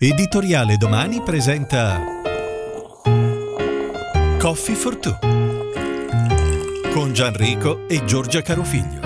[0.00, 2.00] Editoriale Domani presenta
[4.38, 5.18] Coffee for Two
[6.92, 9.00] con Gianrico e Giorgia Carofiglio.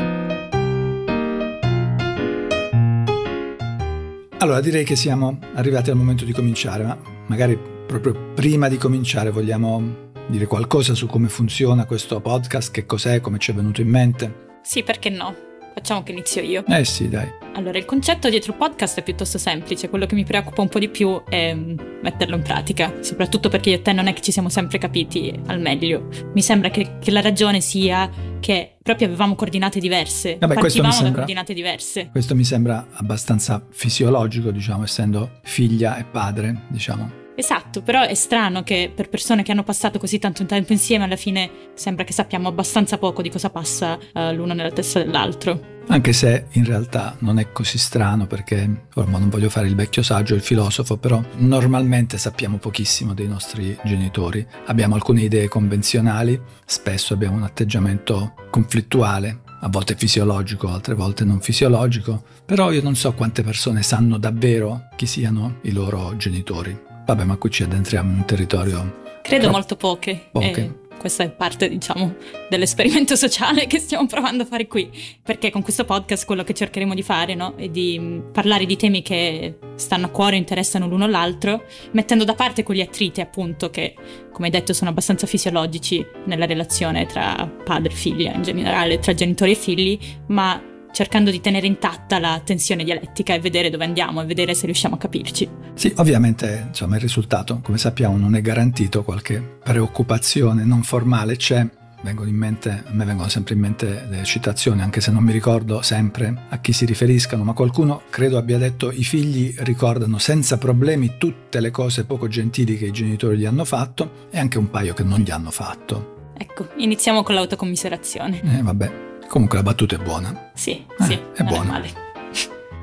[4.36, 9.30] Allora direi che siamo arrivati al momento di cominciare, ma magari proprio prima di cominciare
[9.30, 13.88] vogliamo dire qualcosa su come funziona questo podcast, che cos'è, come ci è venuto in
[13.88, 14.50] mente.
[14.60, 15.51] Sì, perché no?
[15.74, 16.64] Facciamo che inizio io.
[16.66, 17.28] Eh sì, dai.
[17.54, 20.78] Allora, il concetto dietro il podcast è piuttosto semplice, quello che mi preoccupa un po'
[20.78, 24.22] di più è mm, metterlo in pratica, soprattutto perché io e te non è che
[24.22, 26.08] ci siamo sempre capiti al meglio.
[26.32, 30.92] Mi sembra che, che la ragione sia che proprio avevamo coordinate diverse, Vabbè, questo mi
[30.92, 32.08] sembra- coordinate diverse.
[32.10, 37.21] Questo mi sembra abbastanza fisiologico, diciamo, essendo figlia e padre, diciamo.
[37.34, 41.16] Esatto, però è strano che per persone che hanno passato così tanto tempo insieme alla
[41.16, 45.70] fine sembra che sappiamo abbastanza poco di cosa passa eh, l'uno nella testa dell'altro.
[45.88, 50.02] Anche se in realtà non è così strano perché, ormai non voglio fare il vecchio
[50.02, 54.46] saggio, il filosofo, però normalmente sappiamo pochissimo dei nostri genitori.
[54.66, 61.40] Abbiamo alcune idee convenzionali, spesso abbiamo un atteggiamento conflittuale, a volte fisiologico, altre volte non
[61.40, 66.90] fisiologico, però io non so quante persone sanno davvero chi siano i loro genitori.
[67.04, 69.00] Vabbè, ma qui ci addentriamo in un territorio...
[69.22, 70.28] Credo Tro- molto poche.
[70.32, 70.60] Poche.
[70.60, 72.14] E questa è parte, diciamo,
[72.48, 74.90] dell'esperimento sociale che stiamo provando a fare qui.
[75.22, 77.54] Perché con questo podcast quello che cercheremo di fare, no?
[77.56, 82.34] È di mh, parlare di temi che stanno a cuore, interessano l'uno l'altro, mettendo da
[82.34, 83.94] parte quegli attriti, appunto, che,
[84.32, 89.12] come hai detto, sono abbastanza fisiologici nella relazione tra padre e figlia, in generale, tra
[89.12, 90.62] genitori e figli, ma
[90.92, 94.94] cercando di tenere intatta la tensione dialettica e vedere dove andiamo e vedere se riusciamo
[94.94, 95.48] a capirci.
[95.74, 101.66] Sì, ovviamente insomma, il risultato, come sappiamo, non è garantito, qualche preoccupazione non formale c'è.
[102.04, 105.30] Vengono in mente, a me vengono sempre in mente le citazioni, anche se non mi
[105.30, 110.58] ricordo sempre a chi si riferiscano, ma qualcuno credo abbia detto i figli ricordano senza
[110.58, 114.68] problemi tutte le cose poco gentili che i genitori gli hanno fatto e anche un
[114.68, 116.32] paio che non gli hanno fatto.
[116.36, 118.40] Ecco, iniziamo con l'autocommiserazione.
[118.42, 120.50] Eh, vabbè, comunque la battuta è buona.
[120.52, 121.70] Sì, Eh, sì, è buono.
[121.72, 121.88] male.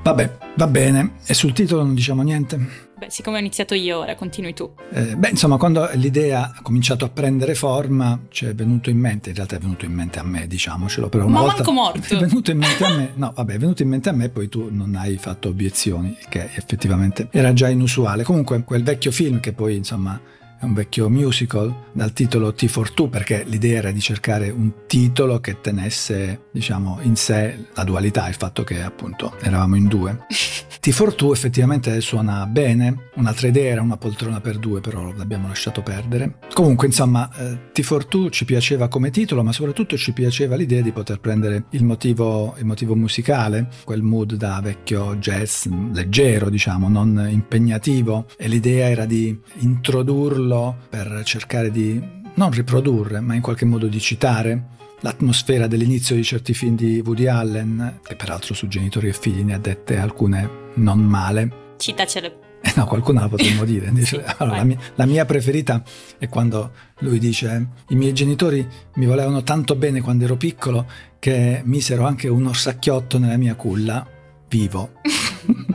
[0.01, 1.11] Vabbè, va bene.
[1.27, 2.87] E sul titolo non diciamo niente?
[2.97, 4.73] Beh, siccome ho iniziato io, ora continui tu.
[4.91, 9.29] Eh, beh, insomma, quando l'idea ha cominciato a prendere forma, ci è venuto in mente,
[9.29, 11.99] in realtà è venuto in mente a me, diciamocelo, però una Ma volta manco morto.
[12.15, 14.49] è venuto in mente a me, no, vabbè, è venuto in mente a me, poi
[14.49, 18.23] tu non hai fatto obiezioni, che effettivamente era già inusuale.
[18.23, 20.19] Comunque, quel vecchio film che poi, insomma,
[20.59, 24.85] è un vecchio musical dal titolo T for Two, perché l'idea era di cercare un
[24.87, 30.25] titolo che tenesse, diciamo, in sé la dualità, il fatto che appunto eravamo in due.
[30.79, 35.47] T for Two effettivamente suona bene, un'altra idea era una poltrona per due, però l'abbiamo
[35.47, 36.39] lasciato perdere.
[36.53, 40.81] Comunque, insomma, eh, T for Two ci piaceva come titolo, ma soprattutto ci piaceva l'idea
[40.81, 46.89] di poter prendere il motivo, il motivo musicale, quel mood da vecchio jazz leggero, diciamo,
[46.89, 50.48] non impegnativo, e l'idea era di introdurlo
[50.89, 52.01] per cercare di
[52.33, 57.27] non riprodurre, ma in qualche modo di citare l'atmosfera dell'inizio di certi film di Woody
[57.27, 61.73] Allen, che peraltro su genitori e figli ne ha dette alcune non male.
[61.77, 62.47] Citacele.
[62.61, 63.89] Eh no, qualcuna la potremmo dire.
[63.91, 65.81] Dice- Sì, allora, la, mia, la mia preferita
[66.17, 70.85] è quando lui dice: I miei genitori mi volevano tanto bene quando ero piccolo
[71.19, 74.05] che misero anche un orsacchiotto nella mia culla,
[74.49, 74.91] vivo.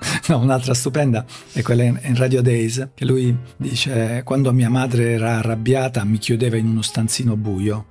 [0.28, 5.38] no, un'altra stupenda è quella in, Radio Days, che lui dice: Quando mia madre era
[5.38, 7.86] arrabbiata, mi chiudeva in uno stanzino buio.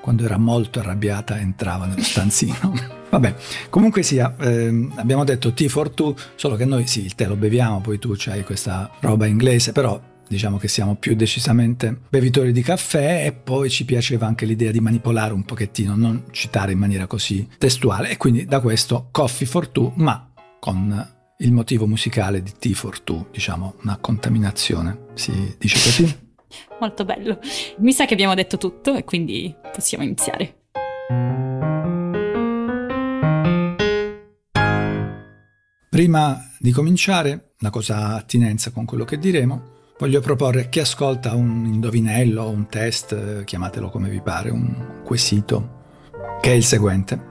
[0.00, 2.98] Quando era molto arrabbiata, entrava nello stanzino.
[3.10, 3.34] Vabbè,
[3.68, 7.36] comunque sia, ehm, abbiamo detto T for two, solo che noi sì, il tè lo
[7.36, 10.00] beviamo, poi tu c'hai questa roba inglese, però
[10.30, 14.78] diciamo che siamo più decisamente bevitori di caffè e poi ci piaceva anche l'idea di
[14.78, 19.68] manipolare un pochettino, non citare in maniera così testuale e quindi da questo Coffee for
[19.68, 25.74] two, ma con il motivo musicale di T for two, diciamo una contaminazione, si dice
[25.76, 26.18] così?
[26.80, 27.38] Molto bello.
[27.78, 30.56] Mi sa che abbiamo detto tutto e quindi possiamo iniziare.
[35.88, 41.34] Prima di cominciare, una cosa attinenza con quello che diremo, voglio proporre a chi ascolta
[41.34, 45.82] un indovinello, un test, eh, chiamatelo come vi pare, un quesito,
[46.40, 47.29] che è il seguente.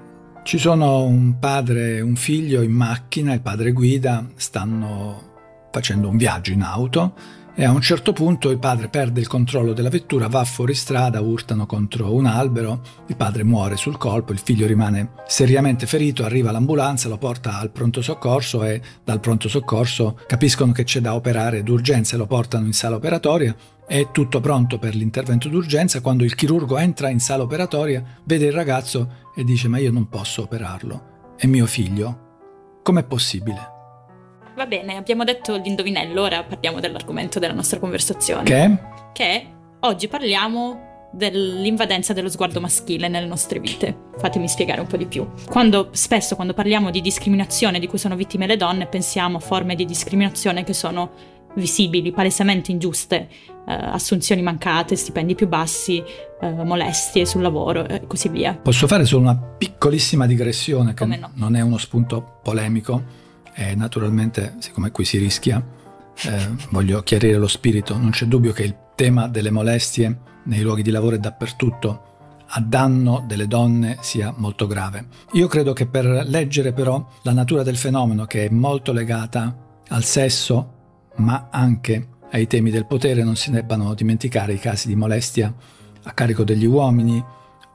[0.49, 6.17] Ci sono un padre e un figlio in macchina, il padre guida, stanno facendo un
[6.17, 7.13] viaggio in auto
[7.59, 11.19] e a un certo punto il padre perde il controllo della vettura, va fuori strada,
[11.19, 16.51] urtano contro un albero, il padre muore sul colpo, il figlio rimane seriamente ferito, arriva
[16.51, 21.61] l'ambulanza, lo porta al pronto soccorso e dal pronto soccorso capiscono che c'è da operare
[21.61, 23.53] d'urgenza e lo portano in sala operatoria.
[23.85, 28.53] È tutto pronto per l'intervento d'urgenza quando il chirurgo entra in sala operatoria, vede il
[28.53, 32.79] ragazzo e dice ma io non posso operarlo, è mio figlio.
[32.83, 33.78] Com'è possibile?
[34.59, 38.43] Va bene, abbiamo detto l'indovinello, ora parliamo dell'argomento della nostra conversazione.
[38.43, 38.77] Che?
[39.13, 39.47] Che
[39.79, 44.09] oggi parliamo dell'invadenza dello sguardo maschile nelle nostre vite.
[44.17, 45.25] Fatemi spiegare un po' di più.
[45.45, 49.75] Quando, spesso quando parliamo di discriminazione di cui sono vittime le donne, pensiamo a forme
[49.75, 53.29] di discriminazione che sono visibili, palesemente ingiuste,
[53.65, 56.03] eh, assunzioni mancate, stipendi più bassi,
[56.41, 58.59] eh, molestie sul lavoro e così via.
[58.61, 61.31] Posso fare solo una piccolissima digressione che no?
[61.35, 63.18] non è uno spunto polemico
[63.59, 65.61] e naturalmente, siccome qui si rischia,
[66.23, 70.81] eh, voglio chiarire lo spirito, non c'è dubbio che il tema delle molestie nei luoghi
[70.81, 72.03] di lavoro e dappertutto
[72.51, 75.07] a danno delle donne sia molto grave.
[75.33, 79.53] Io credo che per leggere però la natura del fenomeno, che è molto legata
[79.89, 84.95] al sesso, ma anche ai temi del potere, non si debbano dimenticare i casi di
[84.95, 85.53] molestia
[86.03, 87.21] a carico degli uomini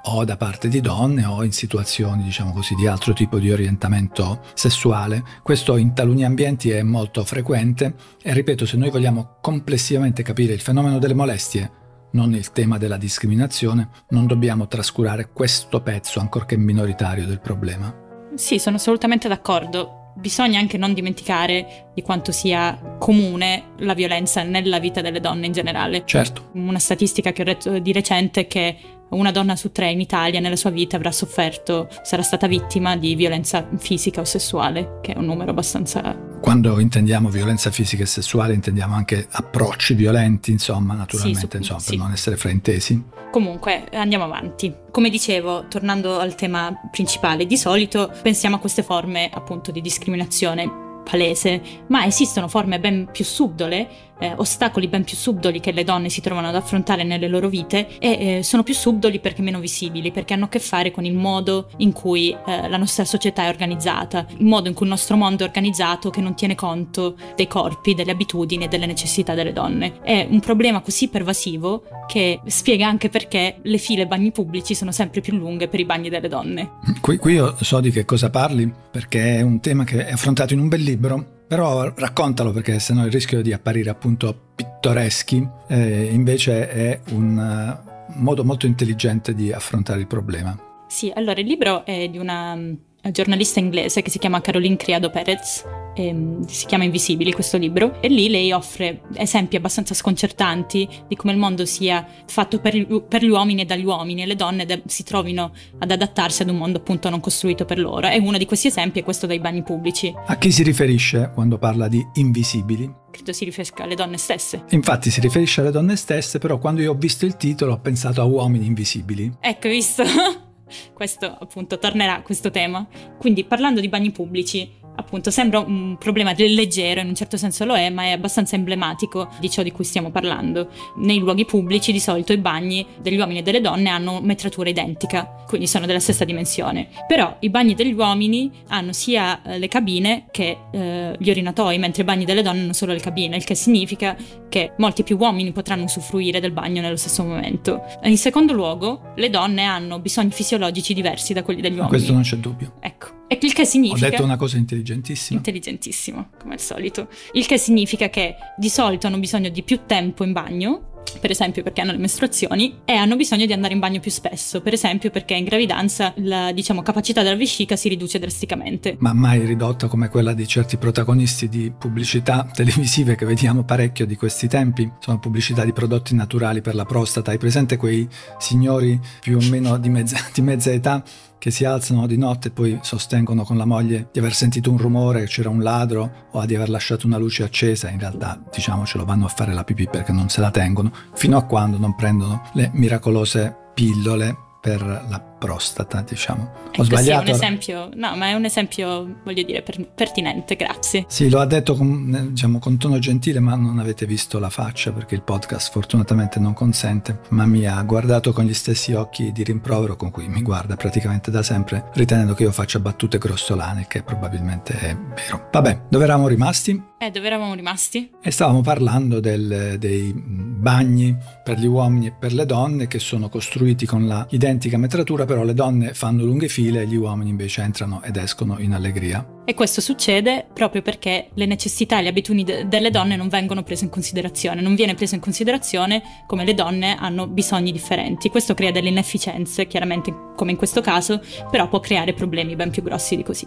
[0.07, 4.41] o da parte di donne o in situazioni, diciamo così, di altro tipo di orientamento
[4.55, 5.23] sessuale.
[5.43, 10.61] Questo in taluni ambienti è molto frequente e ripeto, se noi vogliamo complessivamente capire il
[10.61, 17.27] fenomeno delle molestie, non il tema della discriminazione, non dobbiamo trascurare questo pezzo, ancorché minoritario,
[17.27, 17.95] del problema.
[18.35, 24.79] Sì, sono assolutamente d'accordo bisogna anche non dimenticare di quanto sia comune la violenza nella
[24.79, 26.03] vita delle donne in generale.
[26.05, 26.51] Certo.
[26.53, 28.77] Una statistica che ho letto di recente è che
[29.11, 33.15] una donna su tre in Italia nella sua vita avrà sofferto, sarà stata vittima di
[33.15, 36.33] violenza fisica o sessuale, che è un numero abbastanza...
[36.41, 41.91] Quando intendiamo violenza fisica e sessuale intendiamo anche approcci violenti, insomma, naturalmente, sì, insomma, sì.
[41.91, 43.03] per non essere fraintesi.
[43.31, 44.75] Comunque, andiamo avanti.
[44.91, 50.84] Come dicevo, tornando al tema principale, di solito pensiamo a queste forme appunto di discriminazione
[51.09, 53.89] palese, ma esistono forme ben più subdole
[54.19, 57.99] eh, ostacoli ben più subdoli che le donne si trovano ad affrontare nelle loro vite
[57.99, 61.15] e eh, sono più subdoli perché meno visibili, perché hanno a che fare con il
[61.15, 65.17] modo in cui eh, la nostra società è organizzata, il modo in cui il nostro
[65.17, 69.53] mondo è organizzato che non tiene conto dei corpi, delle abitudini e delle necessità delle
[69.53, 70.01] donne.
[70.03, 75.21] È un problema così pervasivo che spiega anche perché le file bagni pubblici sono sempre
[75.21, 76.73] più lunghe per i bagni delle donne.
[77.01, 80.53] Qui, qui io so di che cosa parli perché è un tema che è affrontato
[80.55, 86.05] in un bel libro però raccontalo perché sennò il rischio di apparire appunto pittoreschi eh,
[86.11, 90.57] invece è un uh, modo molto intelligente di affrontare il problema.
[90.89, 92.79] Sì, allora il libro è di una um,
[93.11, 98.09] giornalista inglese che si chiama Caroline Criado Perez ehm, si chiama Invisibili questo libro, e
[98.09, 103.29] lì lei offre esempi abbastanza sconcertanti di come il mondo sia fatto per, per gli
[103.29, 106.79] uomini e dagli uomini e le donne de- si trovino ad adattarsi ad un mondo
[106.79, 108.09] appunto non costruito per loro.
[108.09, 110.13] E uno di questi esempi è questo dei bagni pubblici.
[110.27, 113.03] A chi si riferisce quando parla di invisibili?
[113.11, 114.65] Credo si riferisca alle donne stesse.
[114.71, 118.21] Infatti si riferisce alle donne stesse, però quando io ho visto il titolo ho pensato
[118.21, 119.33] a uomini invisibili.
[119.41, 120.03] Ecco, visto?
[120.93, 122.87] questo appunto tornerà a questo tema.
[123.19, 124.69] Quindi parlando di bagni pubblici,
[125.15, 129.29] appunto sembra un problema leggero, in un certo senso lo è, ma è abbastanza emblematico
[129.39, 130.69] di ciò di cui stiamo parlando.
[130.97, 135.45] Nei luoghi pubblici di solito i bagni degli uomini e delle donne hanno metratura identica,
[135.47, 136.89] quindi sono della stessa dimensione.
[137.07, 142.03] Però i bagni degli uomini hanno sia eh, le cabine che eh, gli orinatoi, mentre
[142.03, 144.17] i bagni delle donne hanno solo le cabine, il che significa
[144.49, 147.85] che molti più uomini potranno usufruire del bagno nello stesso momento.
[148.03, 151.89] In secondo luogo, le donne hanno bisogni fisiologici diversi da quelli degli uomini.
[151.89, 152.75] Questo non c'è dubbio.
[152.81, 153.14] Ecco.
[153.27, 154.07] E il che significa...
[154.07, 155.39] Ho detto una cosa intelligentissima.
[155.39, 157.09] Intelligentissimo, come al solito.
[157.33, 161.63] Il che significa che di solito hanno bisogno di più tempo in bagno per esempio
[161.63, 165.11] perché hanno le mestruazioni, e hanno bisogno di andare in bagno più spesso, per esempio
[165.11, 168.97] perché in gravidanza la diciamo, capacità della vescica si riduce drasticamente.
[168.99, 174.17] Ma mai ridotta come quella di certi protagonisti di pubblicità televisive che vediamo parecchio di
[174.17, 177.31] questi tempi, sono pubblicità di prodotti naturali per la prostata.
[177.31, 181.03] Hai presente quei signori più o meno di mezza, di mezza età
[181.45, 184.79] che si alzano di notte e poi sostengono con la moglie di aver sentito un
[184.79, 189.05] rumore, che c'era un ladro o di aver lasciato una luce accesa, in realtà diciamocelo
[189.05, 192.45] vanno a fare la pipì perché non se la tengono, fino a quando non prendono
[192.55, 196.43] le miracolose pillole per la prostata, diciamo.
[196.43, 197.27] Ho ecco, sbagliato.
[197.27, 201.05] Sì, un esempio, no, ma è un esempio, voglio dire, per, pertinente, grazie.
[201.07, 204.91] Sì, lo ha detto con, diciamo, con tono gentile, ma non avete visto la faccia
[204.93, 209.45] perché il podcast fortunatamente non consente, ma mi ha guardato con gli stessi occhi di
[209.45, 214.03] rimprovero con cui mi guarda praticamente da sempre, ritenendo che io faccia battute grossolane, che
[214.03, 215.49] probabilmente è vero.
[215.53, 216.93] Vabbè, dove eravamo rimasti?
[217.05, 218.11] Eh, dove eravamo rimasti?
[218.23, 223.29] E stavamo parlando del, dei bagni per gli uomini e per le donne che sono
[223.29, 227.63] costruiti con la identica metratura, però le donne fanno lunghe file e gli uomini invece
[227.63, 229.27] entrano ed escono in allegria.
[229.45, 233.65] E questo succede proprio perché le necessità e le abitudini de- delle donne non vengono
[233.65, 238.31] prese in considerazione, non viene preso in considerazione come le donne hanno bisogni differenti.
[238.31, 242.85] Questo crea delle inefficienze, chiaramente come in questo caso, però può creare problemi ben più
[242.85, 243.47] grossi di così.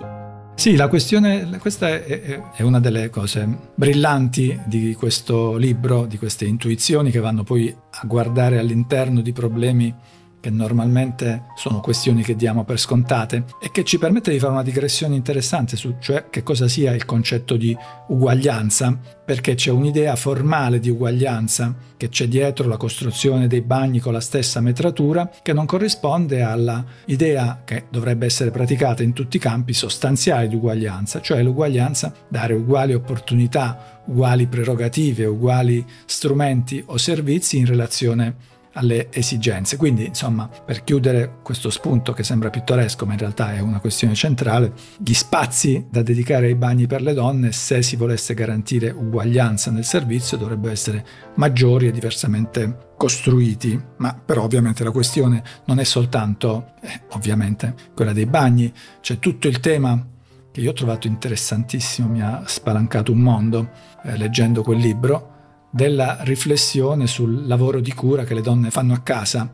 [0.56, 6.44] Sì, la questione, questa è, è, una delle cose brillanti di questo libro, di queste
[6.44, 9.96] intuizioni che vanno poi a guardare all'interno di problemi
[10.48, 14.64] che normalmente sono questioni che diamo per scontate e che ci permette di fare una
[14.64, 17.76] digressione interessante su cioè che cosa sia il concetto di
[18.08, 24.14] uguaglianza, perché c'è un'idea formale di uguaglianza che c'è dietro la costruzione dei bagni con
[24.14, 29.42] la stessa metratura che non corrisponde alla idea che dovrebbe essere praticata in tutti i
[29.42, 37.58] campi sostanziali di uguaglianza, cioè l'uguaglianza dare uguali opportunità, uguali prerogative, uguali strumenti o servizi
[37.58, 39.76] in relazione alle esigenze.
[39.76, 44.14] Quindi, insomma, per chiudere questo spunto che sembra pittoresco, ma in realtà è una questione
[44.14, 49.72] centrale, gli spazi da dedicare ai bagni per le donne, se si volesse garantire uguaglianza
[49.72, 51.06] nel servizio, dovrebbero essere
[51.36, 58.14] maggiori e diversamente costruiti, ma però ovviamente la questione non è soltanto, eh, ovviamente, quella
[58.14, 60.06] dei bagni, c'è tutto il tema
[60.52, 63.70] che io ho trovato interessantissimo, mi ha spalancato un mondo
[64.04, 65.36] eh, leggendo quel libro,
[65.78, 69.48] della riflessione sul lavoro di cura che le donne fanno a casa.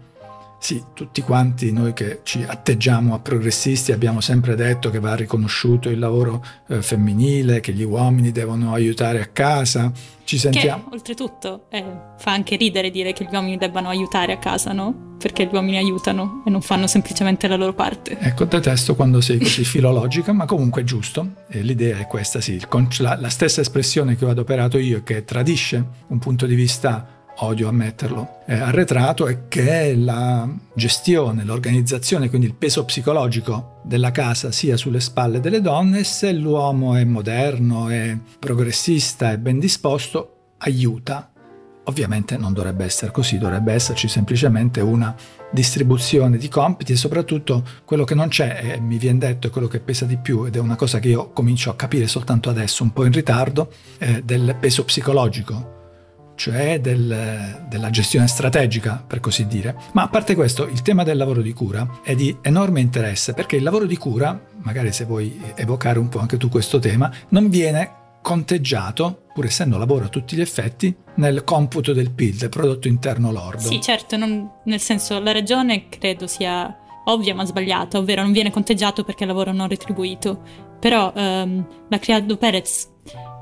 [0.64, 5.90] Sì, tutti quanti noi che ci atteggiamo a progressisti abbiamo sempre detto che va riconosciuto
[5.90, 9.92] il lavoro eh, femminile, che gli uomini devono aiutare a casa.
[10.24, 10.86] Ci sentiamo.
[10.88, 11.84] Che oltretutto eh,
[12.18, 15.18] fa anche ridere dire che gli uomini debbano aiutare a casa, no?
[15.20, 18.18] Perché gli uomini aiutano e non fanno semplicemente la loro parte.
[18.18, 21.44] Ecco, detesto quando sei così filologica, ma comunque è giusto.
[21.50, 22.58] E l'idea è questa, sì.
[23.00, 27.68] La, la stessa espressione che ho adoperato io che tradisce un punto di vista odio
[27.68, 34.78] ammetterlo, è arretrato e che la gestione, l'organizzazione, quindi il peso psicologico della casa sia
[34.78, 41.30] sulle spalle delle donne, se l'uomo è moderno, è progressista, è ben disposto, aiuta.
[41.86, 45.14] Ovviamente non dovrebbe essere così, dovrebbe esserci semplicemente una
[45.52, 49.68] distribuzione di compiti e soprattutto quello che non c'è, e mi viene detto, è quello
[49.68, 52.84] che pesa di più ed è una cosa che io comincio a capire soltanto adesso,
[52.84, 55.82] un po' in ritardo, è del peso psicologico
[56.36, 59.76] cioè del, della gestione strategica, per così dire.
[59.94, 63.56] Ma a parte questo, il tema del lavoro di cura è di enorme interesse perché
[63.56, 67.50] il lavoro di cura, magari se vuoi evocare un po' anche tu questo tema, non
[67.50, 72.88] viene conteggiato, pur essendo lavoro a tutti gli effetti, nel computo del PIL, del prodotto
[72.88, 73.62] interno lordo.
[73.62, 78.50] Sì, certo, non, nel senso la ragione credo sia ovvia ma sbagliata, ovvero non viene
[78.50, 80.42] conteggiato perché è lavoro non retribuito.
[80.80, 82.90] Però ehm, la Criado Perez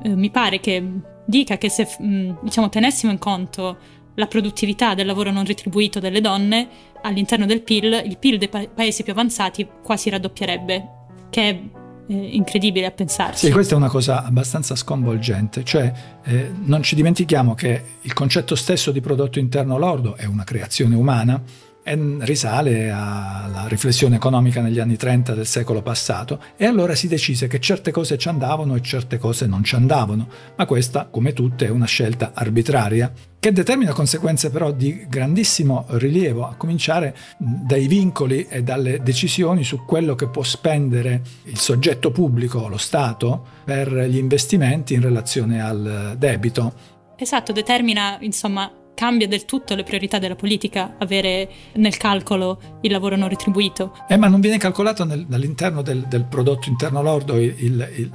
[0.03, 0.83] eh, mi pare che
[1.31, 3.77] dica che se mm, diciamo, tenessimo in conto
[4.15, 6.67] la produttività del lavoro non retribuito delle donne
[7.01, 10.87] all'interno del PIL, il PIL dei pa- paesi più avanzati quasi raddoppierebbe,
[11.29, 11.59] che è
[12.07, 13.45] eh, incredibile a pensarci.
[13.45, 15.91] Sì, questa è una cosa abbastanza sconvolgente, cioè
[16.25, 20.95] eh, non ci dimentichiamo che il concetto stesso di prodotto interno lordo è una creazione
[20.95, 21.41] umana
[21.83, 27.59] risale alla riflessione economica negli anni 30 del secolo passato e allora si decise che
[27.59, 31.69] certe cose ci andavano e certe cose non ci andavano, ma questa, come tutte, è
[31.69, 38.61] una scelta arbitraria che determina conseguenze però di grandissimo rilievo, a cominciare dai vincoli e
[38.61, 44.93] dalle decisioni su quello che può spendere il soggetto pubblico, lo Stato, per gli investimenti
[44.93, 46.73] in relazione al debito.
[47.15, 53.15] Esatto, determina insomma cambia del tutto le priorità della politica avere nel calcolo il lavoro
[53.15, 53.95] non retribuito.
[54.07, 58.11] Eh, ma non viene calcolato nel, all'interno del, del, prodotto interno lordo, il, il, il,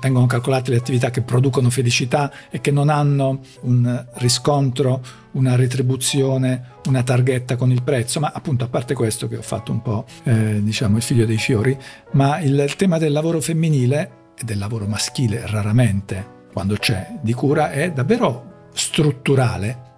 [0.00, 5.02] vengono calcolate le attività che producono felicità e che non hanno un riscontro,
[5.32, 9.72] una retribuzione, una targhetta con il prezzo, ma appunto a parte questo che ho fatto
[9.72, 11.76] un po' eh, diciamo il figlio dei fiori,
[12.12, 17.70] ma il tema del lavoro femminile e del lavoro maschile raramente quando c'è di cura
[17.70, 19.90] è davvero strutturale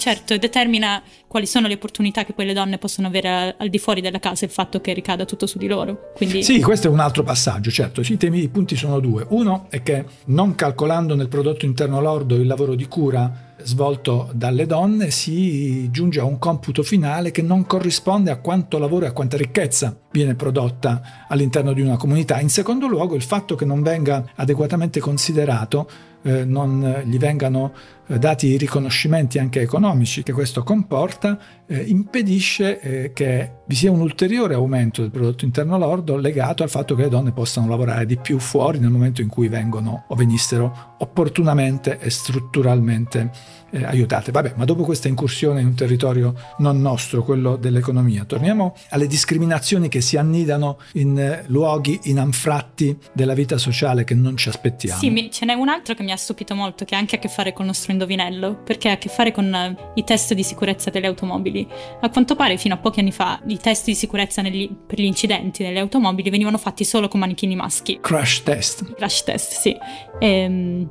[0.00, 4.18] Certo, determina quali sono le opportunità che quelle donne possono avere al, di fuori della
[4.18, 6.12] casa, il fatto che ricada tutto su di loro.
[6.14, 6.42] Quindi...
[6.42, 8.00] Sì, questo è un altro passaggio, certo.
[8.00, 9.26] I temi, i punti sono due.
[9.28, 14.64] Uno è che non calcolando nel prodotto interno lordo il lavoro di cura svolto dalle
[14.64, 19.12] donne si giunge a un computo finale che non corrisponde a quanto lavoro e a
[19.12, 22.40] quanta ricchezza viene prodotta all'interno di una comunità.
[22.40, 25.88] In secondo luogo il fatto che non venga adeguatamente considerato
[26.22, 27.72] eh, non gli vengano
[28.18, 34.00] dati i riconoscimenti anche economici che questo comporta, eh, impedisce eh, che vi sia un
[34.00, 38.16] ulteriore aumento del prodotto interno lordo legato al fatto che le donne possano lavorare di
[38.16, 43.30] più fuori nel momento in cui vengono o venissero opportunamente e strutturalmente
[43.70, 44.30] eh, aiutate.
[44.30, 49.88] Vabbè, ma dopo questa incursione in un territorio non nostro, quello dell'economia, torniamo alle discriminazioni
[49.88, 55.00] che si annidano in eh, luoghi, in anfratti della vita sociale che non ci aspettiamo.
[55.00, 57.18] Sì, mi, ce n'è un altro che mi ha stupito molto, che ha anche a
[57.18, 60.32] che fare con il nostro indovinello, perché ha a che fare con uh, i test
[60.32, 61.66] di sicurezza delle automobili.
[62.00, 65.04] A quanto pare fino a pochi anni fa i test di sicurezza negli, per gli
[65.04, 67.98] incidenti nelle automobili venivano fatti solo con manichini maschi.
[68.00, 68.94] Crash test.
[68.94, 69.76] Crash test, sì.
[70.18, 70.88] Ehm,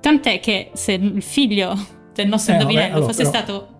[0.00, 1.74] tant'è che se il figlio
[2.12, 3.36] del nostro eh, indovinello vabbè, allora, fosse però...
[3.38, 3.74] stato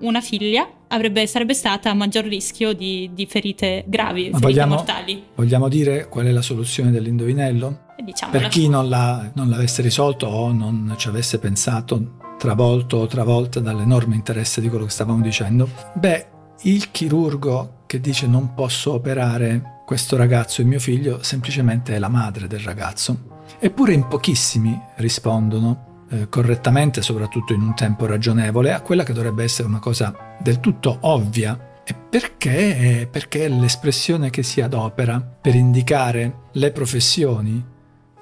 [0.00, 5.24] una figlia avrebbe, sarebbe stata a maggior rischio di, di ferite gravi, ferite vogliamo, mortali.
[5.34, 7.86] Vogliamo dire qual è la soluzione dell'indovinello?
[8.08, 13.06] Diciamo per chi non, la, non, l'avesse risolto o non ci avesse pensato, travolto o
[13.06, 16.26] travolta dall'enorme interesse di quello che stavamo dicendo, beh,
[16.62, 22.08] il chirurgo che dice non posso operare questo ragazzo, il mio figlio, semplicemente è la
[22.08, 23.44] madre del ragazzo.
[23.58, 29.44] Eppure in pochissimi rispondono eh, correttamente, soprattutto in un tempo ragionevole, a quella che dovrebbe
[29.44, 31.82] essere una cosa del tutto ovvia.
[31.84, 33.06] E perché?
[33.10, 37.76] Perché l'espressione che si adopera per indicare le professioni,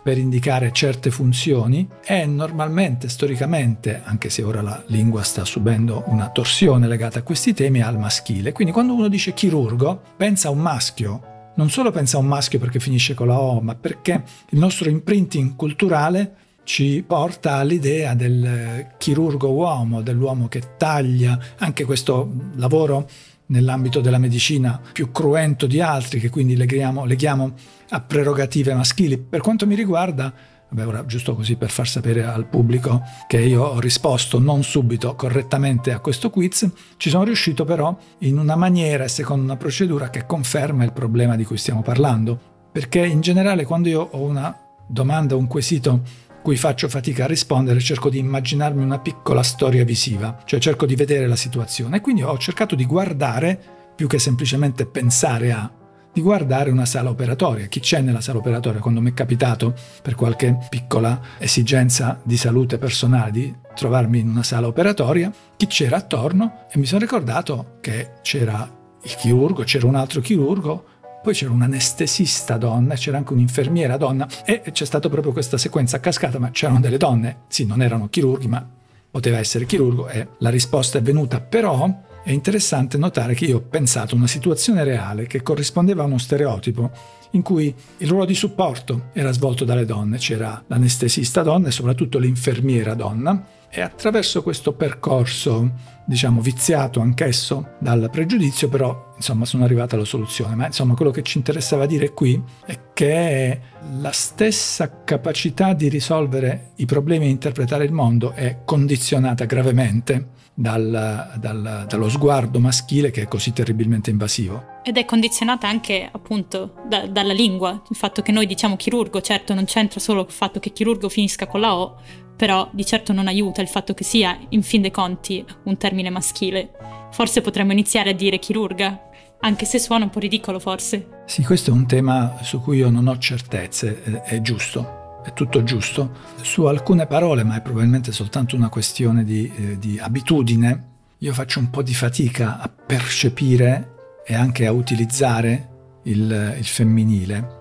[0.07, 6.29] per indicare certe funzioni, è normalmente, storicamente, anche se ora la lingua sta subendo una
[6.29, 8.53] torsione legata a questi temi, al maschile.
[8.53, 12.61] Quindi quando uno dice chirurgo, pensa a un maschio, non solo pensa a un maschio
[12.61, 18.93] perché finisce con la O, ma perché il nostro imprinting culturale ci porta all'idea del
[18.99, 23.09] chirurgo uomo, dell'uomo che taglia, anche questo lavoro
[23.47, 27.53] nell'ambito della medicina più cruento di altri, che quindi leghiamo, leghiamo
[27.91, 29.19] a prerogative maschili.
[29.19, 30.33] Per quanto mi riguarda,
[30.69, 35.15] vabbè, ora giusto così per far sapere al pubblico che io ho risposto non subito
[35.15, 40.11] correttamente a questo quiz, ci sono riuscito però in una maniera e secondo una procedura
[40.11, 42.55] che conferma il problema di cui stiamo parlando.
[42.73, 44.55] Perché in generale quando io ho una
[44.87, 46.03] domanda, un quesito
[46.47, 50.95] cui faccio fatica a rispondere, cerco di immaginarmi una piccola storia visiva, cioè cerco di
[50.95, 52.01] vedere la situazione.
[52.01, 53.61] Quindi ho cercato di guardare,
[53.97, 55.69] più che semplicemente pensare a,
[56.13, 57.67] di guardare una sala operatoria.
[57.67, 58.79] Chi c'è nella sala operatoria?
[58.79, 64.45] Quando mi è capitato, per qualche piccola esigenza di salute personale, di trovarmi in una
[64.45, 68.71] sala operatoria, chi c'era attorno e mi sono ricordato che c'era
[69.03, 70.85] il chirurgo, c'era un altro chirurgo,
[71.27, 75.99] poi c'era un'anestesista donna, c'era anche un'infermiera donna e c'è stata proprio questa sequenza a
[75.99, 78.65] cascata, ma c'erano delle donne, sì, non erano chirurghi, ma
[79.11, 83.61] poteva essere chirurgo e la risposta è venuta, però è interessante notare che io ho
[83.69, 86.93] pensato a una situazione reale che corrispondeva a uno stereotipo
[87.31, 92.21] in cui il ruolo di supporto era svolto dalle donne, c'era l'anestesista donna e soprattutto
[92.21, 95.71] l'infermiera donna e attraverso questo percorso,
[96.07, 100.55] diciamo, viziato anch'esso dal pregiudizio, però, insomma, sono arrivata alla soluzione.
[100.55, 103.61] Ma, insomma, quello che ci interessava dire qui è che
[104.01, 111.33] la stessa capacità di risolvere i problemi e interpretare il mondo è condizionata gravemente dal,
[111.39, 114.75] dal, dallo sguardo maschile che è così terribilmente invasivo.
[114.83, 119.53] Ed è condizionata anche appunto da, dalla lingua, il fatto che noi diciamo chirurgo, certo
[119.53, 122.01] non c'entra solo il fatto che chirurgo finisca con la O,
[122.37, 126.11] però di certo non aiuta il fatto che sia, in fin dei conti, un termine
[126.11, 126.71] maschile.
[127.11, 129.09] Forse potremmo iniziare a dire chirurga,
[129.41, 131.23] anche se suona un po' ridicolo forse.
[131.27, 135.63] Sì, questo è un tema su cui io non ho certezze, è giusto, è tutto
[135.63, 136.11] giusto.
[136.43, 141.59] Su alcune parole, ma è probabilmente soltanto una questione di, eh, di abitudine, io faccio
[141.59, 143.95] un po' di fatica a percepire
[144.27, 145.69] e anche a utilizzare
[146.03, 147.55] il, il femminile.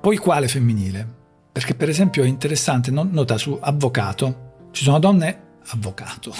[0.00, 1.20] Poi quale femminile?
[1.52, 6.34] Perché per esempio è interessante, nota su avvocato, ci sono donne avvocato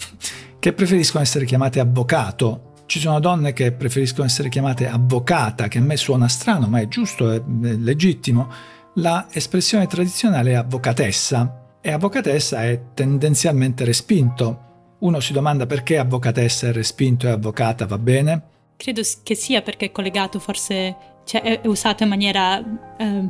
[0.60, 5.80] che preferiscono essere chiamate avvocato, ci sono donne che preferiscono essere chiamate avvocata, che a
[5.80, 8.50] me suona strano, ma è giusto, è legittimo.
[8.96, 14.96] La espressione tradizionale è avvocatessa e avvocatessa è tendenzialmente respinto.
[14.98, 18.42] Uno si domanda perché avvocatessa è respinto e avvocata va bene?
[18.76, 20.96] Credo che sia perché è collegato forse
[21.30, 22.58] cioè è, è usato in maniera
[22.98, 23.28] eh,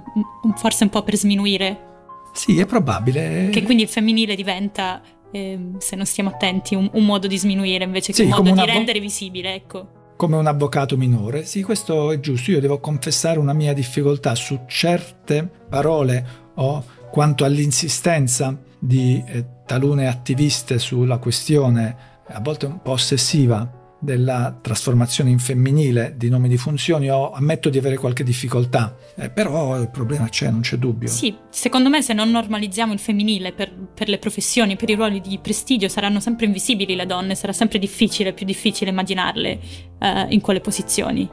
[0.57, 1.89] forse un po' per sminuire.
[2.33, 3.51] Sì, è probabile.
[3.53, 7.85] Che quindi il femminile diventa, eh, se non stiamo attenti, un, un, modo di sminuire
[7.85, 10.15] invece che sì, un modo di rendere visibile, ecco.
[10.17, 11.45] Come un avvocato minore.
[11.45, 12.53] Sì, questo è giusto.
[12.53, 20.09] Io devo confessare una mia difficoltà su certe parole o quanto all'insistenza di eh, talune
[20.09, 21.97] attiviste sulla questione,
[22.29, 27.69] a volte un po' ossessiva, della trasformazione in femminile di nomi di funzioni o ammetto
[27.69, 31.09] di avere qualche difficoltà, eh, però il problema c'è, non c'è dubbio.
[31.09, 35.21] Sì, secondo me se non normalizziamo il femminile per, per, le professioni, per i ruoli
[35.21, 39.61] di prestigio, saranno sempre invisibili le donne, sarà sempre difficile, più difficile immaginarle
[39.99, 41.29] eh, in quelle posizioni.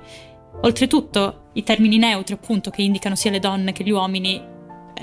[0.62, 4.56] Oltretutto, i termini neutri, appunto, che indicano sia le donne che gli uomini,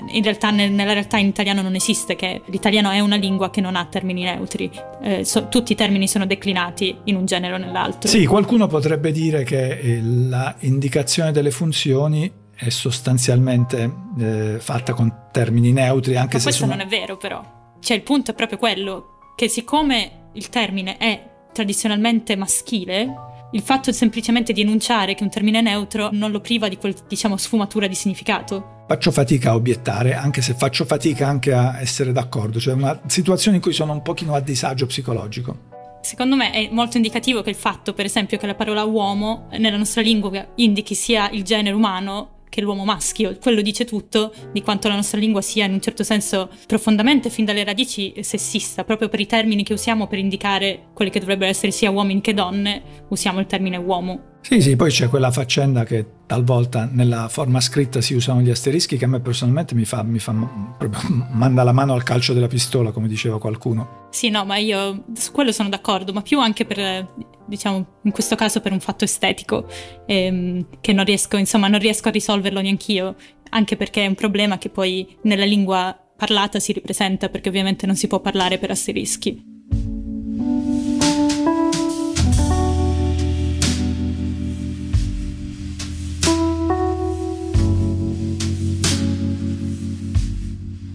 [0.09, 3.75] in realtà nella realtà in italiano non esiste che l'italiano è una lingua che non
[3.75, 4.69] ha termini neutri,
[5.01, 8.09] eh, so, tutti i termini sono declinati in un genere o nell'altro.
[8.09, 15.13] Sì, qualcuno potrebbe dire che eh, la indicazione delle funzioni è sostanzialmente eh, fatta con
[15.31, 16.75] termini neutri, anche Ma se questo sono...
[16.75, 17.43] non è vero però.
[17.79, 23.24] Cioè il punto è proprio quello che siccome il termine è tradizionalmente maschile,
[23.55, 27.37] il fatto semplicemente di enunciare che un termine neutro non lo priva di quel, diciamo,
[27.37, 28.83] sfumatura di significato.
[28.85, 33.55] Faccio fatica a obiettare, anche se faccio fatica anche a essere d'accordo, cioè una situazione
[33.55, 35.71] in cui sono un pochino a disagio psicologico.
[36.01, 39.77] Secondo me è molto indicativo che il fatto, per esempio, che la parola uomo nella
[39.77, 43.37] nostra lingua indichi sia il genere umano che l'uomo maschio.
[43.39, 47.45] Quello dice tutto di quanto la nostra lingua sia in un certo senso profondamente fin
[47.45, 51.71] dalle radici sessista, proprio per i termini che usiamo per indicare quelli che dovrebbero essere
[51.71, 54.33] sia uomini che donne, usiamo il termine uomo.
[54.47, 58.95] Sì, sì, poi c'è quella faccenda che talvolta nella forma scritta si usano gli asterischi
[58.95, 60.35] che a me personalmente mi fa, mi fa
[60.77, 64.07] proprio manda la mano al calcio della pistola, come diceva qualcuno.
[64.11, 67.11] Sì, no, ma io su quello sono d'accordo, ma più anche per,
[67.47, 69.67] diciamo, in questo caso per un fatto estetico,
[70.05, 73.15] ehm, che non riesco, insomma, non riesco a risolverlo neanch'io,
[73.49, 77.95] anche perché è un problema che poi nella lingua parlata si ripresenta, perché ovviamente non
[77.95, 79.54] si può parlare per asterischi.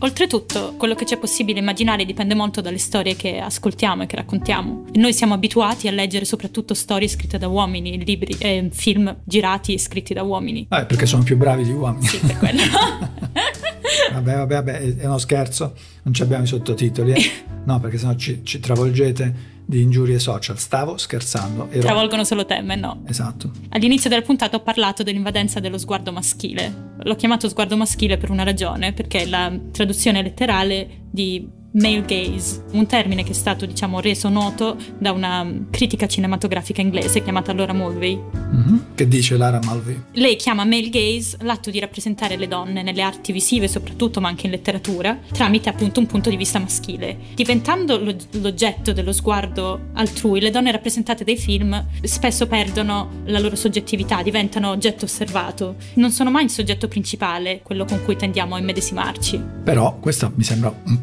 [0.02, 4.86] Oltretutto, quello che c'è possibile immaginare dipende molto dalle storie che ascoltiamo e che raccontiamo.
[4.94, 9.74] Noi siamo abituati a leggere soprattutto storie scritte da uomini, libri e eh, film girati
[9.74, 10.66] e scritti da uomini.
[10.70, 12.06] Ah, perché sono più bravi di uomini.
[12.06, 12.62] Sì, per quello.
[14.12, 17.12] vabbè, vabbè, vabbè, è uno scherzo, non ci abbiamo i sottotitoli.
[17.12, 17.30] Eh?
[17.62, 20.58] No, perché sennò ci, ci travolgete di ingiurie social.
[20.58, 21.68] Stavo scherzando.
[21.70, 21.80] Ero...
[21.80, 23.02] Travolgono solo te, ma no.
[23.06, 23.52] Esatto.
[23.68, 26.94] All'inizio della puntata ho parlato dell'invadenza dello sguardo maschile.
[26.98, 32.86] L'ho chiamato sguardo maschile per una ragione, perché la traduzione letterale di male gaze, un
[32.86, 38.16] termine che è stato diciamo reso noto da una critica cinematografica inglese chiamata Laura Mulvey.
[38.16, 38.76] Mm-hmm.
[38.94, 40.02] Che dice Lara Mulvey?
[40.12, 44.46] Lei chiama male gaze l'atto di rappresentare le donne nelle arti visive soprattutto ma anche
[44.46, 47.18] in letteratura tramite appunto un punto di vista maschile.
[47.34, 53.56] Diventando lo, l'oggetto dello sguardo altrui, le donne rappresentate dai film spesso perdono la loro
[53.56, 55.76] soggettività, diventano oggetto osservato.
[55.94, 59.40] Non sono mai il soggetto principale, quello con cui tendiamo a immedesimarci.
[59.64, 60.98] Però questo mi sembra un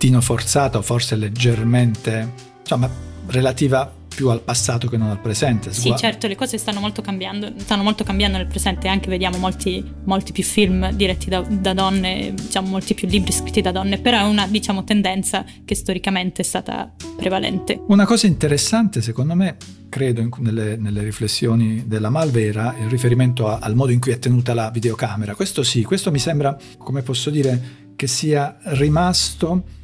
[0.00, 2.88] pochettino forzata o forse leggermente, insomma,
[3.26, 5.74] relativa più al passato che non al presente.
[5.74, 9.84] Sì, certo, le cose stanno molto cambiando, stanno molto cambiando nel presente, anche vediamo molti,
[10.04, 14.20] molti più film diretti da, da, donne, diciamo molti più libri scritti da donne, però
[14.20, 17.82] è una diciamo, tendenza che storicamente è stata prevalente.
[17.88, 19.56] Una cosa interessante secondo me,
[19.90, 24.18] credo in, nelle, nelle, riflessioni della Malvera, il riferimento a, al modo in cui è
[24.18, 25.34] tenuta la videocamera.
[25.34, 29.78] Questo sì, questo mi sembra, come posso dire, che sia rimasto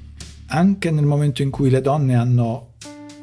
[0.49, 2.75] anche nel momento in cui le donne hanno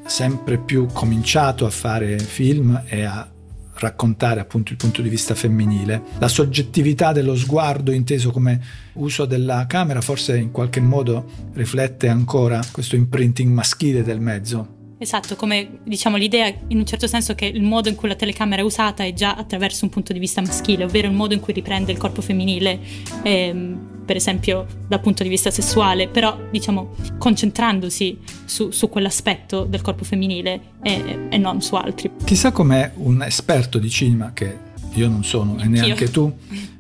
[0.06, 3.28] sempre più cominciato a fare film e a
[3.76, 6.04] raccontare appunto il punto di vista femminile.
[6.20, 8.62] La soggettività dello sguardo inteso come
[8.94, 14.82] uso della camera forse in qualche modo riflette ancora questo imprinting maschile del mezzo.
[14.98, 18.62] Esatto, come diciamo l'idea in un certo senso che il modo in cui la telecamera
[18.62, 21.52] è usata è già attraverso un punto di vista maschile, ovvero il modo in cui
[21.52, 22.80] riprende il corpo femminile,
[23.22, 29.82] ehm, per esempio dal punto di vista sessuale, però diciamo concentrandosi su, su quell'aspetto del
[29.82, 32.12] corpo femminile e, e, non su altri.
[32.24, 36.32] Chissà com'è un esperto di cinema che io non sono e neanche tu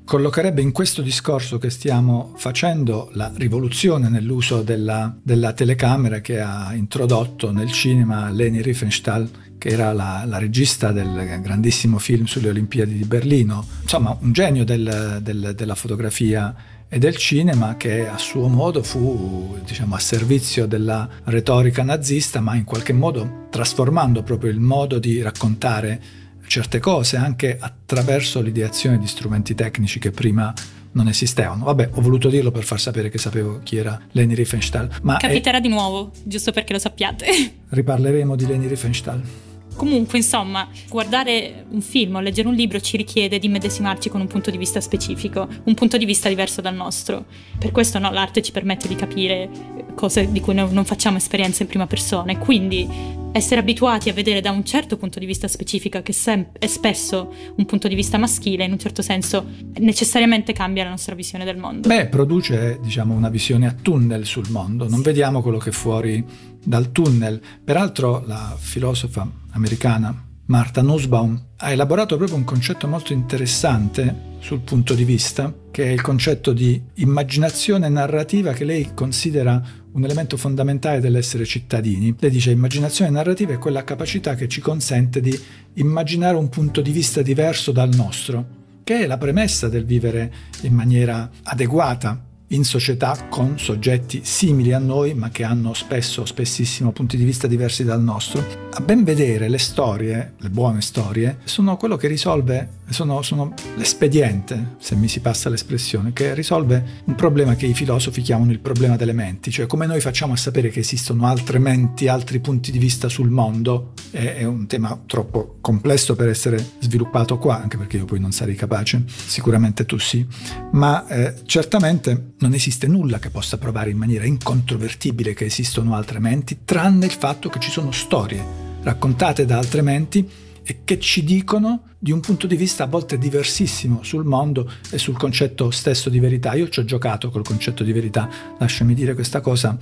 [0.05, 6.73] collocherebbe in questo discorso che stiamo facendo la rivoluzione nell'uso della, della telecamera che ha
[6.73, 9.29] introdotto nel cinema Leni Riefenstahl,
[9.63, 14.65] che era la, la, regista del grandissimo film sulle Olimpiadi di Berlino, insomma un genio
[14.65, 16.53] del, del, della fotografia
[16.89, 22.55] e del cinema che a suo modo fu diciamo, a servizio della retorica nazista, ma
[22.55, 26.01] in qualche modo trasformando proprio il modo di raccontare
[26.45, 30.53] certe cose anche attraverso l'ideazione di strumenti tecnici che prima
[30.91, 31.63] non esistevano.
[31.63, 34.89] Vabbè, ho voluto dirlo per far sapere che sapevo chi era Leni Riefenstahl.
[35.03, 35.61] Ma Capiterà è...
[35.61, 37.27] di nuovo, giusto perché lo sappiate.
[37.69, 39.51] Riparleremo di Leni Riefenstahl.
[39.75, 44.27] Comunque, insomma, guardare un film o leggere un libro ci richiede di medesimarci con un
[44.27, 47.25] punto di vista specifico, un punto di vista diverso dal nostro.
[47.57, 49.49] Per questo no, l'arte ci permette di capire
[49.95, 54.41] cose di cui non facciamo esperienza in prima persona e quindi essere abituati a vedere
[54.41, 56.13] da un certo punto di vista specifico, che
[56.59, 59.45] è spesso un punto di vista maschile, in un certo senso
[59.79, 61.87] necessariamente cambia la nostra visione del mondo.
[61.87, 66.23] Beh, produce diciamo una visione a tunnel sul mondo, non vediamo quello che è fuori
[66.63, 67.41] dal tunnel.
[67.63, 74.93] Peraltro la filosofa americana Marta Nussbaum ha elaborato proprio un concetto molto interessante sul punto
[74.93, 79.61] di vista, che è il concetto di immaginazione narrativa che lei considera
[79.93, 82.13] un elemento fondamentale dell'essere cittadini.
[82.19, 85.39] Lei dice immaginazione narrativa è quella capacità che ci consente di
[85.75, 88.45] immaginare un punto di vista diverso dal nostro,
[88.83, 94.79] che è la premessa del vivere in maniera adeguata in società con soggetti simili a
[94.79, 98.43] noi ma che hanno spesso, spessissimo punti di vista diversi dal nostro.
[98.73, 104.75] A ben vedere le storie, le buone storie, sono quello che risolve, sono, sono l'espediente,
[104.79, 108.95] se mi si passa l'espressione, che risolve un problema che i filosofi chiamano il problema
[108.95, 112.79] delle menti, cioè come noi facciamo a sapere che esistono altre menti, altri punti di
[112.79, 117.97] vista sul mondo, è, è un tema troppo complesso per essere sviluppato qua, anche perché
[117.97, 120.25] io poi non sarei capace, sicuramente tu sì,
[120.71, 126.19] ma eh, certamente non esiste nulla che possa provare in maniera incontrovertibile che esistono altre
[126.19, 128.43] menti, tranne il fatto che ci sono storie
[128.81, 130.29] raccontate da altre menti
[130.63, 134.97] e che ci dicono di un punto di vista a volte diversissimo sul mondo e
[134.97, 136.53] sul concetto stesso di verità.
[136.53, 139.77] Io ci ho giocato col concetto di verità, lasciami dire questa cosa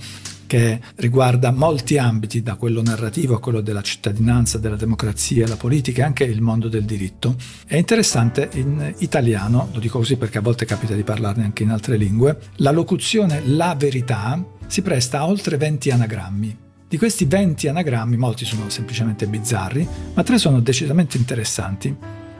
[0.46, 6.02] che riguarda molti ambiti, da quello narrativo a quello della cittadinanza, della democrazia, la politica
[6.02, 7.36] e anche il mondo del diritto.
[7.66, 11.70] È interessante in italiano, lo dico così perché a volte capita di parlarne anche in
[11.70, 16.56] altre lingue, la locuzione la verità si presta a oltre 20 anagrammi.
[16.92, 21.96] Di questi 20 anagrammi, molti sono semplicemente bizzarri, ma tre sono decisamente interessanti.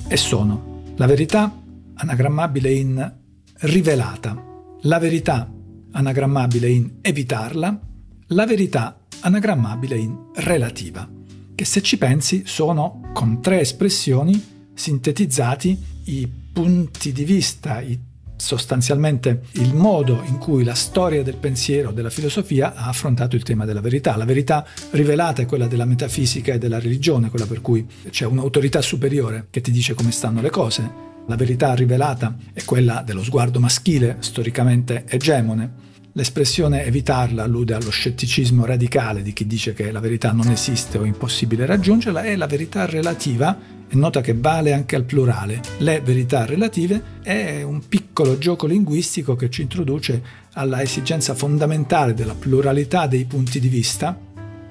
[0.07, 1.59] E sono la verità
[1.95, 3.13] anagrammabile in
[3.61, 4.37] rivelata,
[4.83, 5.51] la verità
[5.93, 7.81] anagrammabile in evitarla,
[8.27, 11.09] la verità anagrammabile in relativa,
[11.55, 14.39] che se ci pensi sono con tre espressioni
[14.75, 17.99] sintetizzati i punti di vista, i
[18.43, 23.65] sostanzialmente il modo in cui la storia del pensiero, della filosofia ha affrontato il tema
[23.65, 24.17] della verità.
[24.17, 28.83] La verità rivelata è quella della metafisica e della religione, quella per cui c'è un'autorità
[28.83, 31.11] superiore che ti dice come stanno le cose.
[31.29, 35.91] La verità rivelata è quella dello sguardo maschile, storicamente egemone.
[36.15, 41.05] L'espressione evitarla allude allo scetticismo radicale di chi dice che la verità non esiste o
[41.05, 45.63] è impossibile raggiungerla e la verità relativa e nota che vale anche al plurale.
[45.79, 50.23] Le verità relative è un piccolo gioco linguistico che ci introduce
[50.53, 54.19] alla esigenza fondamentale della pluralità dei punti di vista,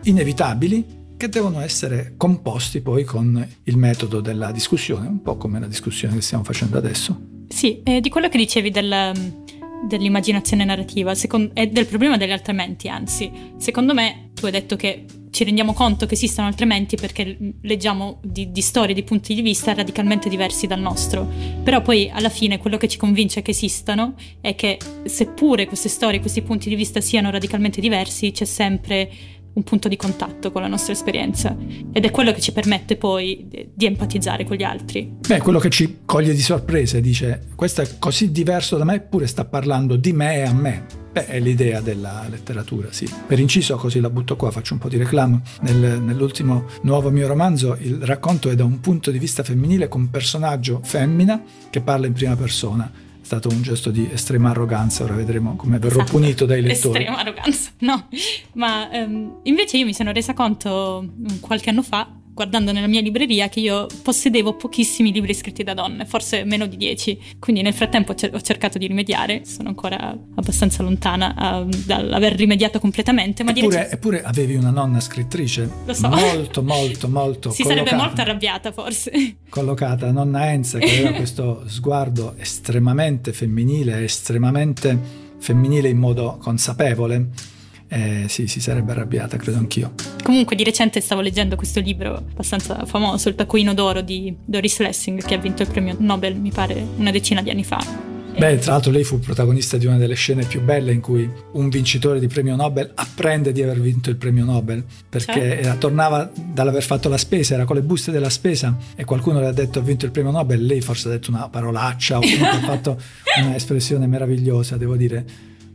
[0.04, 5.68] inevitabili, che devono essere composti poi con il metodo della discussione, un po' come la
[5.68, 7.20] discussione che stiamo facendo adesso.
[7.48, 9.41] Sì, eh, di quello che dicevi del,
[9.88, 14.76] dell'immaginazione narrativa secondo, e del problema delle altre menti, anzi, secondo me tu hai detto
[14.76, 19.34] che ci rendiamo conto che esistono altre menti perché leggiamo di, di, storie, di punti
[19.34, 21.26] di vista radicalmente diversi dal nostro.
[21.64, 26.20] Però poi alla fine quello che ci convince che esistano è che seppure queste storie,
[26.20, 29.10] questi punti di vista siano radicalmente diversi, c'è sempre
[29.54, 31.56] un punto di contatto con la nostra esperienza
[31.92, 35.12] ed è quello che ci permette poi di empatizzare con gli altri.
[35.28, 39.28] Beh, quello che ci coglie di sorpresa dice questo è così diverso da me eppure
[39.28, 41.00] sta parlando di me e a me.
[41.12, 43.06] Beh, è l'idea della letteratura, sì.
[43.28, 45.42] Per inciso, così la butto qua, faccio un po' di reclamo.
[45.62, 50.02] Nel, nell'ultimo nuovo mio romanzo il racconto è da un punto di vista femminile con
[50.02, 55.14] un personaggio femmina che parla in prima persona stato un gesto di estrema arroganza, ora
[55.14, 56.18] vedremo come verrò esatto.
[56.18, 57.00] punito dai lettori.
[57.00, 58.08] Estrema arroganza, no,
[58.56, 63.02] ma um, invece io mi sono resa conto mm, qualche anno fa guardando nella mia
[63.02, 67.20] libreria che io possedevo pochissimi libri scritti da donne, forse meno di dieci.
[67.40, 73.44] Quindi nel frattempo ho cercato di rimediare, sono ancora abbastanza lontana uh, dall'aver rimediato completamente.
[73.44, 73.92] Ma eppure, direi...
[73.92, 76.08] eppure avevi una nonna scrittrice Lo so.
[76.08, 77.52] molto, molto, molto.
[77.52, 79.36] si collocata, sarebbe molto arrabbiata forse.
[79.50, 87.60] Collocata, nonna Enza, che aveva questo sguardo estremamente femminile, estremamente femminile in modo consapevole
[87.94, 89.92] eh, sì, si sarebbe arrabbiata, credo anch'io.
[90.24, 95.22] Comunque di recente stavo leggendo questo libro abbastanza famoso, Il taccuino d'oro di Doris Lessing,
[95.22, 98.10] che ha vinto il premio Nobel, mi pare, una decina di anni fa.
[98.38, 101.68] Beh, tra l'altro lei fu protagonista di una delle scene più belle in cui un
[101.68, 105.60] vincitore di premio Nobel apprende di aver vinto il premio Nobel perché cioè?
[105.62, 109.48] era, tornava dall'aver fatto la spesa, era con le buste della spesa e qualcuno le
[109.48, 112.48] ha detto ha vinto il premio Nobel, lei forse ha detto una parolaccia o comunque
[112.48, 112.98] ha fatto
[113.44, 115.26] un'espressione meravigliosa, devo dire,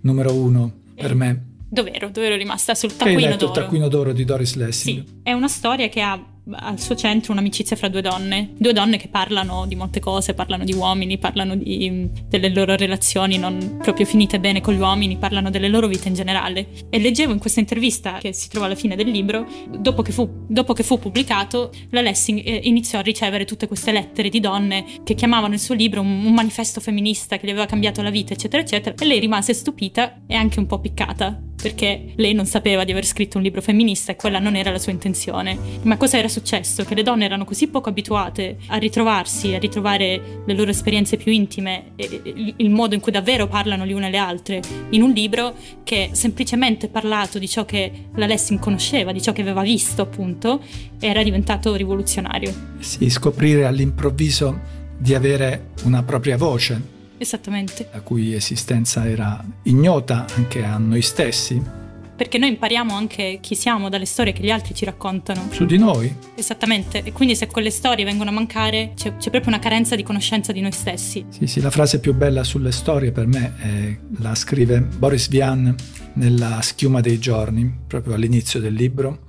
[0.00, 1.54] numero uno per me.
[1.68, 2.10] Dov'ero?
[2.10, 2.74] Dove ero rimasta?
[2.74, 3.52] Sul taccuino d'oro.
[3.52, 5.04] Il taccuino d'oro di Doris Lessing.
[5.04, 8.98] Sì, è una storia che ha al suo centro un'amicizia fra due donne, due donne
[8.98, 14.06] che parlano di molte cose, parlano di uomini, parlano di, delle loro relazioni non proprio
[14.06, 16.68] finite bene con gli uomini, parlano delle loro vite in generale.
[16.88, 19.44] E leggevo in questa intervista che si trova alla fine del libro,
[19.76, 23.90] dopo che fu, dopo che fu pubblicato, la Lessing eh, iniziò a ricevere tutte queste
[23.90, 27.66] lettere di donne che chiamavano il suo libro un, un manifesto femminista che le aveva
[27.66, 32.12] cambiato la vita, eccetera, eccetera, e lei rimase stupita e anche un po' piccata perché
[32.16, 34.92] lei non sapeva di aver scritto un libro femminista e quella non era la sua
[34.92, 35.58] intenzione.
[35.82, 36.84] Ma cosa era successo?
[36.84, 41.32] Che le donne erano così poco abituate a ritrovarsi, a ritrovare le loro esperienze più
[41.32, 46.10] intime il modo in cui davvero parlano le une alle altre in un libro che
[46.12, 50.60] semplicemente parlato di ciò che la Lessing conosceva, di ciò che aveva visto appunto,
[50.98, 52.54] era diventato rivoluzionario.
[52.78, 54.60] Sì, scoprire all'improvviso
[54.98, 57.88] di avere una propria voce Esattamente.
[57.92, 61.84] La cui esistenza era ignota anche a noi stessi.
[62.16, 65.48] Perché noi impariamo anche chi siamo dalle storie che gli altri ci raccontano.
[65.50, 66.14] Su di noi.
[66.34, 67.02] Esattamente.
[67.04, 70.50] E quindi se quelle storie vengono a mancare c'è, c'è proprio una carenza di conoscenza
[70.50, 71.26] di noi stessi.
[71.28, 75.74] Sì, sì, la frase più bella sulle storie per me è, la scrive Boris Vian
[76.14, 79.24] nella Schiuma dei giorni, proprio all'inizio del libro.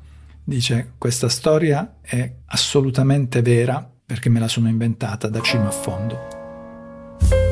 [0.46, 7.47] Dice questa storia è assolutamente vera perché me la sono inventata da cima a fondo.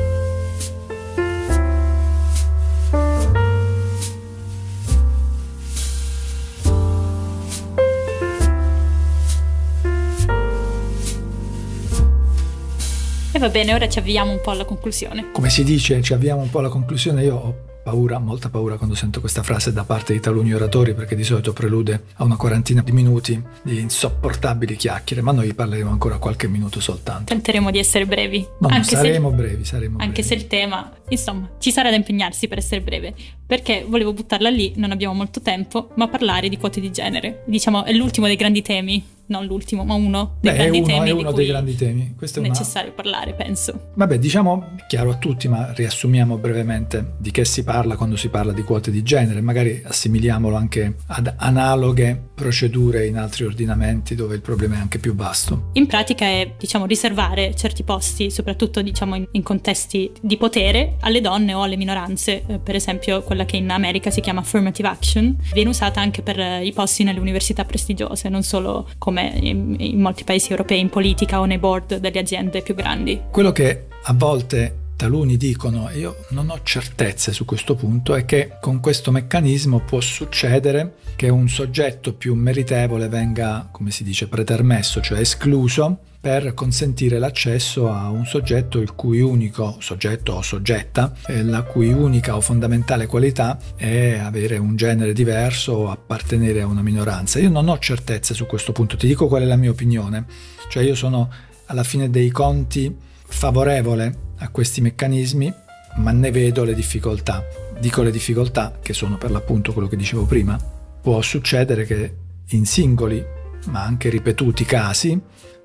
[13.36, 15.30] E va bene, ora ci avviamo un po' alla conclusione.
[15.30, 17.22] Come si dice, ci avviamo un po' alla conclusione.
[17.22, 21.14] Io ho paura, molta paura quando sento questa frase da parte di taluni oratori perché
[21.14, 26.16] di solito prelude a una quarantina di minuti di insopportabili chiacchiere, ma noi parleremo ancora
[26.16, 27.24] qualche minuto soltanto.
[27.24, 28.38] Tenteremo di essere brevi.
[28.60, 30.28] No, anche saremo se, brevi, saremo Anche brevi.
[30.28, 33.12] se il tema, insomma, ci sarà da impegnarsi per essere breve,
[33.44, 37.42] perché volevo buttarla lì, non abbiamo molto tempo, ma parlare di quote di genere.
[37.44, 41.08] Diciamo, è l'ultimo dei grandi temi non l'ultimo, ma uno dei Beh, grandi uno, temi.
[41.08, 42.14] È uno dei grandi temi.
[42.16, 43.02] Questo è necessario una...
[43.02, 43.90] parlare, penso.
[43.94, 48.52] Vabbè, diciamo chiaro a tutti, ma riassumiamo brevemente di che si parla quando si parla
[48.52, 49.40] di quote di genere.
[49.40, 55.16] Magari assimiliamolo anche ad analoghe procedure in altri ordinamenti dove il problema è anche più
[55.16, 55.70] vasto.
[55.72, 61.20] In pratica è, diciamo, riservare certi posti, soprattutto diciamo in, in contesti di potere, alle
[61.20, 62.44] donne o alle minoranze.
[62.46, 66.38] Eh, per esempio, quella che in America si chiama affirmative action viene usata anche per
[66.38, 70.78] eh, i posti nelle università prestigiose, non solo come come in, in molti paesi europei
[70.78, 73.22] in politica o nei board delle aziende più grandi.
[73.30, 78.24] Quello che a volte taluni dicono, e io non ho certezze su questo punto, è
[78.24, 84.28] che con questo meccanismo può succedere che un soggetto più meritevole venga, come si dice,
[84.28, 91.14] pretermesso, cioè escluso, per consentire l'accesso a un soggetto il cui unico soggetto o soggetta,
[91.28, 96.82] la cui unica o fondamentale qualità è avere un genere diverso o appartenere a una
[96.82, 97.38] minoranza.
[97.38, 100.26] Io non ho certezze su questo punto, ti dico qual è la mia opinione,
[100.68, 101.30] cioè io sono
[101.66, 105.52] alla fine dei conti favorevole a questi meccanismi,
[105.98, 107.44] ma ne vedo le difficoltà.
[107.78, 110.75] Dico le difficoltà che sono per l'appunto quello che dicevo prima.
[111.06, 112.14] Può succedere che
[112.48, 113.24] in singoli,
[113.66, 115.16] ma anche ripetuti casi,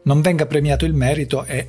[0.04, 1.68] non venga premiato il merito e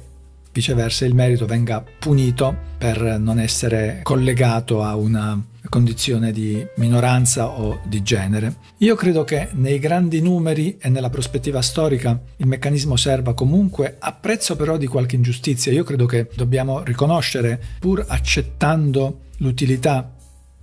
[0.52, 7.80] viceversa il merito venga punito per non essere collegato a una condizione di minoranza o
[7.86, 8.56] di genere.
[8.80, 14.12] Io credo che nei grandi numeri e nella prospettiva storica il meccanismo serva comunque, a
[14.12, 15.72] prezzo però di qualche ingiustizia.
[15.72, 20.12] Io credo che dobbiamo riconoscere, pur accettando l'utilità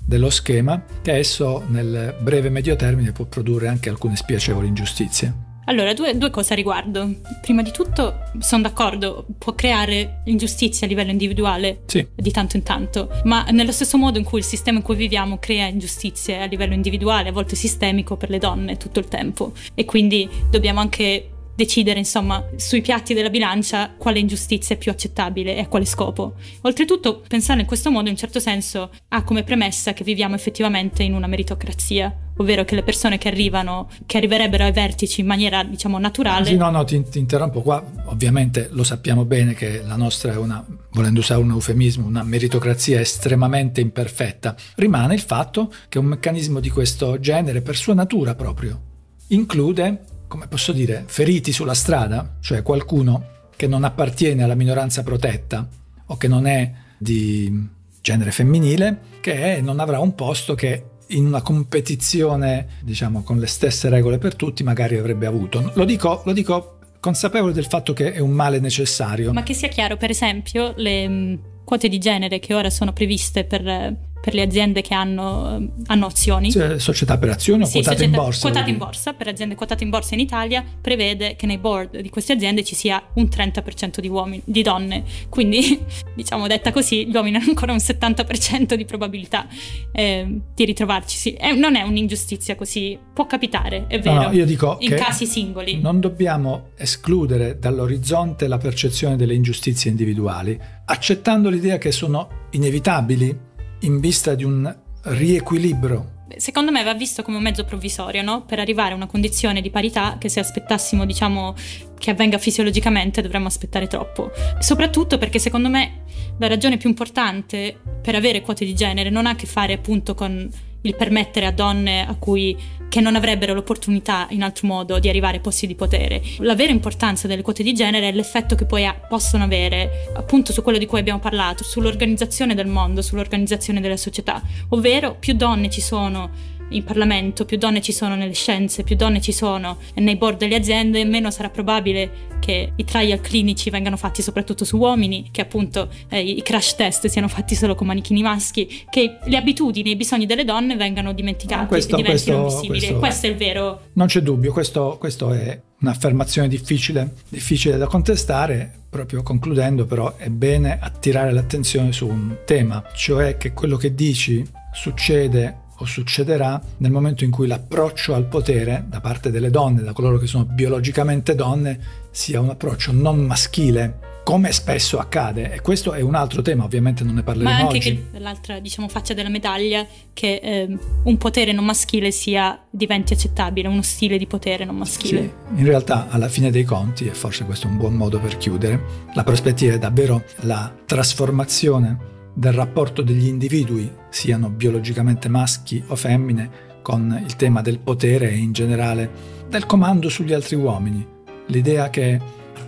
[0.09, 5.47] dello schema, che esso nel breve medio termine può produrre anche alcune spiacevoli ingiustizie.
[5.65, 7.13] Allora, due, due, cose a riguardo.
[7.41, 12.07] Prima di tutto, sono d'accordo, può creare ingiustizie a livello individuale sì.
[12.15, 15.37] di tanto in tanto, ma nello stesso modo in cui il sistema in cui viviamo
[15.37, 19.51] crea ingiustizie a livello individuale, a volte sistemico per le donne tutto il tempo.
[19.75, 25.57] E quindi dobbiamo anche decidere insomma sui piatti della bilancia quale ingiustizia è più accettabile
[25.57, 26.35] e a quale scopo.
[26.61, 31.13] Oltretutto pensare in questo modo in certo senso ha come premessa che viviamo effettivamente in
[31.13, 35.99] una meritocrazia, ovvero che le persone che arrivano, che arriverebbero ai vertici in maniera diciamo
[35.99, 36.45] naturale...
[36.45, 40.37] Sì, no, no, ti, ti interrompo qua, ovviamente lo sappiamo bene che la nostra è
[40.37, 44.55] una, volendo usare un eufemismo, una meritocrazia estremamente imperfetta.
[44.75, 48.79] Rimane il fatto che un meccanismo di questo genere, per sua natura proprio,
[49.27, 55.67] include come posso dire, feriti sulla strada, cioè qualcuno che non appartiene alla minoranza protetta
[56.05, 57.67] o che non è di
[57.99, 63.47] genere femminile, che è, non avrà un posto che in una competizione, diciamo, con le
[63.47, 65.71] stesse regole per tutti, magari avrebbe avuto.
[65.73, 69.33] Lo dico, lo dico consapevole del fatto che è un male necessario.
[69.33, 73.45] Ma che sia chiaro, per esempio, le mm, quote di genere che ora sono previste
[73.45, 76.51] per per le aziende che hanno, hanno azioni.
[76.51, 78.41] Cioè, società per azioni o sì, quotate in borsa?
[78.41, 82.09] Quotate in borsa, per aziende quotate in borsa in Italia, prevede che nei board di
[82.09, 85.03] queste aziende ci sia un 30% di, uomini, di donne.
[85.29, 85.79] Quindi,
[86.15, 89.47] diciamo, detta così, gli uomini hanno ancora un 70% di probabilità
[89.91, 91.17] eh, di ritrovarci.
[91.17, 91.31] Sì.
[91.33, 94.23] È, non è un'ingiustizia così, può capitare, è vero.
[94.23, 95.79] No, io dico in casi singoli.
[95.79, 103.47] Non dobbiamo escludere dall'orizzonte la percezione delle ingiustizie individuali, accettando l'idea che sono inevitabili
[103.81, 108.43] in vista di un riequilibrio secondo me va visto come un mezzo provvisorio, no?
[108.43, 111.55] Per arrivare a una condizione di parità che se aspettassimo, diciamo,
[111.97, 114.31] che avvenga fisiologicamente dovremmo aspettare troppo.
[114.59, 116.03] Soprattutto perché secondo me
[116.37, 120.15] la ragione più importante per avere quote di genere non ha a che fare appunto
[120.15, 120.49] con
[120.81, 122.57] il permettere a donne a cui
[122.89, 126.21] che non avrebbero l'opportunità in altro modo di arrivare ai posti di potere.
[126.39, 130.63] La vera importanza delle quote di genere è l'effetto che poi possono avere appunto su
[130.63, 135.81] quello di cui abbiamo parlato, sull'organizzazione del mondo, sull'organizzazione della società, ovvero più donne ci
[135.81, 140.37] sono in Parlamento, più donne ci sono nelle scienze, più donne ci sono nei board
[140.37, 145.41] delle aziende, meno sarà probabile che i trial clinici vengano fatti soprattutto su uomini, che
[145.41, 149.93] appunto eh, i crash test siano fatti solo con manichini maschi, che le abitudini e
[149.93, 152.79] i bisogni delle donne vengano dimenticati questo, e diventino questo, invisibili.
[152.79, 153.81] Questo, questo, è il vero.
[153.93, 158.73] Non c'è dubbio, questo, questo è un'affermazione difficile, difficile da contestare.
[158.89, 164.43] Proprio concludendo, però, è bene attirare l'attenzione su un tema, cioè che quello che dici
[164.73, 169.93] succede o succederà nel momento in cui l'approccio al potere da parte delle donne, da
[169.93, 171.79] coloro che sono biologicamente donne,
[172.11, 175.53] sia un approccio non maschile, come spesso accade.
[175.53, 178.07] E questo è un altro tema, ovviamente non ne parleremo Ma anche oggi.
[178.11, 183.67] che l'altra diciamo, faccia della medaglia, che eh, un potere non maschile sia, diventi accettabile,
[183.69, 185.21] uno stile di potere non maschile.
[185.21, 188.37] Sì, in realtà alla fine dei conti, e forse questo è un buon modo per
[188.37, 195.95] chiudere, la prospettiva è davvero la trasformazione del rapporto degli individui, siano biologicamente maschi o
[195.95, 199.09] femmine, con il tema del potere e in generale
[199.49, 201.05] del comando sugli altri uomini.
[201.47, 202.19] L'idea che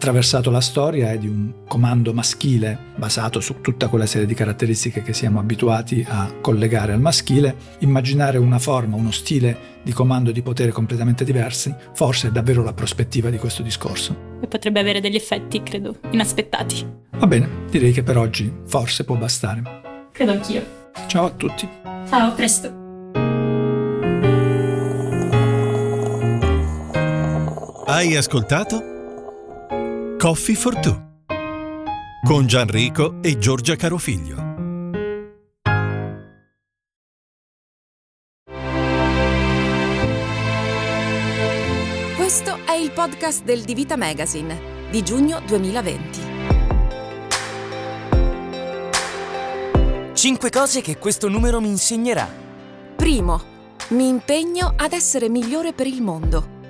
[0.02, 5.04] attraversato la storia è di un comando maschile basato su tutta quella serie di caratteristiche
[5.04, 10.42] che siamo abituati a collegare al maschile, immaginare una forma, uno stile di comando di
[10.42, 14.40] potere completamente diversi, forse è davvero la prospettiva di questo discorso.
[14.42, 16.84] E potrebbe avere degli effetti, credo, inaspettati.
[17.12, 19.62] Va bene, direi che per oggi forse può bastare.
[20.12, 20.90] Credo anch'io.
[21.06, 21.70] Ciao a tutti.
[22.10, 22.80] Ciao, a presto.
[27.86, 28.91] Hai ascoltato?
[30.22, 31.24] Coffee for Two
[32.24, 34.36] con Gianrico e Giorgia Carofiglio.
[42.16, 46.20] Questo è il podcast del Divita Magazine di giugno 2020.
[50.14, 52.32] 5 cose che questo numero mi insegnerà.
[52.96, 53.42] Primo,
[53.88, 56.61] mi impegno ad essere migliore per il mondo.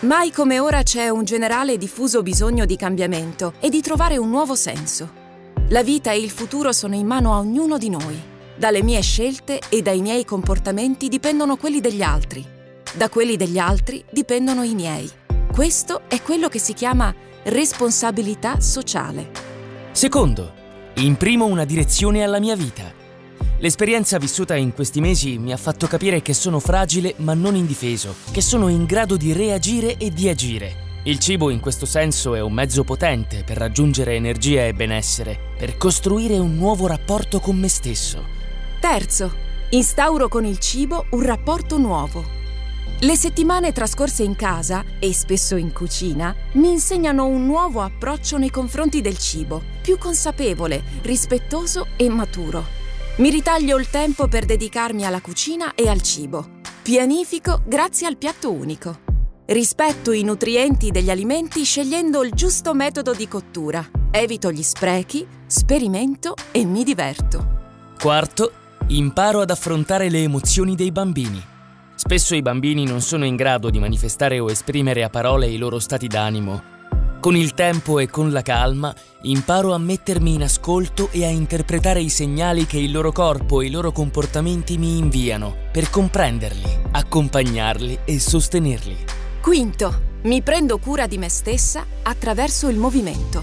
[0.00, 4.54] Mai come ora c'è un generale diffuso bisogno di cambiamento e di trovare un nuovo
[4.54, 5.10] senso.
[5.70, 8.14] La vita e il futuro sono in mano a ognuno di noi.
[8.56, 12.44] Dalle mie scelte e dai miei comportamenti dipendono quelli degli altri.
[12.92, 15.10] Da quelli degli altri dipendono i miei.
[15.50, 19.30] Questo è quello che si chiama responsabilità sociale.
[19.92, 20.52] Secondo,
[20.96, 22.95] imprimo una direzione alla mia vita.
[23.58, 28.14] L'esperienza vissuta in questi mesi mi ha fatto capire che sono fragile ma non indifeso,
[28.30, 30.84] che sono in grado di reagire e di agire.
[31.04, 35.78] Il cibo in questo senso è un mezzo potente per raggiungere energia e benessere, per
[35.78, 38.22] costruire un nuovo rapporto con me stesso.
[38.78, 39.32] Terzo,
[39.70, 42.24] instauro con il cibo un rapporto nuovo.
[43.00, 48.50] Le settimane trascorse in casa, e spesso in cucina, mi insegnano un nuovo approccio nei
[48.50, 52.75] confronti del cibo, più consapevole, rispettoso e maturo.
[53.18, 56.60] Mi ritaglio il tempo per dedicarmi alla cucina e al cibo.
[56.82, 58.98] Pianifico grazie al piatto unico.
[59.46, 63.82] Rispetto i nutrienti degli alimenti scegliendo il giusto metodo di cottura.
[64.10, 67.94] Evito gli sprechi, sperimento e mi diverto.
[67.98, 68.52] Quarto,
[68.88, 71.42] imparo ad affrontare le emozioni dei bambini.
[71.94, 75.78] Spesso i bambini non sono in grado di manifestare o esprimere a parole i loro
[75.78, 76.75] stati d'animo.
[77.20, 82.00] Con il tempo e con la calma imparo a mettermi in ascolto e a interpretare
[82.00, 88.00] i segnali che il loro corpo e i loro comportamenti mi inviano per comprenderli, accompagnarli
[88.04, 88.96] e sostenerli.
[89.40, 93.42] Quinto, mi prendo cura di me stessa attraverso il movimento.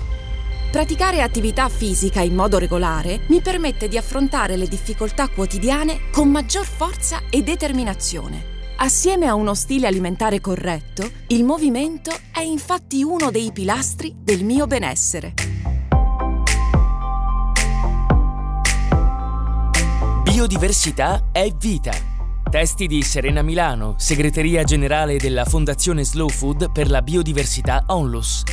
[0.72, 6.66] Praticare attività fisica in modo regolare mi permette di affrontare le difficoltà quotidiane con maggior
[6.66, 8.53] forza e determinazione.
[8.76, 14.68] Assieme a uno stile alimentare corretto, il movimento è infatti uno dei pilastri del mio
[14.68, 15.34] benessere.
[20.24, 21.92] Biodiversità è vita.
[22.50, 28.44] Testi di Serena Milano, segreteria generale della Fondazione Slow Food per la biodiversità Onlus.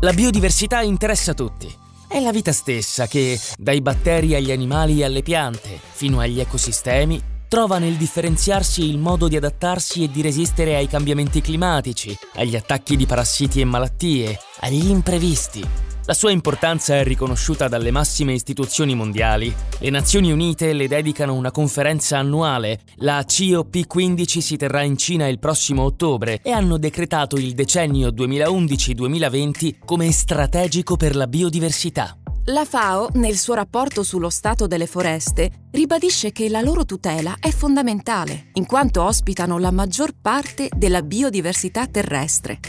[0.00, 1.72] La biodiversità interessa tutti.
[2.08, 7.34] È la vita stessa che, dai batteri agli animali e alle piante, fino agli ecosistemi,
[7.48, 12.96] trova nel differenziarsi il modo di adattarsi e di resistere ai cambiamenti climatici, agli attacchi
[12.96, 15.64] di parassiti e malattie, agli imprevisti.
[16.06, 19.52] La sua importanza è riconosciuta dalle massime istituzioni mondiali.
[19.80, 22.82] Le Nazioni Unite le dedicano una conferenza annuale.
[22.98, 29.78] La COP15 si terrà in Cina il prossimo ottobre e hanno decretato il decennio 2011-2020
[29.84, 32.16] come strategico per la biodiversità.
[32.50, 37.50] La FAO, nel suo rapporto sullo stato delle foreste, ribadisce che la loro tutela è
[37.50, 42.60] fondamentale, in quanto ospitano la maggior parte della biodiversità terrestre.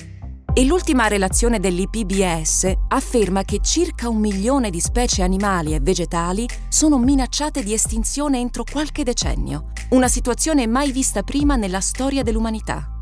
[0.51, 6.97] E l'ultima relazione dell'IPBS afferma che circa un milione di specie animali e vegetali sono
[6.97, 12.97] minacciate di estinzione entro qualche decennio, una situazione mai vista prima nella storia dell'umanità.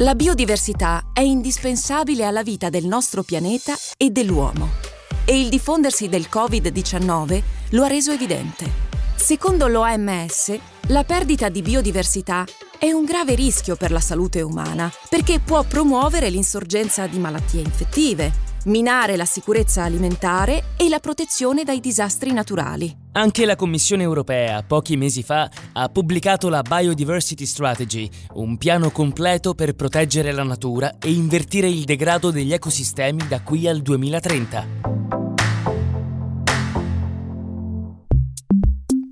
[0.00, 4.91] La biodiversità è indispensabile alla vita del nostro pianeta e dell'uomo
[5.24, 8.90] e il diffondersi del Covid-19 lo ha reso evidente.
[9.14, 10.58] Secondo l'OMS,
[10.88, 12.44] la perdita di biodiversità
[12.78, 18.51] è un grave rischio per la salute umana perché può promuovere l'insorgenza di malattie infettive,
[18.64, 22.94] minare la sicurezza alimentare e la protezione dai disastri naturali.
[23.12, 29.54] Anche la Commissione europea, pochi mesi fa, ha pubblicato la Biodiversity Strategy, un piano completo
[29.54, 34.66] per proteggere la natura e invertire il degrado degli ecosistemi da qui al 2030.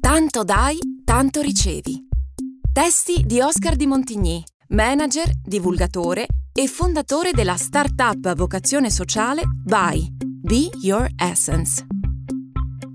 [0.01, 2.09] Tanto dai, tanto ricevi.
[2.73, 6.27] Testi di Oscar Di Montigny, manager, divulgatore
[6.61, 11.87] e fondatore della startup a vocazione sociale By Be Your Essence.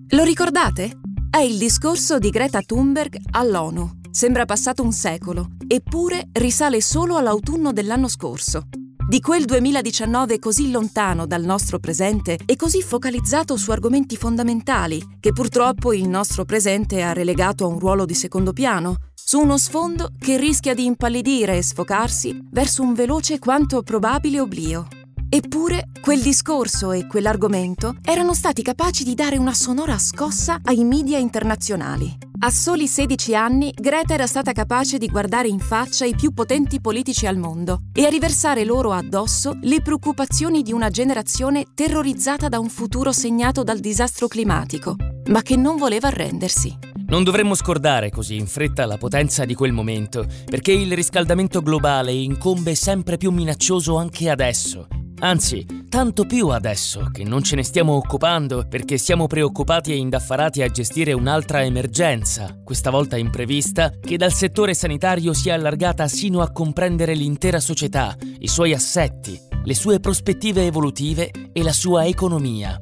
[0.10, 1.00] Lo ricordate?
[1.32, 4.02] È il discorso di Greta Thunberg all'ONU.
[4.12, 8.68] Sembra passato un secolo, eppure risale solo all'autunno dell'anno scorso
[9.08, 15.32] di quel 2019 così lontano dal nostro presente e così focalizzato su argomenti fondamentali che
[15.32, 20.10] purtroppo il nostro presente ha relegato a un ruolo di secondo piano, su uno sfondo
[20.18, 24.88] che rischia di impallidire e sfocarsi verso un veloce quanto probabile oblio.
[25.28, 31.18] Eppure quel discorso e quell'argomento erano stati capaci di dare una sonora scossa ai media
[31.18, 32.16] internazionali.
[32.40, 36.80] A soli 16 anni Greta era stata capace di guardare in faccia i più potenti
[36.80, 42.60] politici al mondo e a riversare loro addosso le preoccupazioni di una generazione terrorizzata da
[42.60, 44.96] un futuro segnato dal disastro climatico,
[45.30, 46.78] ma che non voleva arrendersi.
[47.08, 52.12] Non dovremmo scordare così in fretta la potenza di quel momento, perché il riscaldamento globale
[52.12, 54.88] incombe sempre più minaccioso anche adesso
[55.20, 60.62] Anzi, tanto più adesso che non ce ne stiamo occupando perché siamo preoccupati e indaffarati
[60.62, 66.42] a gestire un'altra emergenza, questa volta imprevista, che dal settore sanitario si è allargata sino
[66.42, 72.78] a comprendere l'intera società, i suoi assetti, le sue prospettive evolutive e la sua economia.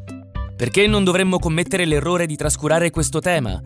[0.56, 3.62] Perché non dovremmo commettere l'errore di trascurare questo tema?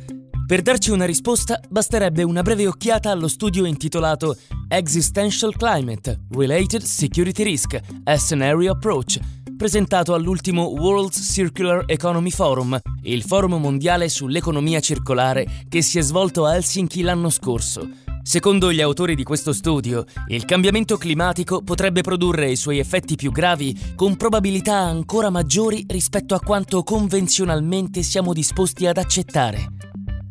[0.48, 4.38] Per darci una risposta basterebbe una breve occhiata allo studio intitolato
[4.70, 9.20] Existential Climate Related Security Risk a Scenario Approach,
[9.58, 16.46] presentato all'ultimo World Circular Economy Forum, il forum mondiale sull'economia circolare che si è svolto
[16.46, 17.86] a Helsinki l'anno scorso.
[18.24, 23.34] Secondo gli autori di questo studio, il cambiamento climatico potrebbe produrre i suoi effetti più
[23.34, 29.72] gravi con probabilità ancora maggiori rispetto a quanto convenzionalmente siamo disposti ad accettare.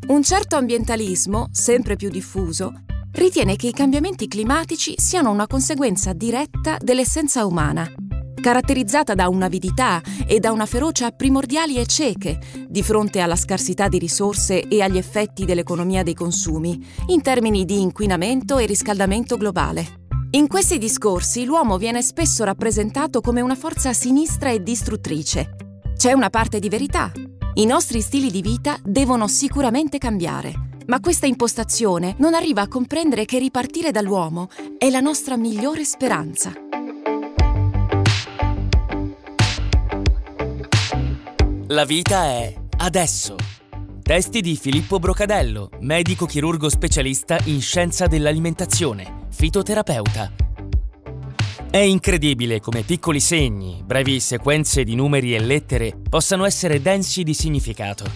[0.08, 2.72] Un certo ambientalismo, sempre più diffuso,
[3.10, 7.90] ritiene che i cambiamenti climatici siano una conseguenza diretta dell'essenza umana,
[8.40, 12.38] caratterizzata da un'avidità e da una ferocia primordiali e cieche
[12.68, 17.80] di fronte alla scarsità di risorse e agli effetti dell'economia dei consumi, in termini di
[17.80, 20.04] inquinamento e riscaldamento globale.
[20.30, 25.56] In questi discorsi l'uomo viene spesso rappresentato come una forza sinistra e distruttrice.
[25.96, 27.10] C'è una parte di verità,
[27.58, 30.52] i nostri stili di vita devono sicuramente cambiare,
[30.88, 36.52] ma questa impostazione non arriva a comprendere che ripartire dall'uomo è la nostra migliore speranza.
[41.68, 43.36] La vita è adesso.
[44.02, 50.44] Testi di Filippo Brocadello, medico chirurgo specialista in scienza dell'alimentazione, fitoterapeuta
[51.76, 57.34] è incredibile come piccoli segni, brevi sequenze di numeri e lettere possano essere densi di
[57.34, 58.06] significato.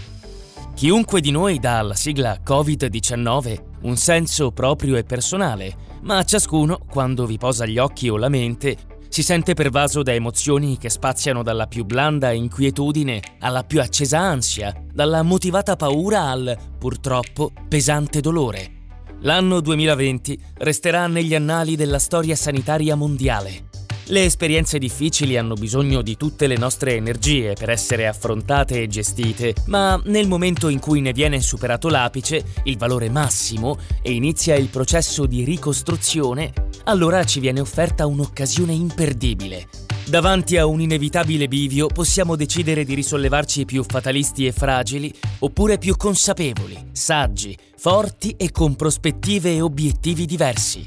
[0.75, 7.27] Chiunque di noi dà alla sigla Covid-19 un senso proprio e personale, ma ciascuno, quando
[7.27, 8.79] vi posa gli occhi o la mente,
[9.11, 14.75] si sente pervaso da emozioni che spaziano dalla più blanda inquietudine alla più accesa ansia,
[14.91, 18.80] dalla motivata paura al, purtroppo, pesante dolore.
[19.23, 23.70] L'anno 2020 resterà negli annali della storia sanitaria mondiale.
[24.07, 29.55] Le esperienze difficili hanno bisogno di tutte le nostre energie per essere affrontate e gestite,
[29.67, 34.69] ma nel momento in cui ne viene superato l'apice, il valore massimo, e inizia il
[34.69, 36.53] processo di ricostruzione,
[36.85, 39.69] allora ci viene offerta un'occasione imperdibile
[40.11, 45.97] Davanti a un inevitabile bivio possiamo decidere di risollevarci più fatalisti e fragili oppure più
[45.97, 50.85] consapevoli, saggi, forti e con prospettive e obiettivi diversi.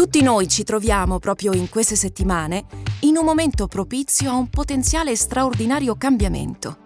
[0.00, 2.64] Tutti noi ci troviamo proprio in queste settimane
[3.00, 6.78] in un momento propizio a un potenziale straordinario cambiamento.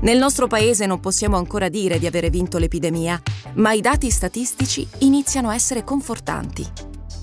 [0.00, 3.20] Nel nostro paese non possiamo ancora dire di avere vinto l'epidemia,
[3.56, 6.66] ma i dati statistici iniziano a essere confortanti.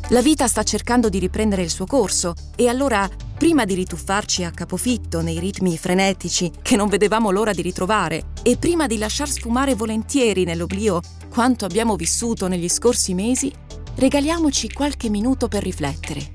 [0.10, 3.10] La vita sta cercando di riprendere il suo corso e allora,
[3.40, 8.58] prima di rituffarci a capofitto nei ritmi frenetici che non vedevamo l'ora di ritrovare e
[8.58, 13.52] prima di lasciar sfumare volentieri nell'oblio quanto abbiamo vissuto negli scorsi mesi,
[13.98, 16.34] regaliamoci qualche minuto per riflettere.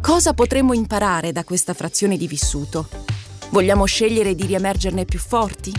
[0.00, 2.88] Cosa potremmo imparare da questa frazione di vissuto?
[3.50, 5.72] Vogliamo scegliere di riemergerne più forti?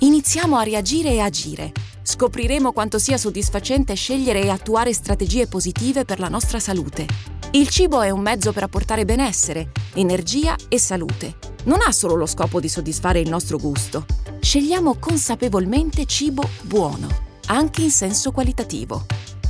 [0.00, 1.72] Iniziamo a reagire e agire
[2.06, 7.06] scopriremo quanto sia soddisfacente scegliere e attuare strategie positive per la nostra salute.
[7.50, 11.36] Il cibo è un mezzo per apportare benessere, energia e salute.
[11.64, 14.04] Non ha solo lo scopo di soddisfare il nostro gusto.
[14.40, 17.08] Scegliamo consapevolmente cibo buono,
[17.46, 19.04] anche in senso qualitativo.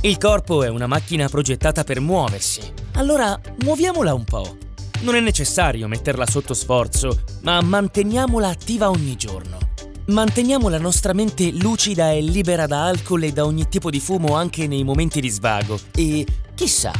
[0.07, 2.61] Il corpo è una macchina progettata per muoversi.
[2.93, 4.55] Allora muoviamola un po'.
[5.01, 9.57] Non è necessario metterla sotto sforzo, ma manteniamola attiva ogni giorno.
[10.05, 14.33] Manteniamo la nostra mente lucida e libera da alcol e da ogni tipo di fumo
[14.33, 16.93] anche nei momenti di svago e, chissà,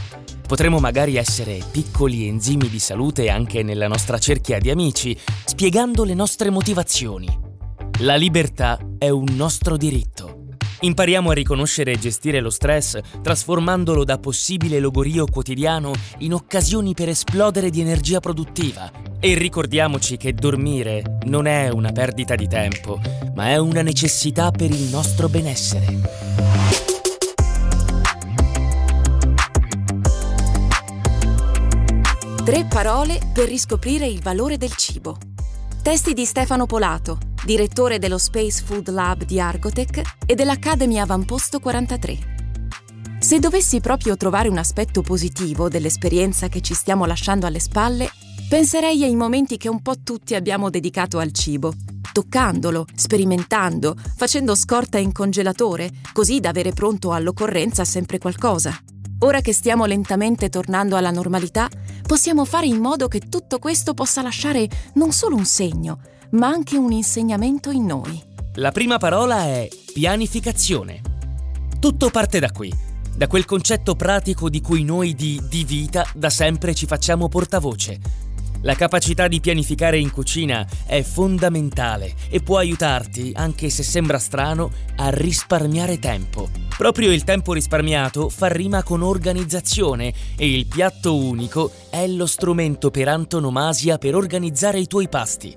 [0.46, 6.14] potremo magari essere piccoli enzimi di salute anche nella nostra cerchia di amici, spiegando le
[6.14, 7.30] nostre motivazioni.
[8.00, 10.37] La libertà è un nostro diritto.
[10.80, 17.10] Impariamo a riconoscere e gestire lo stress, trasformandolo da possibile logorio quotidiano in occasioni per
[17.10, 18.92] esplodere di energia produttiva.
[19.20, 23.00] E ricordiamoci che dormire non è una perdita di tempo,
[23.34, 25.86] ma è una necessità per il nostro benessere.
[32.46, 35.18] Tre parole per riscoprire il valore del cibo.
[35.82, 42.36] Testi di Stefano Polato, direttore dello Space Food Lab di Argotech e dell'Academy Avamposto 43.
[43.20, 48.10] Se dovessi proprio trovare un aspetto positivo dell'esperienza che ci stiamo lasciando alle spalle,
[48.50, 51.74] penserei ai momenti che un po' tutti abbiamo dedicato al cibo,
[52.12, 58.78] toccandolo, sperimentando, facendo scorta in congelatore, così da avere pronto all'occorrenza sempre qualcosa.
[59.20, 61.68] Ora che stiamo lentamente tornando alla normalità,
[62.06, 66.00] possiamo fare in modo che tutto questo possa lasciare non solo un segno,
[66.32, 68.22] ma anche un insegnamento in noi.
[68.56, 71.02] La prima parola è pianificazione.
[71.80, 72.72] Tutto parte da qui,
[73.16, 78.27] da quel concetto pratico di cui noi di di vita da sempre ci facciamo portavoce.
[78.62, 84.72] La capacità di pianificare in cucina è fondamentale e può aiutarti, anche se sembra strano,
[84.96, 86.50] a risparmiare tempo.
[86.76, 92.90] Proprio il tempo risparmiato fa rima con organizzazione e il piatto unico è lo strumento
[92.90, 95.56] per antonomasia per organizzare i tuoi pasti.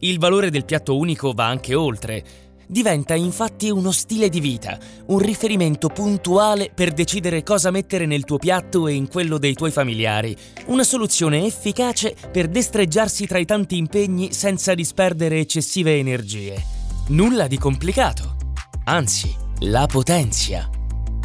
[0.00, 2.24] Il valore del piatto unico va anche oltre.
[2.72, 8.38] Diventa infatti uno stile di vita, un riferimento puntuale per decidere cosa mettere nel tuo
[8.38, 10.34] piatto e in quello dei tuoi familiari,
[10.68, 16.64] una soluzione efficace per destreggiarsi tra i tanti impegni senza disperdere eccessive energie.
[17.08, 18.36] Nulla di complicato,
[18.84, 20.66] anzi, la potenzia.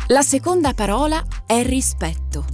[0.08, 2.45] La seconda parola è rispetto.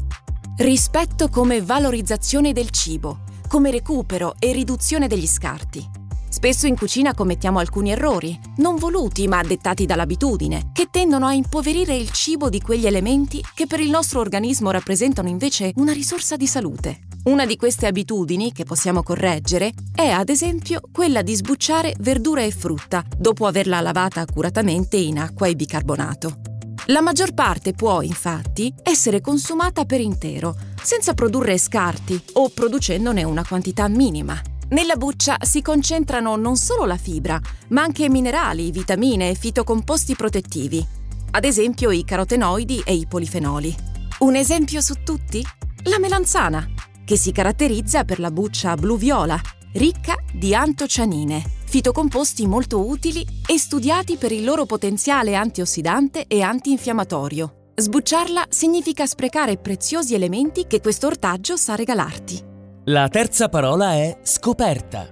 [0.57, 6.01] Rispetto come valorizzazione del cibo, come recupero e riduzione degli scarti.
[6.43, 11.95] Spesso in cucina commettiamo alcuni errori, non voluti ma dettati dall'abitudine, che tendono a impoverire
[11.95, 16.45] il cibo di quegli elementi che per il nostro organismo rappresentano invece una risorsa di
[16.45, 17.03] salute.
[17.23, 22.51] Una di queste abitudini che possiamo correggere è ad esempio quella di sbucciare verdura e
[22.51, 26.41] frutta dopo averla lavata accuratamente in acqua e bicarbonato.
[26.87, 33.45] La maggior parte può, infatti, essere consumata per intero, senza produrre scarti o producendone una
[33.47, 34.41] quantità minima.
[34.73, 40.83] Nella buccia si concentrano non solo la fibra, ma anche minerali, vitamine e fitocomposti protettivi,
[41.29, 43.75] ad esempio i carotenoidi e i polifenoli.
[44.21, 45.45] Un esempio su tutti?
[45.83, 46.67] La melanzana,
[47.05, 49.39] che si caratterizza per la buccia blu-viola,
[49.73, 57.69] ricca di antocianine, fitocomposti molto utili e studiati per il loro potenziale antiossidante e antinfiammatorio.
[57.75, 62.52] Sbucciarla significa sprecare preziosi elementi che questo ortaggio sa regalarti.
[62.87, 65.07] La terza parola è scoperta.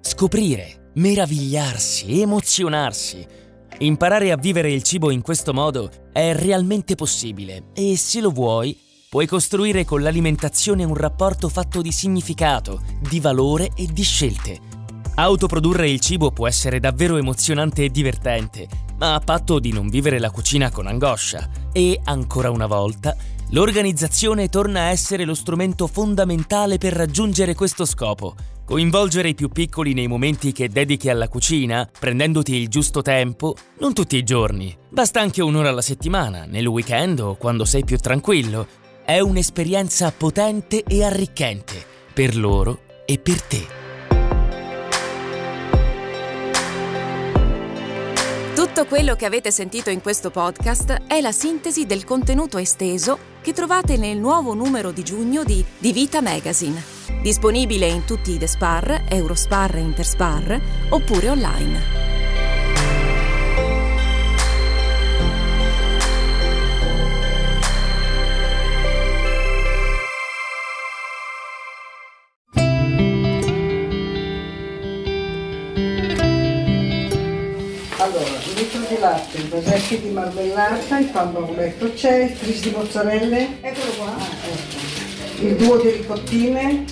[0.00, 3.26] Scoprire, meravigliarsi, emozionarsi.
[3.78, 8.78] Imparare a vivere il cibo in questo modo è realmente possibile e se lo vuoi,
[9.08, 14.60] puoi costruire con l'alimentazione un rapporto fatto di significato, di valore e di scelte.
[15.16, 20.20] Autoprodurre il cibo può essere davvero emozionante e divertente, ma a patto di non vivere
[20.20, 21.48] la cucina con angoscia.
[21.72, 23.16] E, ancora una volta,
[23.52, 28.36] L'organizzazione torna a essere lo strumento fondamentale per raggiungere questo scopo.
[28.64, 33.92] Coinvolgere i più piccoli nei momenti che dedichi alla cucina, prendendoti il giusto tempo, non
[33.92, 38.68] tutti i giorni, basta anche un'ora alla settimana, nel weekend o quando sei più tranquillo.
[39.04, 41.84] È un'esperienza potente e arricchente,
[42.14, 43.79] per loro e per te.
[48.72, 53.52] Tutto quello che avete sentito in questo podcast è la sintesi del contenuto esteso che
[53.52, 56.80] trovate nel nuovo numero di giugno di Di Vita Magazine,
[57.20, 60.60] disponibile in tutti i Despar, Eurospar e Interspar,
[60.90, 61.99] oppure online.
[79.60, 85.44] Vasetti di marmellata, il pan bagnoletto c'è, il tris di mozzarelle, eccolo qua, ah, ecco.
[85.44, 86.84] il duo di ricottine,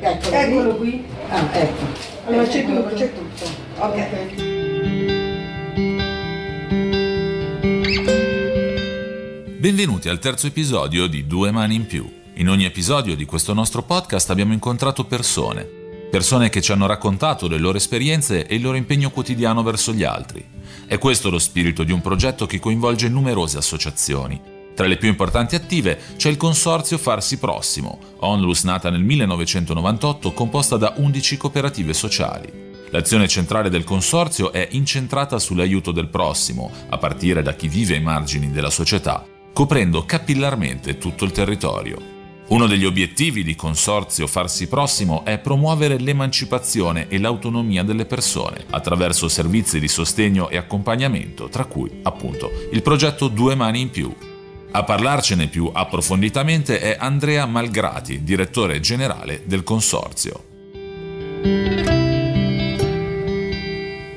[0.00, 0.90] eccolo, eccolo qui.
[0.90, 1.04] qui.
[1.28, 1.84] Ah, ecco.
[2.26, 2.94] Allora c'è tutto.
[2.94, 3.44] C'è tutto.
[3.78, 3.92] Ok.
[3.92, 4.46] okay.
[9.58, 12.10] Benvenuti al terzo episodio di Due Mani in più.
[12.34, 15.77] In ogni episodio di questo nostro podcast abbiamo incontrato persone,
[16.08, 20.04] persone che ci hanno raccontato le loro esperienze e il loro impegno quotidiano verso gli
[20.04, 20.44] altri.
[20.86, 24.56] È questo lo spirito di un progetto che coinvolge numerose associazioni.
[24.74, 30.76] Tra le più importanti attive c'è il consorzio Farsi Prossimo, onlus nata nel 1998 composta
[30.76, 32.66] da 11 cooperative sociali.
[32.90, 38.00] L'azione centrale del consorzio è incentrata sull'aiuto del prossimo, a partire da chi vive ai
[38.00, 42.17] margini della società, coprendo capillarmente tutto il territorio.
[42.48, 49.28] Uno degli obiettivi di Consorzio Farsi Prossimo è promuovere l'emancipazione e l'autonomia delle persone attraverso
[49.28, 54.14] servizi di sostegno e accompagnamento, tra cui appunto il progetto Due Mani in più.
[54.70, 60.44] A parlarcene più approfonditamente è Andrea Malgrati, direttore generale del Consorzio.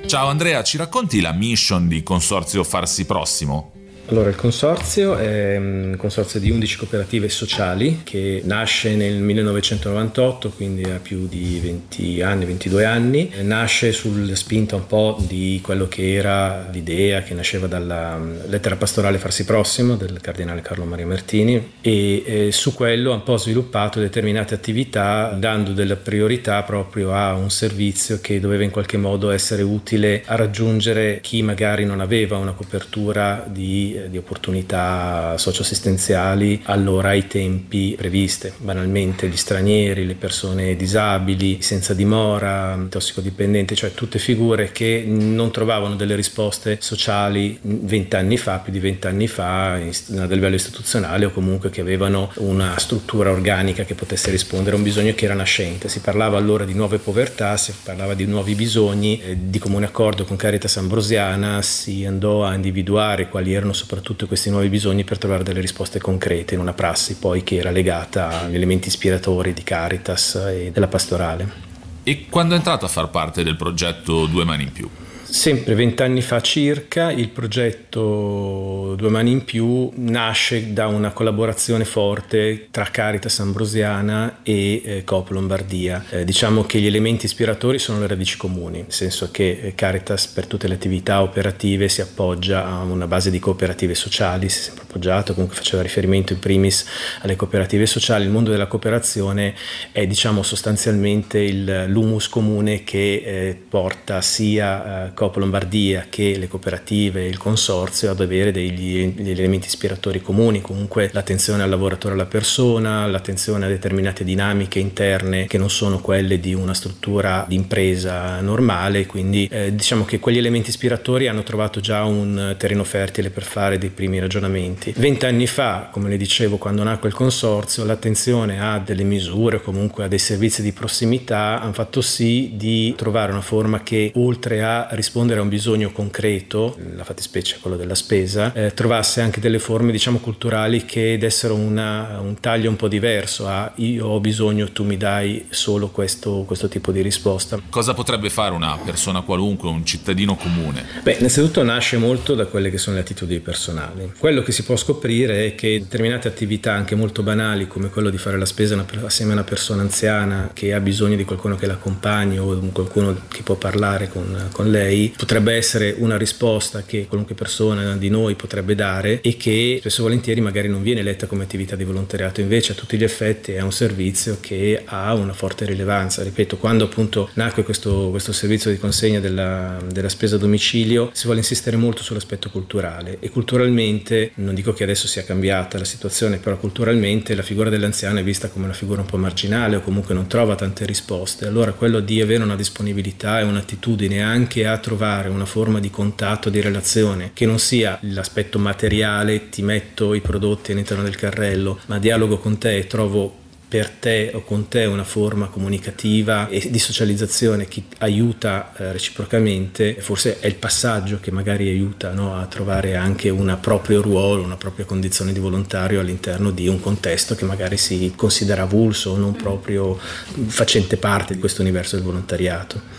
[0.06, 3.74] Ciao Andrea, ci racconti la mission di Consorzio Farsi Prossimo?
[4.08, 10.84] Allora, il consorzio è un consorzio di 11 cooperative sociali che nasce nel 1998, quindi
[10.84, 13.32] ha più di 20 anni, 22 anni.
[13.42, 19.18] Nasce sulla spinta un po' di quello che era l'idea che nasceva dalla lettera pastorale
[19.18, 24.00] Farsi Prossimo del cardinale Carlo Maria Martini e eh, su quello ha un po' sviluppato
[24.00, 29.62] determinate attività dando della priorità proprio a un servizio che doveva in qualche modo essere
[29.62, 37.28] utile a raggiungere chi magari non aveva una copertura di di opportunità socioassistenziali allora ai
[37.28, 38.54] tempi previste.
[38.58, 45.96] Banalmente gli stranieri, le persone disabili, senza dimora, tossicodipendenti, cioè tutte figure che non trovavano
[45.96, 49.80] delle risposte sociali vent'anni fa, più di vent'anni fa, a
[50.26, 55.14] livello istituzionale o comunque che avevano una struttura organica che potesse rispondere a un bisogno
[55.14, 55.90] che era nascente.
[55.90, 60.26] Si parlava allora di nuove povertà, si parlava di nuovi bisogni, eh, di comune accordo
[60.26, 65.42] con Caritas Ambrosiana si andò a individuare quali erano soprattutto questi nuovi bisogni per trovare
[65.42, 70.36] delle risposte concrete in una prassi poi che era legata agli elementi ispiratori di Caritas
[70.36, 71.70] e della pastorale.
[72.04, 74.88] E quando è entrato a far parte del progetto Due Mani in Più?
[75.32, 82.68] Sempre vent'anni fa circa il progetto Due Mani in Più nasce da una collaborazione forte
[82.70, 86.04] tra Caritas Ambrosiana e eh, Coop Lombardia.
[86.10, 90.28] Eh, diciamo che gli elementi ispiratori sono le radici comuni, nel senso che eh, Caritas
[90.28, 94.62] per tutte le attività operative si appoggia a una base di cooperative sociali, si è
[94.64, 96.86] sempre appoggiato, comunque faceva riferimento in primis
[97.22, 98.26] alle cooperative sociali.
[98.26, 99.56] Il mondo della cooperazione
[99.94, 106.48] è diciamo sostanzialmente il, l'humus comune che eh, porta sia eh, Coop Lombardia che le
[106.48, 112.16] cooperative e il consorzio ad avere degli, degli, elementi ispiratori comuni, comunque l'attenzione al lavoratore
[112.16, 117.54] alla persona, l'attenzione a determinate dinamiche interne che non sono quelle di una struttura di
[117.54, 123.30] impresa normale, quindi eh, diciamo che quegli elementi ispiratori hanno trovato già un terreno fertile
[123.30, 124.92] per fare dei primi ragionamenti.
[124.98, 130.08] Vent'anni fa, come le dicevo, quando nacque il consorzio, l'attenzione a delle misure, comunque a
[130.08, 135.10] dei servizi di prossimità, hanno fatto sì di trovare una forma che oltre a rispondere
[135.12, 139.92] rispondere a un bisogno concreto, la fattispecie quello della spesa, eh, trovasse anche delle forme
[139.92, 144.86] diciamo culturali che dessero una, un taglio un po' diverso a io ho bisogno, tu
[144.86, 147.60] mi dai solo questo, questo tipo di risposta.
[147.70, 150.86] Cosa potrebbe fare una persona qualunque, un cittadino comune?
[151.04, 154.14] Beh, innanzitutto nasce molto da quelle che sono le attitudini personali.
[154.18, 158.18] Quello che si può scoprire è che determinate attività anche molto banali come quello di
[158.18, 162.40] fare la spesa assieme a una persona anziana che ha bisogno di qualcuno che l'accompagni
[162.40, 167.96] o qualcuno che può parlare con, con lei, potrebbe essere una risposta che qualunque persona
[167.98, 171.76] di noi potrebbe dare e che spesso e volentieri magari non viene letta come attività
[171.76, 176.24] di volontariato, invece a tutti gli effetti è un servizio che ha una forte rilevanza.
[176.24, 181.26] Ripeto, quando appunto nacque questo, questo servizio di consegna della, della spesa a domicilio si
[181.26, 186.38] vuole insistere molto sull'aspetto culturale e culturalmente, non dico che adesso sia cambiata la situazione,
[186.38, 190.14] però culturalmente la figura dell'anziano è vista come una figura un po' marginale o comunque
[190.14, 191.46] non trova tante risposte.
[191.46, 196.50] Allora quello di avere una disponibilità e un'attitudine anche a trovare una forma di contatto,
[196.50, 202.00] di relazione che non sia l'aspetto materiale, ti metto i prodotti all'interno del carrello, ma
[202.00, 203.40] dialogo con te e trovo
[203.72, 209.96] per te o con te una forma comunicativa e di socializzazione che aiuta eh, reciprocamente,
[210.02, 214.58] forse è il passaggio che magari aiuta no, a trovare anche un proprio ruolo, una
[214.58, 219.38] propria condizione di volontario all'interno di un contesto che magari si considera avulso o non
[219.38, 222.91] proprio facente parte di questo universo del volontariato.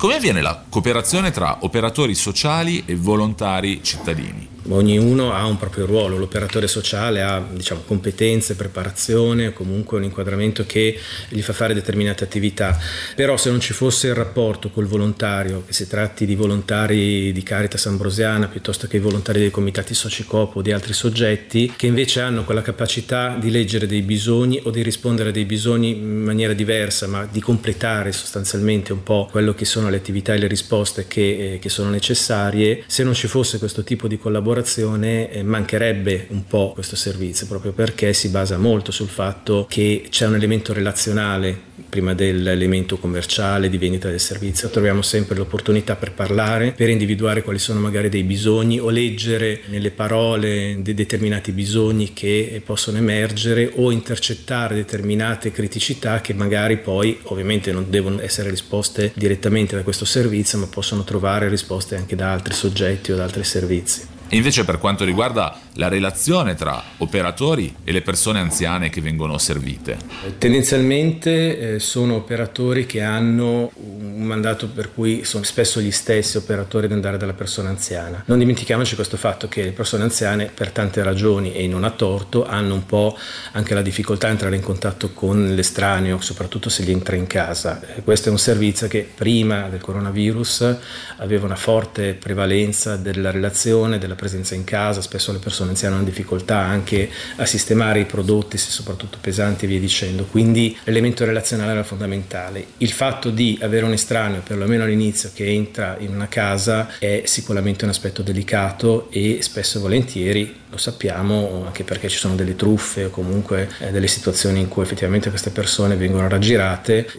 [0.00, 4.49] Come avviene la cooperazione tra operatori sociali e volontari cittadini?
[4.68, 10.98] Ognuno ha un proprio ruolo, l'operatore sociale ha diciamo, competenze, preparazione comunque un inquadramento che
[11.28, 12.78] gli fa fare determinate attività,
[13.14, 17.42] però se non ci fosse il rapporto col volontario, che si tratti di volontari di
[17.42, 22.44] Caritas Ambrosiana piuttosto che volontari dei comitati Socicopo o di altri soggetti che invece hanno
[22.44, 27.06] quella capacità di leggere dei bisogni o di rispondere a dei bisogni in maniera diversa,
[27.06, 31.54] ma di completare sostanzialmente un po' quello che sono le attività e le risposte che,
[31.54, 36.26] eh, che sono necessarie, se non ci fosse questo tipo di collaborazione collaborazione eh, mancherebbe
[36.30, 40.72] un po' questo servizio proprio perché si basa molto sul fatto che c'è un elemento
[40.72, 44.70] relazionale prima dell'elemento commerciale di vendita del servizio.
[44.70, 49.90] Troviamo sempre l'opportunità per parlare, per individuare quali sono magari dei bisogni o leggere nelle
[49.90, 57.72] parole dei determinati bisogni che possono emergere o intercettare determinate criticità che magari poi ovviamente
[57.72, 62.54] non devono essere risposte direttamente da questo servizio, ma possono trovare risposte anche da altri
[62.54, 64.18] soggetti o da altri servizi.
[64.32, 69.38] E invece per quanto riguarda la relazione tra operatori e le persone anziane che vengono
[69.38, 69.96] servite?
[70.38, 76.86] Tendenzialmente eh, sono operatori che hanno un mandato per cui sono spesso gli stessi operatori
[76.86, 78.22] ad andare dalla persona anziana.
[78.26, 82.46] Non dimentichiamoci questo fatto che le persone anziane per tante ragioni e non a torto
[82.46, 83.18] hanno un po'
[83.52, 87.80] anche la difficoltà a entrare in contatto con l'estraneo, soprattutto se gli entra in casa.
[87.96, 90.76] Eh, questo è un servizio che prima del coronavirus
[91.16, 96.04] aveva una forte prevalenza della relazione, della presenza in casa, spesso le persone anziane hanno
[96.04, 101.72] difficoltà anche a sistemare i prodotti, se soprattutto pesanti e via dicendo, quindi l'elemento relazionale
[101.72, 102.66] era fondamentale.
[102.78, 107.84] Il fatto di avere un estraneo, perlomeno all'inizio, che entra in una casa è sicuramente
[107.84, 113.06] un aspetto delicato e spesso e volentieri lo sappiamo anche perché ci sono delle truffe
[113.06, 117.10] o comunque eh, delle situazioni in cui effettivamente queste persone vengono raggirate,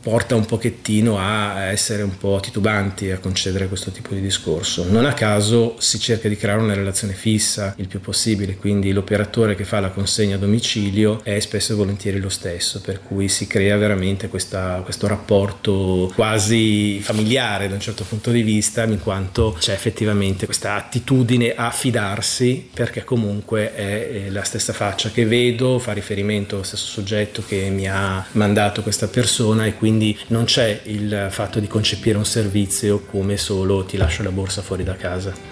[0.00, 4.86] porta un pochettino a essere un po' titubanti a concedere questo tipo di discorso.
[4.88, 9.54] Non a caso si cerca di creare una relazione fissa il più possibile, quindi l'operatore
[9.54, 13.46] che fa la consegna a domicilio è spesso e volentieri lo stesso, per cui si
[13.46, 19.56] crea veramente questa, questo rapporto quasi familiare da un certo punto di vista, in quanto
[19.58, 25.78] c'è effettivamente questa attitudine a fidarsi per perché comunque è la stessa faccia che vedo,
[25.78, 30.80] fa riferimento allo stesso soggetto che mi ha mandato questa persona e quindi non c'è
[30.84, 35.51] il fatto di concepire un servizio come solo ti lascio la borsa fuori da casa.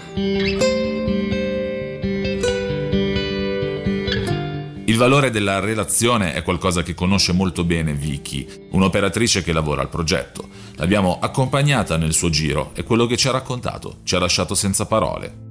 [4.85, 9.89] Il valore della relazione è qualcosa che conosce molto bene Vicky, un'operatrice che lavora al
[9.89, 10.49] progetto.
[10.75, 14.85] L'abbiamo accompagnata nel suo giro e quello che ci ha raccontato ci ha lasciato senza
[14.85, 15.49] parole.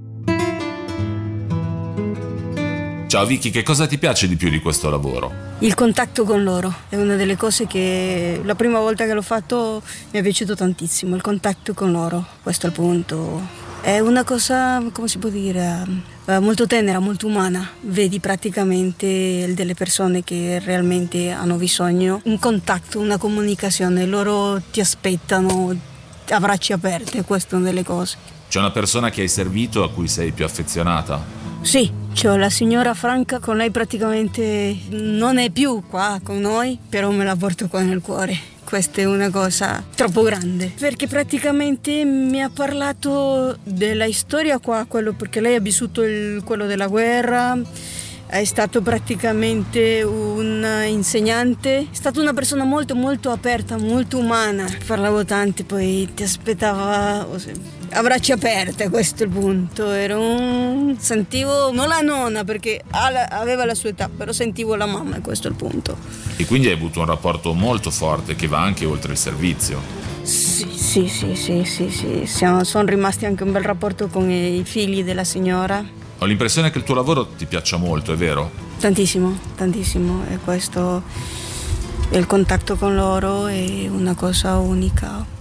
[3.07, 5.33] Ciao Vicky, che cosa ti piace di più di questo lavoro?
[5.61, 9.83] Il contatto con loro è una delle cose che la prima volta che l'ho fatto
[10.13, 13.60] mi è piaciuto tantissimo, il contatto con loro, questo è il punto.
[13.83, 15.87] È una cosa, come si può dire,
[16.27, 17.67] eh, molto tenera, molto umana.
[17.81, 25.75] Vedi praticamente delle persone che realmente hanno bisogno, un contatto, una comunicazione, loro ti aspettano
[26.29, 28.17] a braccia aperte, questa è una delle cose.
[28.49, 31.25] C'è una persona che hai servito a cui sei più affezionata?
[31.63, 37.11] Sì, c'ho la signora Franca, con lei praticamente non è più qua con noi, però
[37.11, 38.59] me la porto qua nel cuore.
[38.71, 45.13] Questa è una cosa troppo grande, perché praticamente mi ha parlato della storia qua, quello
[45.13, 47.61] perché lei ha vissuto il, quello della guerra,
[48.29, 54.67] è stato praticamente un insegnante, è stata una persona molto molto aperta, molto umana.
[54.87, 57.27] Parlavo tanto, poi ti aspettava
[57.93, 59.87] a braccia aperte, questo è il punto.
[59.87, 60.97] Un...
[60.99, 65.53] Sentivo non la nonna perché aveva la sua età, però sentivo la mamma e questo
[65.53, 65.97] punto.
[66.37, 69.81] E quindi hai avuto un rapporto molto forte che va anche oltre il servizio.
[70.23, 72.23] Sì, sì, sì, sì, sì, sì.
[72.27, 75.85] Siamo, sono rimasti anche un bel rapporto con i figli della signora.
[76.19, 78.51] Ho l'impressione che il tuo lavoro ti piaccia molto, è vero?
[78.79, 80.25] Tantissimo, tantissimo.
[80.31, 81.03] E questo,
[82.11, 85.39] il contatto con loro è una cosa unica.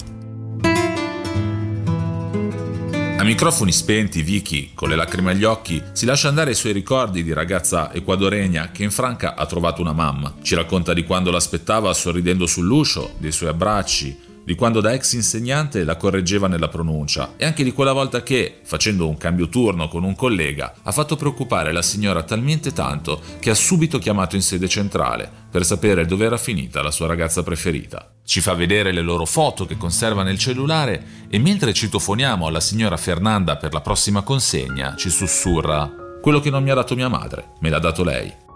[3.29, 7.31] Microfoni spenti, Vicky, con le lacrime agli occhi, si lascia andare ai suoi ricordi di
[7.31, 10.33] ragazza ecuadoregna che in Franca ha trovato una mamma.
[10.41, 15.83] Ci racconta di quando l'aspettava sorridendo sull'uscio, dei suoi abbracci, di quando da ex insegnante
[15.83, 20.03] la correggeva nella pronuncia e anche di quella volta che, facendo un cambio turno con
[20.03, 24.67] un collega, ha fatto preoccupare la signora talmente tanto che ha subito chiamato in sede
[24.67, 28.11] centrale per sapere dove era finita la sua ragazza preferita.
[28.25, 32.97] Ci fa vedere le loro foto che conserva nel cellulare e mentre citofoniamo alla signora
[32.97, 35.91] Fernanda per la prossima consegna ci sussurra
[36.23, 38.48] quello che non mi ha dato mia madre, me l'ha dato lei.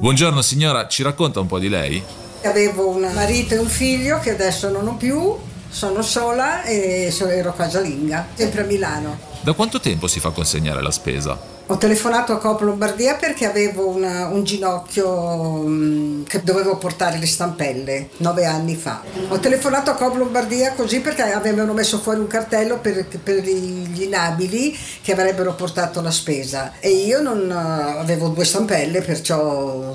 [0.00, 2.02] Buongiorno signora, ci racconta un po' di lei?
[2.44, 5.36] Avevo un marito e un figlio che adesso non ho più,
[5.68, 9.29] sono sola e ero casalinga, sempre a Milano.
[9.42, 11.38] Da quanto tempo si fa consegnare la spesa?
[11.68, 17.26] Ho telefonato a Coop Lombardia perché avevo una, un ginocchio um, che dovevo portare le
[17.26, 19.00] stampelle nove anni fa.
[19.28, 24.02] Ho telefonato a Coop Lombardia così perché avevano messo fuori un cartello per, per gli
[24.02, 29.94] inabili che avrebbero portato la spesa e io non uh, avevo due stampelle perciò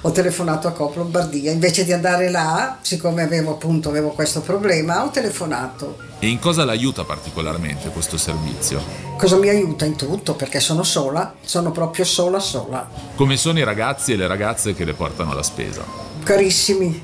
[0.00, 1.52] ho telefonato a Coop Lombardia.
[1.52, 6.09] Invece di andare là, siccome avevo appunto avevo questo problema, ho telefonato.
[6.22, 8.82] E in cosa l'aiuta particolarmente questo servizio?
[9.16, 12.86] Cosa mi aiuta in tutto perché sono sola, sono proprio sola sola.
[13.14, 15.82] Come sono i ragazzi e le ragazze che le portano la spesa?
[16.22, 17.02] Carissimi,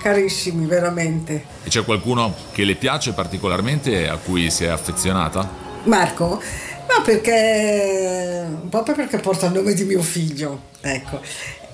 [0.00, 1.44] carissimi veramente.
[1.62, 5.46] E c'è qualcuno che le piace particolarmente e a cui si è affezionata?
[5.84, 6.40] Marco?
[6.88, 11.20] No, perché proprio perché porta il nome di mio figlio, ecco.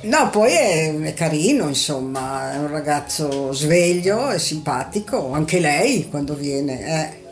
[0.05, 6.35] No, poi è, è, carino, insomma, è un ragazzo sveglio e simpatico, anche lei quando
[6.35, 6.81] viene.
[6.81, 7.23] Eh.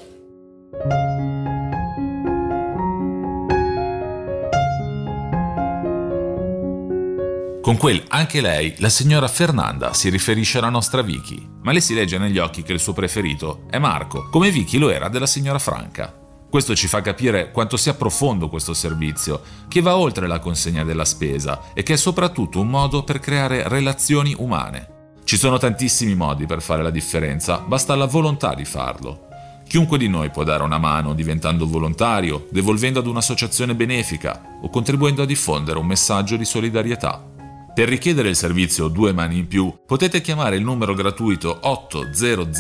[7.61, 11.93] Con quel anche lei, la signora Fernanda si riferisce alla nostra Vicky, ma le si
[11.93, 15.59] legge negli occhi che il suo preferito è Marco, come Vicky lo era della signora
[15.59, 16.22] Franca.
[16.53, 21.07] Questo ci fa capire quanto sia profondo questo servizio, che va oltre la consegna della
[21.07, 25.15] spesa e che è soprattutto un modo per creare relazioni umane.
[25.25, 29.29] Ci sono tantissimi modi per fare la differenza, basta la volontà di farlo.
[29.67, 35.23] Chiunque di noi può dare una mano diventando volontario, devolvendo ad un'associazione benefica o contribuendo
[35.23, 37.31] a diffondere un messaggio di solidarietà.
[37.75, 42.51] Per richiedere il servizio Due Mani in Più potete chiamare il numero gratuito 8000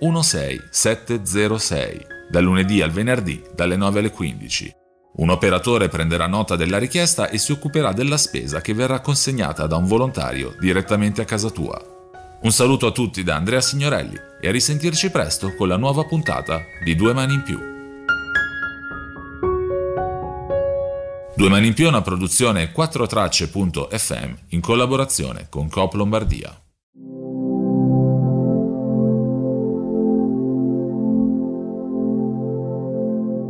[0.00, 4.74] 16706 dal lunedì al venerdì dalle 9 alle 15.
[5.16, 9.76] Un operatore prenderà nota della richiesta e si occuperà della spesa che verrà consegnata da
[9.76, 11.96] un volontario direttamente a casa tua.
[12.40, 16.60] Un saluto a tutti da Andrea Signorelli e a risentirci presto con la nuova puntata
[16.84, 17.58] di Due Mani in Più.
[21.34, 26.67] Due Mani in Più è una produzione 4tracce.fm in collaborazione con Coop Lombardia.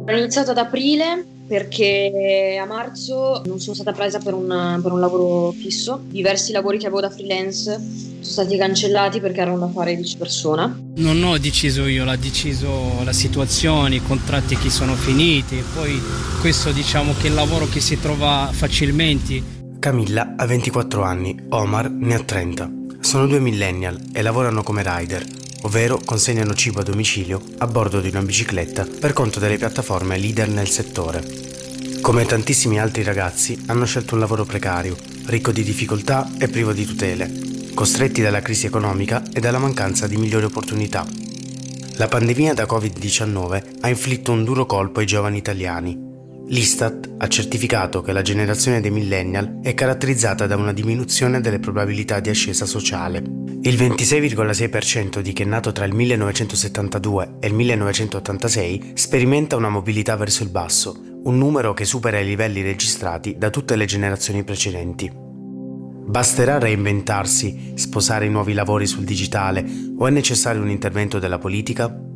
[0.08, 5.00] Ho iniziato ad aprile perché a marzo non sono stata presa per un, per un,
[5.00, 6.00] lavoro fisso.
[6.06, 10.78] Diversi lavori che avevo da freelance sono stati cancellati perché erano da fare di persona.
[10.96, 15.62] Non ho deciso io, l'ha deciso la situazione, i contratti che sono finiti.
[15.74, 16.00] Poi
[16.40, 19.56] questo diciamo che è il lavoro che si trova facilmente.
[19.78, 22.77] Camilla ha 24 anni, Omar ne ha 30.
[23.08, 25.24] Sono due millennial e lavorano come rider
[25.62, 30.50] ovvero consegnano cibo a domicilio a bordo di una bicicletta per conto delle piattaforme leader
[30.50, 31.24] nel settore.
[32.02, 34.94] Come tantissimi altri ragazzi, hanno scelto un lavoro precario,
[35.24, 37.32] ricco di difficoltà e privo di tutele,
[37.72, 41.06] costretti dalla crisi economica e dalla mancanza di migliori opportunità.
[41.96, 46.07] La pandemia da Covid-19 ha inflitto un duro colpo ai giovani italiani.
[46.48, 52.20] L'Istat ha certificato che la generazione dei millennial è caratterizzata da una diminuzione delle probabilità
[52.20, 58.92] di ascesa sociale il 26,6% di chi è nato tra il 1972 e il 1986
[58.94, 63.74] sperimenta una mobilità verso il basso, un numero che supera i livelli registrati da tutte
[63.74, 65.10] le generazioni precedenti.
[65.12, 69.64] Basterà reinventarsi, sposare i nuovi lavori sul digitale
[69.98, 72.07] o è necessario un intervento della politica?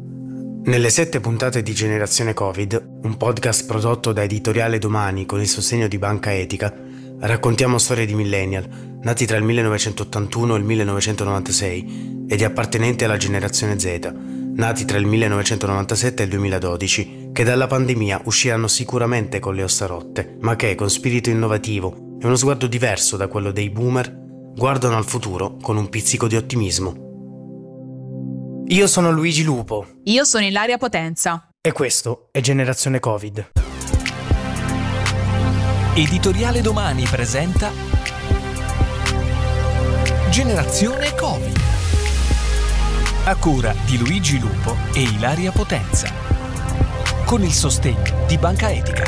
[0.65, 5.89] Nelle sette puntate di Generazione Covid, un podcast prodotto da Editoriale Domani con il sostegno
[5.89, 6.73] di Banca Etica,
[7.19, 8.69] raccontiamo storie di millennial
[9.03, 14.13] nati tra il 1981 e il 1996 e di appartenenti alla generazione Z,
[14.55, 19.87] nati tra il 1997 e il 2012, che dalla pandemia usciranno sicuramente con le ossa
[19.87, 24.17] rotte, ma che con spirito innovativo e uno sguardo diverso da quello dei boomer
[24.55, 27.11] guardano al futuro con un pizzico di ottimismo.
[28.69, 29.87] Io sono Luigi Lupo.
[30.05, 31.49] Io sono Ilaria Potenza.
[31.61, 33.51] E questo è Generazione Covid.
[35.95, 37.71] Editoriale Domani presenta
[40.31, 41.61] Generazione Covid.
[43.25, 46.11] A cura di Luigi Lupo e Ilaria Potenza.
[47.27, 49.05] Con il sostegno di Banca Etica.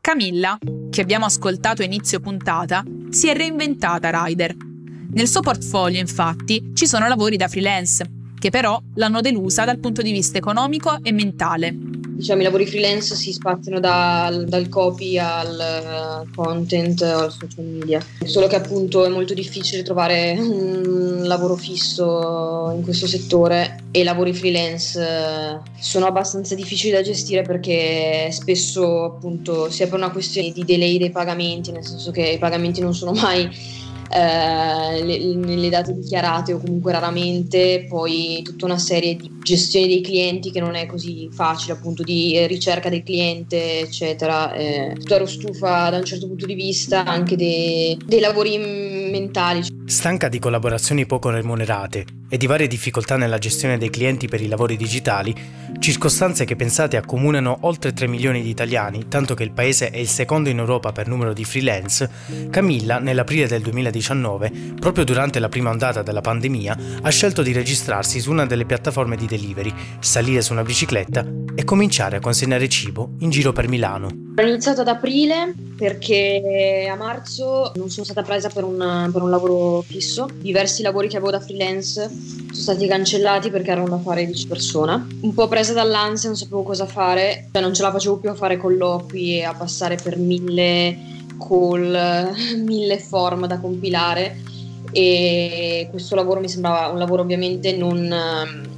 [0.00, 0.58] Camilla,
[0.90, 4.70] che abbiamo ascoltato a inizio puntata, si è reinventata rider.
[5.14, 8.02] Nel suo portfolio, infatti, ci sono lavori da freelance,
[8.38, 11.74] che però l'hanno delusa dal punto di vista economico e mentale.
[11.76, 18.02] Diciamo, i lavori freelance si spaziano dal, dal copy al uh, content al social media.
[18.24, 24.04] Solo che appunto è molto difficile trovare un lavoro fisso in questo settore e i
[24.04, 30.52] lavori freelance uh, sono abbastanza difficili da gestire perché spesso appunto sia per una questione
[30.52, 33.80] di delay dei pagamenti, nel senso che i pagamenti non sono mai
[34.12, 40.02] eh, le, nelle date dichiarate o comunque raramente, poi tutta una serie di gestione dei
[40.02, 44.52] clienti che non è così facile, appunto di ricerca del cliente, eccetera.
[44.52, 49.62] Eh, ero stufa da un certo punto di vista anche dei, dei lavori mentali.
[49.86, 54.48] Stanca di collaborazioni poco remunerate e di varie difficoltà nella gestione dei clienti per i
[54.48, 55.34] lavori digitali,
[55.78, 60.08] circostanze che pensate accomunano oltre 3 milioni di italiani, tanto che il paese è il
[60.08, 62.08] secondo in Europa per numero di freelance,
[62.48, 68.18] Camilla, nell'aprile del 2019, proprio durante la prima ondata della pandemia, ha scelto di registrarsi
[68.18, 73.10] su una delle piattaforme di delivery, salire su una bicicletta e cominciare a consegnare cibo
[73.18, 74.06] in giro per Milano.
[74.38, 79.28] Ho iniziato ad aprile perché a marzo non sono stata presa per un, per un
[79.28, 80.28] lavoro fisso.
[80.32, 82.08] Diversi lavori che avevo da freelance
[82.52, 85.06] sono stati cancellati perché erano da fare 10 persone.
[85.20, 88.34] Un po' presa dall'ansia, non sapevo cosa fare, cioè non ce la facevo più a
[88.34, 94.50] fare colloqui e a passare per mille call, mille form da compilare
[94.92, 98.06] e questo lavoro mi sembrava un lavoro ovviamente non,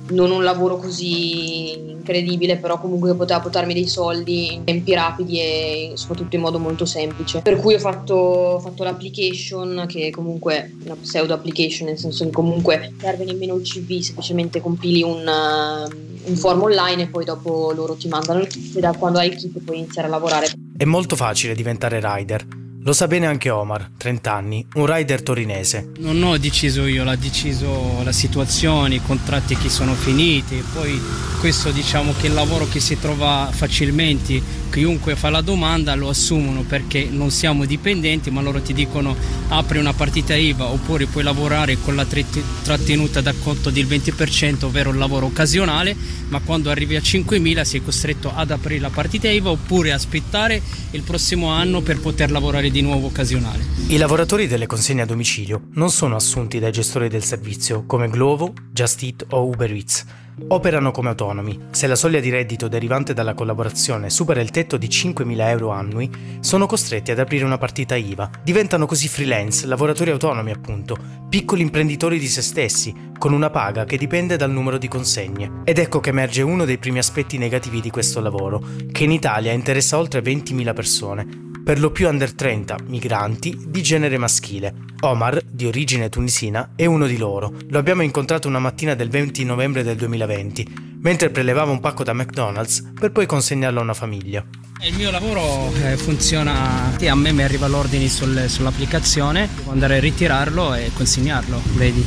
[0.08, 5.92] non un lavoro così incredibile, però comunque poteva portarmi dei soldi in tempi rapidi e
[5.94, 7.40] soprattutto in modo molto semplice.
[7.40, 12.30] Per cui ho fatto, fatto l'application, che comunque è una pseudo application, nel senso che
[12.30, 17.94] comunque serve nemmeno il CV, semplicemente compili un, un form online e poi dopo loro
[17.94, 20.52] ti mandano il kit e da quando hai il kit puoi iniziare a lavorare.
[20.76, 25.92] È molto facile diventare rider lo sa bene anche Omar, 30 anni, un rider torinese.
[26.00, 31.00] Non ho deciso io, l'ha deciso la situazione, i contratti che sono finiti, poi
[31.40, 36.62] questo diciamo che il lavoro che si trova facilmente, chiunque fa la domanda lo assumono
[36.62, 39.16] perché non siamo dipendenti, ma loro ti dicono
[39.48, 44.90] apri una partita IVA oppure puoi lavorare con la trattenuta da conto del 20%, ovvero
[44.90, 45.96] il lavoro occasionale,
[46.28, 50.60] ma quando arrivi a 5.000 sei costretto ad aprire la partita IVA oppure aspettare
[50.90, 53.64] il prossimo anno per poter lavorare di nuovo occasionale.
[53.86, 58.52] I lavoratori delle consegne a domicilio non sono assunti dai gestori del servizio come Glovo,
[58.72, 60.04] Just Eat o Uber Eats.
[60.48, 61.66] Operano come autonomi.
[61.70, 66.10] Se la soglia di reddito derivante dalla collaborazione supera il tetto di 5.000 euro annui,
[66.40, 68.28] sono costretti ad aprire una partita IVA.
[68.42, 70.96] Diventano così freelance, lavoratori autonomi appunto,
[71.28, 75.60] piccoli imprenditori di se stessi, con una paga che dipende dal numero di consegne.
[75.62, 78.60] Ed ecco che emerge uno dei primi aspetti negativi di questo lavoro,
[78.90, 84.18] che in Italia interessa oltre 20.000 persone, per lo più under 30, migranti, di genere
[84.18, 84.74] maschile.
[85.00, 87.54] Omar, di origine tunisina, è uno di loro.
[87.68, 92.12] Lo abbiamo incontrato una mattina del 20 novembre del 2020, mentre prelevava un pacco da
[92.12, 94.44] McDonald's per poi consegnarlo a una famiglia.
[94.82, 100.00] Il mio lavoro eh, funziona, a me mi arriva l'ordine sul, sull'applicazione, devo andare a
[100.00, 102.04] ritirarlo e consegnarlo, vedi?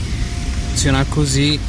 [0.68, 1.60] Funziona così,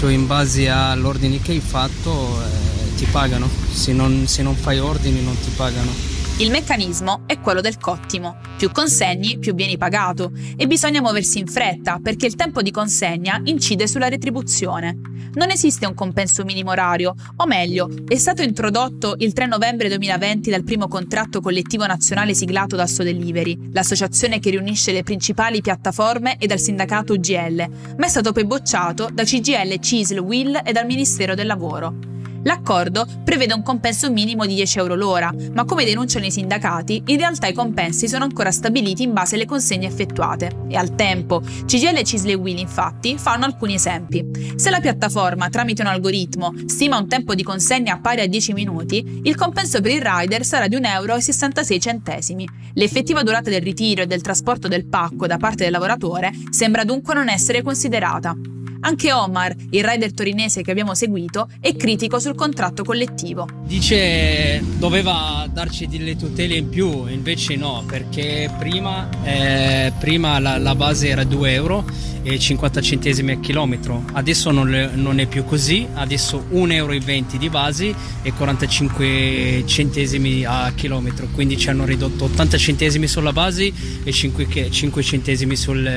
[0.00, 4.80] tu in base all'ordine che hai fatto eh, ti pagano, se non, se non fai
[4.80, 6.19] ordini non ti pagano.
[6.40, 8.38] Il meccanismo è quello del cottimo.
[8.56, 13.42] Più consegni, più vieni pagato e bisogna muoversi in fretta perché il tempo di consegna
[13.44, 14.98] incide sulla retribuzione.
[15.34, 20.48] Non esiste un compenso minimo orario, o meglio, è stato introdotto il 3 novembre 2020
[20.48, 26.46] dal primo contratto collettivo nazionale siglato da Sodelivery, l'associazione che riunisce le principali piattaforme e
[26.46, 27.68] dal sindacato UGL,
[27.98, 32.19] ma è stato poi bocciato da CGL, CISL, WIL e dal Ministero del Lavoro.
[32.42, 37.16] L'accordo prevede un compenso minimo di 10 euro l'ora, ma come denunciano i sindacati, in
[37.18, 40.64] realtà i compensi sono ancora stabiliti in base alle consegne effettuate.
[40.68, 44.24] E al tempo, CGL, Cisle e Will infatti fanno alcuni esempi.
[44.56, 49.20] Se la piattaforma, tramite un algoritmo, stima un tempo di consegna pari a 10 minuti,
[49.22, 52.48] il compenso per il rider sarà di 1,66 euro.
[52.74, 57.14] L'effettiva durata del ritiro e del trasporto del pacco da parte del lavoratore sembra dunque
[57.14, 58.34] non essere considerata.
[58.82, 63.46] Anche Omar, il rider torinese che abbiamo seguito, è critico sul contratto collettivo.
[63.64, 70.74] Dice doveva darci delle tutele in più, invece no, perché prima, eh, prima la, la,
[70.74, 71.84] base era 2 euro
[72.22, 74.04] e 50 centesimi a chilometro.
[74.12, 76.98] Adesso non, non è più così, adesso 1,20 euro
[77.38, 83.72] di base e 45 centesimi a chilometro, quindi ci hanno ridotto 80 centesimi sulla base
[84.02, 85.90] e 5, 5 centesimi sul,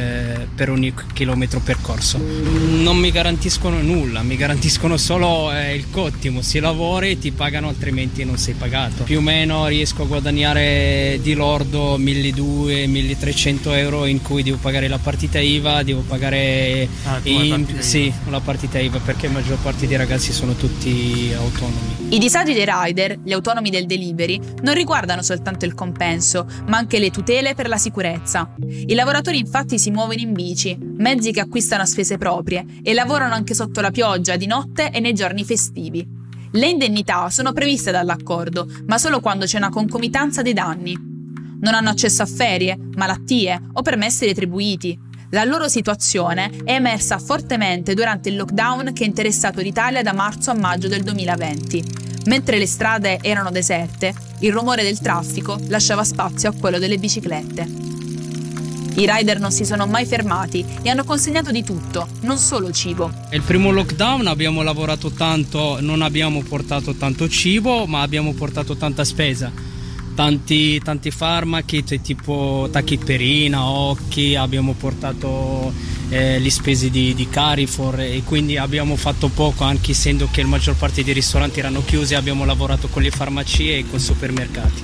[0.55, 2.17] per ogni chilometro percorso.
[2.17, 7.67] Non mi garantiscono nulla, mi garantiscono solo eh, il cottimo, si lavora e ti pagano
[7.67, 9.03] altrimenti non sei pagato.
[9.03, 14.99] Più o meno riesco a guadagnare di lordo 1200-1300 euro in cui devo pagare la
[14.99, 16.12] partita IVA, devo pagare
[17.05, 21.33] ah, in, partita sì, la partita IVA perché la maggior parte dei ragazzi sono tutti
[21.35, 22.09] autonomi.
[22.09, 26.99] I disagi dei rider, gli autonomi del delivery, non riguardano soltanto il compenso, ma anche
[26.99, 28.53] le tutele per la sicurezza.
[28.67, 33.33] I lavoratori infatti si muovono in bici, mezzi che acquistano a spese proprie e lavorano
[33.33, 36.21] anche sotto la pioggia, di notte e nei giorni festivi.
[36.55, 40.95] Le indennità sono previste dall'accordo, ma solo quando c'è una concomitanza dei danni.
[41.61, 44.99] Non hanno accesso a ferie, malattie o permessi retribuiti.
[45.33, 50.51] La loro situazione è emersa fortemente durante il lockdown che ha interessato l'Italia da marzo
[50.51, 51.83] a maggio del 2020.
[52.25, 57.61] Mentre le strade erano deserte, il rumore del traffico lasciava spazio a quello delle biciclette.
[58.95, 63.11] I rider non si sono mai fermati e hanno consegnato di tutto, non solo cibo.
[63.31, 69.03] Il primo lockdown abbiamo lavorato tanto, non abbiamo portato tanto cibo, ma abbiamo portato tanta
[69.03, 69.72] spesa.
[70.15, 75.73] Tanti, tanti farmaci tipo tachipirina, occhi, abbiamo portato
[76.09, 80.49] eh, le spese di, di Carifor e quindi abbiamo fatto poco anche essendo che la
[80.49, 84.83] maggior parte dei ristoranti erano chiusi, abbiamo lavorato con le farmacie e con i supermercati.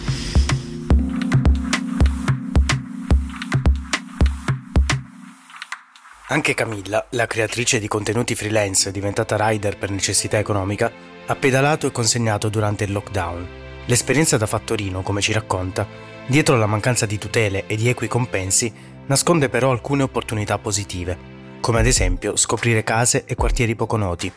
[6.30, 10.92] Anche Camilla, la creatrice di contenuti freelance diventata rider per necessità economica,
[11.26, 13.59] ha pedalato e consegnato durante il lockdown.
[13.90, 15.88] L'esperienza da fattorino, come ci racconta,
[16.28, 18.72] dietro la mancanza di tutele e di equi compensi,
[19.08, 21.18] nasconde però alcune opportunità positive,
[21.60, 24.32] come ad esempio scoprire case e quartieri poco noti,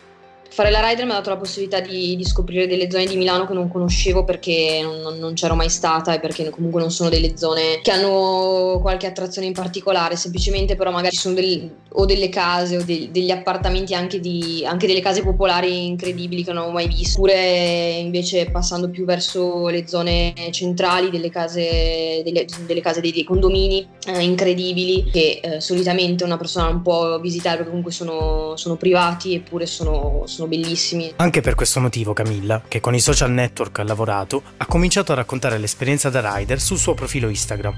[0.52, 3.46] Fare la rider mi ha dato la possibilità di, di, scoprire delle zone di Milano
[3.46, 7.38] che non conoscevo perché non, non, c'ero mai stata e perché comunque non sono delle
[7.38, 12.28] zone che hanno qualche attrazione in particolare, semplicemente però magari ci sono del, o delle
[12.28, 16.74] case o de, degli appartamenti anche, di, anche delle case popolari incredibili che non avevo
[16.74, 23.00] mai visto, oppure invece passando più verso le zone centrali delle case, delle, delle case
[23.00, 27.92] dei, dei condomini eh, incredibili che eh, solitamente una persona non può visitare perché comunque
[27.92, 31.12] sono, sono privati eppure sono, sono sono bellissimi.
[31.16, 35.16] Anche per questo motivo Camilla, che con i social network ha lavorato, ha cominciato a
[35.16, 37.76] raccontare l'esperienza da rider sul suo profilo Instagram.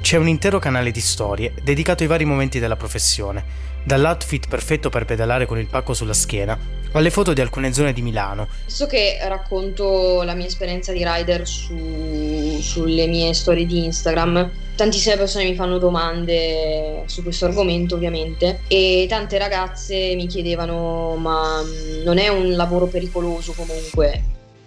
[0.00, 3.44] C'è un intero canale di storie dedicato ai vari momenti della professione,
[3.84, 8.02] dall'outfit perfetto per pedalare con il pacco sulla schiena alle foto di alcune zone di
[8.02, 8.48] Milano.
[8.64, 15.16] Visto che racconto la mia esperienza di rider su, sulle mie storie di Instagram, tantissime
[15.16, 22.02] persone mi fanno domande su questo argomento ovviamente e tante ragazze mi chiedevano ma mm,
[22.02, 24.24] non è un lavoro pericoloso comunque?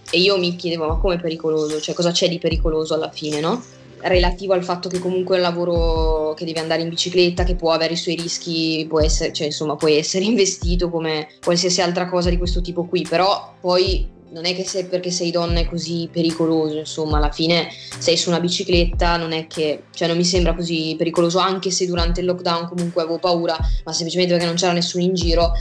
[0.09, 1.81] E io mi chiedevo ma come pericoloso?
[1.81, 3.61] Cioè cosa c'è di pericoloso alla fine, no?
[4.03, 7.71] Relativo al fatto che comunque è un lavoro che devi andare in bicicletta, che può
[7.71, 12.29] avere i suoi rischi, può essere, cioè, insomma, puoi essere investito come qualsiasi altra cosa
[12.29, 16.09] di questo tipo qui, però poi non è che sei, perché sei donna è così
[16.11, 17.67] pericoloso, insomma, alla fine
[17.99, 21.85] sei su una bicicletta, non è che, cioè non mi sembra così pericoloso, anche se
[21.85, 23.55] durante il lockdown comunque avevo paura,
[23.85, 25.51] ma semplicemente perché non c'era nessuno in giro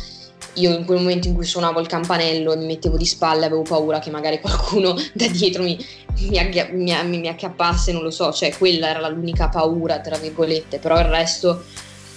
[0.55, 3.63] io in quel momento in cui suonavo il campanello e mi mettevo di spalle avevo
[3.63, 5.79] paura che magari qualcuno da dietro mi,
[6.29, 10.79] mi, agghi- mi, mi acchiappasse, non lo so, cioè quella era l'unica paura, tra virgolette,
[10.79, 11.65] però il resto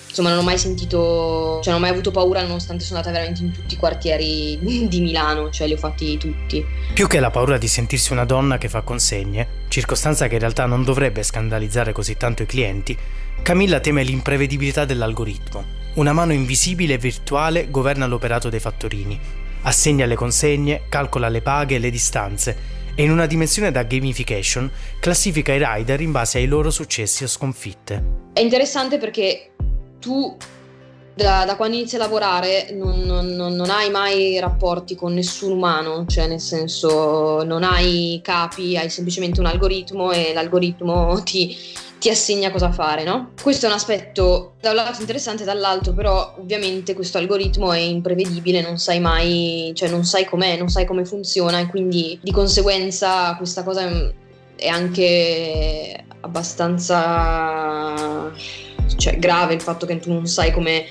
[0.08, 3.44] insomma non ho mai sentito, cioè non ho mai avuto paura nonostante sono andata veramente
[3.44, 4.58] in tutti i quartieri
[4.88, 6.66] di Milano, cioè li ho fatti tutti.
[6.94, 10.66] Più che la paura di sentirsi una donna che fa consegne, circostanza che in realtà
[10.66, 12.98] non dovrebbe scandalizzare così tanto i clienti,
[13.42, 15.85] Camilla teme l'imprevedibilità dell'algoritmo.
[15.96, 19.18] Una mano invisibile e virtuale governa l'operato dei fattorini,
[19.62, 22.58] assegna le consegne, calcola le paghe e le distanze.
[22.96, 24.70] E in una dimensione da gamification
[25.00, 28.04] classifica i rider in base ai loro successi o sconfitte.
[28.34, 29.52] È interessante perché
[30.00, 30.36] tu
[31.14, 36.06] da, da, quando inizi a lavorare non, non, non, hai mai rapporti con nessun umano,
[36.08, 41.58] cioè nel senso non hai capi, hai semplicemente un algoritmo e l'algoritmo ti,
[42.00, 43.32] ti assegna cosa fare, no?
[43.42, 48.62] Questo è un aspetto da un lato interessante, dall'altro però ovviamente questo algoritmo è imprevedibile,
[48.62, 53.36] non sai mai, cioè non sai com'è, non sai come funziona e quindi di conseguenza
[53.36, 54.14] questa cosa
[54.56, 57.54] è anche abbastanza
[58.98, 60.86] cioè, grave il fatto che tu non sai come,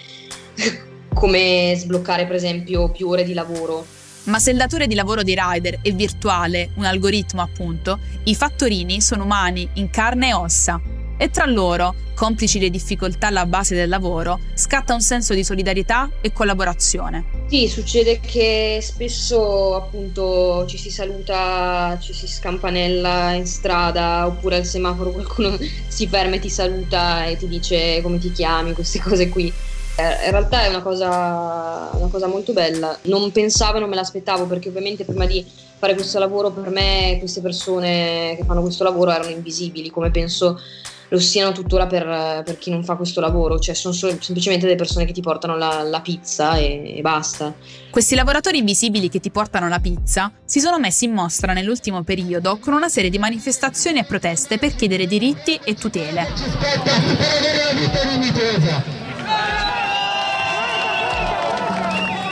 [1.12, 3.93] come sbloccare per esempio più ore di lavoro.
[4.24, 9.02] Ma se il datore di lavoro dei rider è virtuale, un algoritmo appunto, i fattorini
[9.02, 10.80] sono umani in carne e ossa.
[11.16, 16.10] e tra loro, complici le difficoltà alla base del lavoro, scatta un senso di solidarietà
[16.20, 17.24] e collaborazione.
[17.48, 24.64] Sì, succede che spesso appunto ci si saluta, ci si scampanella in strada oppure al
[24.64, 25.56] semaforo qualcuno
[25.86, 29.52] si ferma e ti saluta e ti dice come ti chiami, queste cose qui.
[29.96, 32.98] Eh, in realtà è una cosa, una cosa molto bella.
[33.02, 35.44] Non pensavo e non me l'aspettavo perché ovviamente prima di
[35.78, 40.58] fare questo lavoro per me queste persone che fanno questo lavoro erano invisibili, come penso
[41.08, 44.78] lo siano tuttora per, per chi non fa questo lavoro, cioè sono solo, semplicemente delle
[44.78, 47.54] persone che ti portano la, la pizza e, e basta.
[47.90, 52.58] Questi lavoratori invisibili che ti portano la pizza si sono messi in mostra nell'ultimo periodo
[52.58, 56.26] con una serie di manifestazioni e proteste per chiedere diritti e tutele.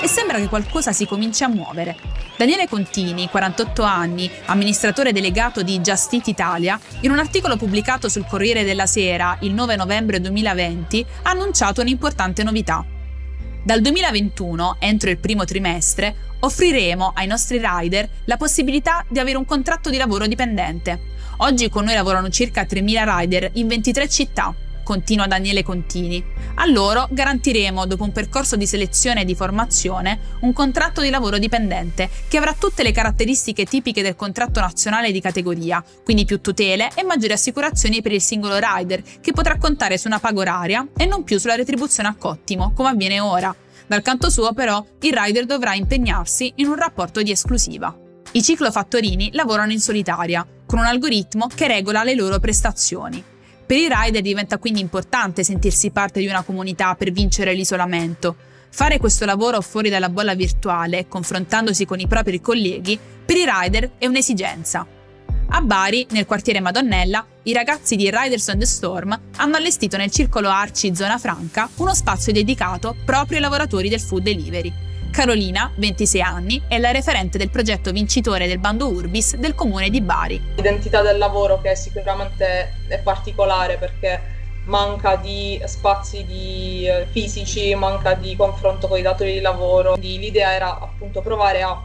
[0.03, 1.97] E sembra che qualcosa si cominci a muovere.
[2.37, 8.27] Daniele Contini, 48 anni, amministratore delegato di Just Eat Italia, in un articolo pubblicato sul
[8.27, 12.85] Corriere della Sera il 9 novembre 2020 ha annunciato un'importante novità.
[13.63, 19.45] Dal 2021, entro il primo trimestre, offriremo ai nostri rider la possibilità di avere un
[19.45, 21.01] contratto di lavoro dipendente.
[21.37, 24.53] Oggi con noi lavorano circa 3.000 rider in 23 città
[24.93, 26.23] continua Daniele Contini.
[26.57, 31.39] A loro garantiremo, dopo un percorso di selezione e di formazione, un contratto di lavoro
[31.39, 36.91] dipendente che avrà tutte le caratteristiche tipiche del contratto nazionale di categoria, quindi più tutele
[36.95, 41.07] e maggiori assicurazioni per il singolo rider, che potrà contare su una paga oraria e
[41.07, 43.57] non più sulla retribuzione a cottimo, come avviene ora.
[43.87, 47.97] Dal canto suo, però, il rider dovrà impegnarsi in un rapporto di esclusiva.
[48.33, 53.32] I ciclofattorini lavorano in solitaria, con un algoritmo che regola le loro prestazioni.
[53.73, 58.37] Per i rider diventa quindi importante sentirsi parte di una comunità per vincere l'isolamento.
[58.69, 63.93] Fare questo lavoro fuori dalla bolla virtuale, confrontandosi con i propri colleghi, per i rider
[63.97, 64.87] è un'esigenza.
[65.49, 70.11] A Bari, nel quartiere Madonnella, i ragazzi di Riders on the Storm hanno allestito nel
[70.11, 74.92] circolo Arci Zona Franca uno spazio dedicato proprio ai lavoratori del food delivery.
[75.13, 80.01] Carolina, 26 anni, è la referente del progetto vincitore del bando Urbis del comune di
[80.01, 80.43] Bari.
[80.57, 84.21] L'identità del lavoro che sicuramente è particolare perché
[84.65, 89.91] manca di spazi di, eh, fisici, manca di confronto con i datori di lavoro.
[89.93, 91.81] Quindi l'idea era appunto provare a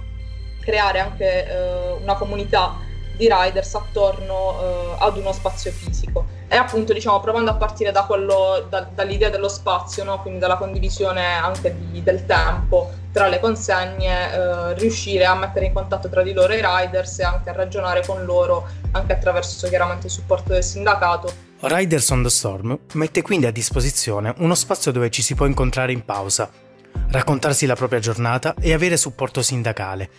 [0.62, 2.78] creare anche eh, una comunità
[3.18, 8.04] di riders attorno eh, ad uno spazio fisico e appunto diciamo provando a partire da
[8.04, 10.22] quello, da, dall'idea dello spazio, no?
[10.22, 15.74] quindi dalla condivisione anche di, del tempo tra le consegne, eh, riuscire a mettere in
[15.74, 20.08] contatto tra di loro i riders e anche a ragionare con loro anche attraverso chiaramente
[20.08, 21.46] il supporto del sindacato.
[21.62, 25.92] Riders on the Storm mette quindi a disposizione uno spazio dove ci si può incontrare
[25.92, 26.50] in pausa,
[27.10, 30.10] raccontarsi la propria giornata e avere supporto sindacale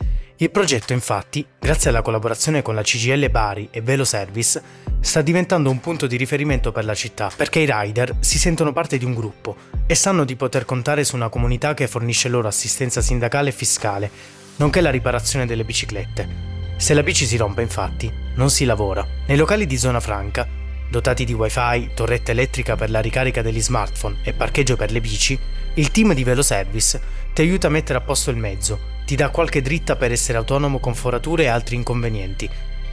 [0.41, 4.63] il progetto infatti, grazie alla collaborazione con la CGL Bari e Velo Service,
[5.01, 8.99] sta diventando un punto di riferimento per la città perché i rider si sentono parte
[8.99, 13.01] di un gruppo e sanno di poter contare su una comunità che fornisce loro assistenza
[13.01, 14.11] sindacale e fiscale,
[14.59, 16.29] nonché la riparazione delle biciclette.
[16.77, 19.05] Se la bici si rompe infatti, non si lavora.
[19.27, 20.47] Nei locali di zona franca,
[20.89, 25.37] dotati di wifi, torretta elettrica per la ricarica degli smartphone e parcheggio per le bici,
[25.79, 27.01] il team di Velo Service
[27.33, 30.81] ti aiuta a mettere a posto il mezzo ti dà qualche dritta per essere autonomo
[30.81, 32.47] con forature e altri inconvenienti.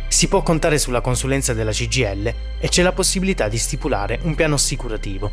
[0.08, 4.56] Si può contare sulla consulenza della CGL e c'è la possibilità di stipulare un piano
[4.56, 5.30] assicurativo.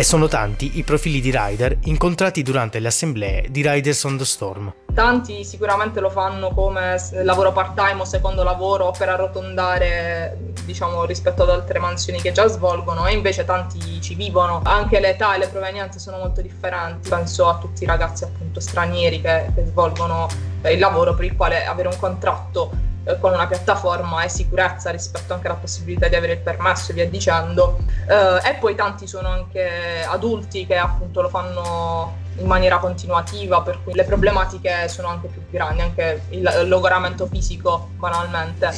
[0.00, 4.24] E sono tanti i profili di rider incontrati durante le assemblee di Riders on the
[4.24, 4.72] Storm.
[4.94, 11.50] Tanti sicuramente lo fanno come lavoro part-time o secondo lavoro per arrotondare diciamo, rispetto ad
[11.50, 14.60] altre mansioni che già svolgono e invece tanti ci vivono.
[14.62, 17.08] Anche l'età e le provenienze sono molto differenti.
[17.08, 20.28] Penso a tutti i ragazzi appunto stranieri che, che svolgono
[20.62, 22.70] eh, il lavoro per il quale avere un contratto
[23.08, 26.94] eh, con una piattaforma è sicurezza rispetto anche alla possibilità di avere il permesso e
[26.94, 27.78] via dicendo.
[28.06, 33.82] Eh, e poi tanti sono anche adulti che appunto lo fanno in maniera continuativa, per
[33.82, 38.70] cui le problematiche sono anche più grandi, anche il logoramento fisico banalmente,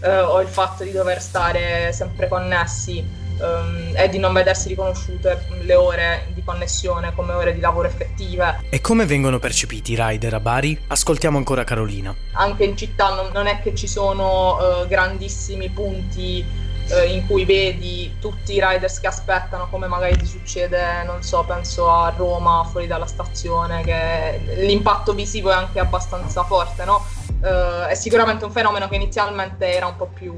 [0.00, 3.04] eh, o il fatto di dover stare sempre connessi
[3.40, 8.55] um, e di non vedersi riconosciute le ore di connessione come ore di lavoro effettive.
[8.76, 10.78] E come vengono percepiti i rider a Bari?
[10.88, 12.14] Ascoltiamo ancora Carolina.
[12.32, 16.44] Anche in città non, non è che ci sono uh, grandissimi punti
[16.90, 21.42] eh, in cui vedi tutti i riders che aspettano, come magari ti succede, non so,
[21.44, 27.02] penso a Roma, fuori dalla stazione, che l'impatto visivo è anche abbastanza forte, no?
[27.42, 30.34] Eh, è sicuramente un fenomeno che inizialmente era un po' più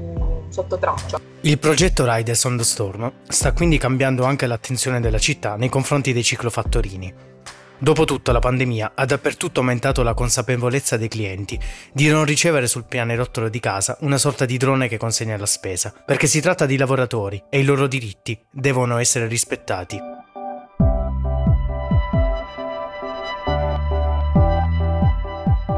[0.47, 1.19] sotto traccia.
[1.41, 6.13] Il progetto Riders on the Storm sta quindi cambiando anche l'attenzione della città nei confronti
[6.13, 7.28] dei ciclofattorini.
[7.81, 11.57] Dopotutto la pandemia ha dappertutto aumentato la consapevolezza dei clienti
[11.93, 15.93] di non ricevere sul pianerottolo di casa una sorta di drone che consegna la spesa,
[16.05, 19.97] perché si tratta di lavoratori e i loro diritti devono essere rispettati.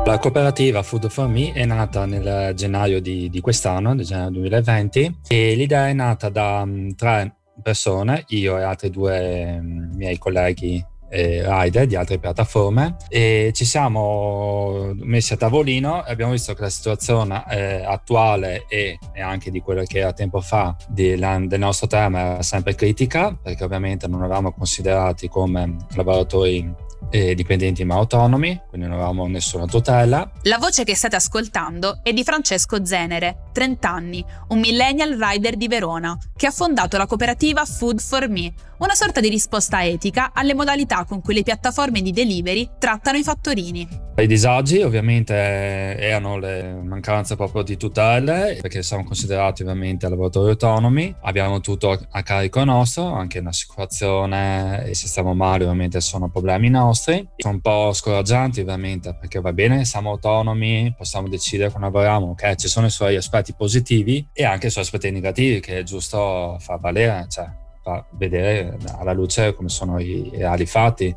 [0.03, 5.19] La cooperativa Food for Me è nata nel gennaio di, di quest'anno, nel gennaio 2020,
[5.27, 10.83] e l'idea è nata da um, tre persone, io e altri due um, miei colleghi
[11.11, 12.95] eh, rider di altre piattaforme.
[13.09, 18.97] E ci siamo messi a tavolino e abbiamo visto che la situazione eh, attuale e,
[19.13, 22.75] e, anche di quello che era tempo fa di, la, del nostro tema era sempre
[22.75, 29.27] critica perché ovviamente non eravamo considerati come lavoratori e dipendenti ma autonomi, quindi non avevamo
[29.27, 30.31] nessuna tutela.
[30.43, 35.67] La voce che state ascoltando è di Francesco Zenere, 30 anni, un millennial rider di
[35.67, 40.55] Verona, che ha fondato la cooperativa Food for Me, una sorta di risposta etica alle
[40.55, 44.09] modalità con cui le piattaforme di delivery trattano i fattorini.
[44.17, 51.15] I disagi ovviamente erano le mancanze proprio di tutele, perché siamo considerati ovviamente lavoratori autonomi,
[51.21, 57.00] abbiamo tutto a carico nostro, anche un'assicurazione e se stiamo male ovviamente sono problemi nostri.
[57.01, 62.55] Sono un po' scoraggianti ovviamente perché va bene, siamo autonomi, possiamo decidere quando lavoriamo, ok,
[62.55, 66.57] ci sono i suoi aspetti positivi e anche i suoi aspetti negativi che è giusto
[66.59, 67.45] far valere, cioè
[67.81, 71.15] fa vedere alla luce come sono i reali fatti.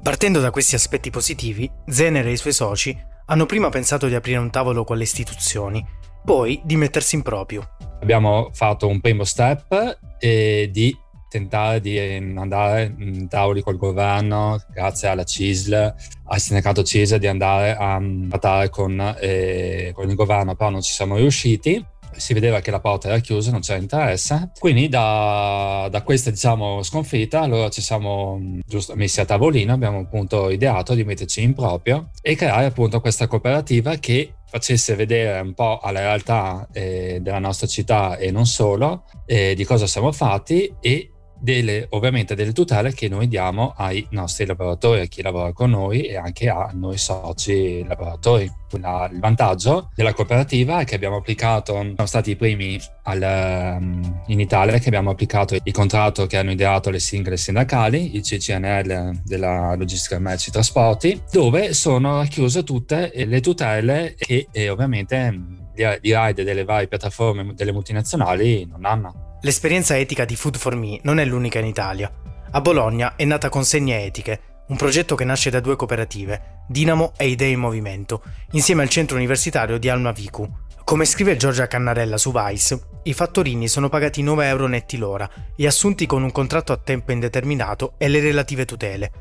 [0.00, 2.96] Partendo da questi aspetti positivi, Zener e i suoi soci
[3.26, 5.84] hanno prima pensato di aprire un tavolo con le istituzioni,
[6.24, 7.70] poi di mettersi in proprio.
[8.00, 10.96] Abbiamo fatto un primo step e di
[11.34, 15.94] tentare di andare in tavoli col governo, grazie alla CISL,
[16.26, 20.92] al sindacato CISL, di andare a trattare con, eh, con il governo, però non ci
[20.92, 21.84] siamo riusciti
[22.16, 24.52] si vedeva che la porta era chiusa, non c'era interesse.
[24.60, 30.48] Quindi da, da questa diciamo, sconfitta allora ci siamo giusto messi a tavolino, abbiamo appunto
[30.48, 35.80] ideato di metterci in proprio e creare appunto questa cooperativa che facesse vedere un po'
[35.80, 41.13] alla realtà eh, della nostra città e non solo eh, di cosa siamo fatti e
[41.44, 46.06] delle, ovviamente delle tutele che noi diamo ai nostri lavoratori, a chi lavora con noi
[46.06, 48.50] e anche a noi soci lavoratori.
[48.80, 54.22] La, il vantaggio della cooperativa è che abbiamo applicato, siamo stati i primi al, um,
[54.26, 59.20] in Italia che abbiamo applicato il contratto che hanno ideato le single sindacali, il CCNL
[59.22, 66.14] della logistica merci e trasporti, dove sono racchiuse tutte le tutele che eh, ovviamente gli
[66.14, 69.33] ride delle varie piattaforme delle multinazionali non hanno.
[69.44, 72.10] L'esperienza etica di Food for Me non è l'unica in Italia.
[72.50, 77.28] A Bologna è nata Consegne Etiche, un progetto che nasce da due cooperative, Dinamo e
[77.28, 78.22] Idee in Movimento,
[78.52, 80.50] insieme al centro universitario di Alma Vicu.
[80.82, 85.66] Come scrive Giorgia Cannarella su Vice, i fattorini sono pagati 9 euro netti l'ora e
[85.66, 89.12] assunti con un contratto a tempo indeterminato e le relative tutele.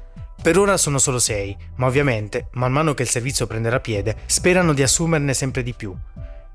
[0.42, 4.72] Per ora sono solo 6, ma ovviamente, man mano che il servizio prenderà piede, sperano
[4.72, 5.94] di assumerne sempre di più.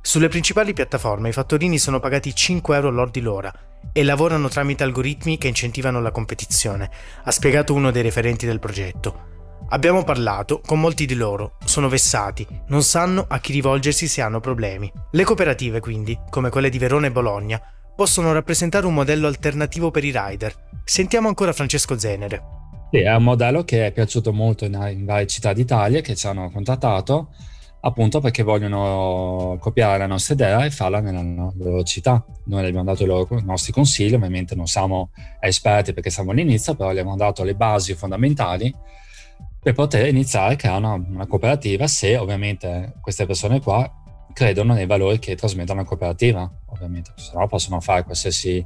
[0.09, 3.53] Sulle principali piattaforme i fattorini sono pagati 5 euro lordi l'ora
[3.93, 6.91] e lavorano tramite algoritmi che incentivano la competizione,
[7.25, 9.67] ha spiegato uno dei referenti del progetto.
[9.69, 14.41] Abbiamo parlato con molti di loro, sono vessati, non sanno a chi rivolgersi se hanno
[14.41, 14.91] problemi.
[15.11, 17.61] Le cooperative, quindi, come quelle di Verona e Bologna,
[17.95, 20.55] possono rappresentare un modello alternativo per i rider.
[20.85, 22.43] Sentiamo ancora Francesco Zenere.
[22.91, 26.27] Sì, è un modello che è piaciuto molto in, in varie città d'Italia che ci
[26.27, 27.29] hanno contattato
[27.81, 32.25] appunto perché vogliono copiare la nostra idea e farla nella loro città.
[32.45, 35.11] Noi abbiamo dato i, loro, i nostri consigli, ovviamente non siamo
[35.41, 38.75] esperti perché siamo all'inizio, però gli abbiamo dato le basi fondamentali
[39.61, 43.91] per poter iniziare a creare una, una cooperativa se ovviamente queste persone qua
[44.33, 48.65] credono nei valori che trasmettono la cooperativa, ovviamente, se no possono fare qualsiasi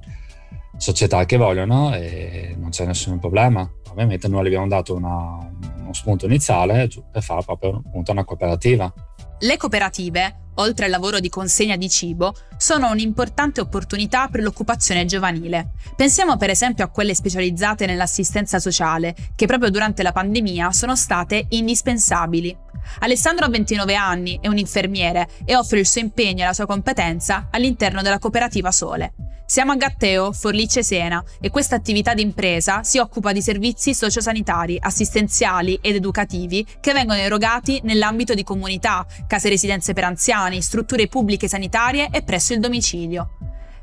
[0.77, 3.69] società che vogliono e non c'è nessun problema.
[3.91, 5.39] Ovviamente noi abbiamo dato una,
[5.79, 8.93] uno spunto iniziale per fare proprio una cooperativa.
[9.41, 15.73] Le cooperative, oltre al lavoro di consegna di cibo, sono un'importante opportunità per l'occupazione giovanile.
[15.97, 21.47] Pensiamo per esempio a quelle specializzate nell'assistenza sociale, che proprio durante la pandemia sono state
[21.49, 22.57] indispensabili.
[23.01, 26.67] Alessandro ha 29 anni, è un infermiere e offre il suo impegno e la sua
[26.67, 29.15] competenza all'interno della cooperativa Sole.
[29.53, 34.79] Siamo a Gatteo, Forlice Sena e questa attività di impresa si occupa di servizi sociosanitari,
[34.81, 41.49] assistenziali ed educativi che vengono erogati nell'ambito di comunità, case residenze per anziani, strutture pubbliche
[41.49, 43.37] sanitarie e presso il domicilio.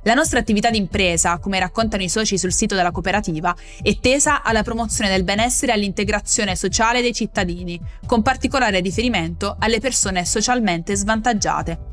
[0.05, 4.41] La nostra attività di impresa, come raccontano i soci sul sito della cooperativa, è tesa
[4.41, 10.95] alla promozione del benessere e all'integrazione sociale dei cittadini, con particolare riferimento alle persone socialmente
[10.95, 11.89] svantaggiate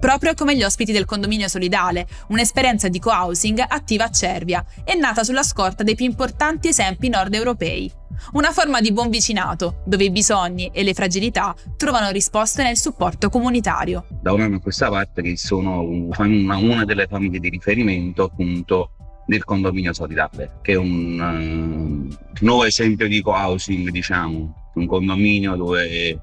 [0.00, 5.22] proprio come gli ospiti del condominio solidale, un'esperienza di co-housing attiva a Cervia, è nata
[5.22, 7.92] sulla scorta dei più importanti esempi nord europei.
[8.32, 13.28] una forma di buon vicinato, dove i bisogni e le fragilità trovano risposte nel supporto
[13.28, 14.04] comunitario.
[14.20, 18.90] Da un anno a questa parte che sono una delle famiglie di riferimento appunto
[19.26, 26.20] del condominio solidale, che è un uh, nuovo esempio di co-housing, diciamo, un condominio dove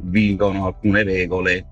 [0.00, 1.66] vigono alcune regole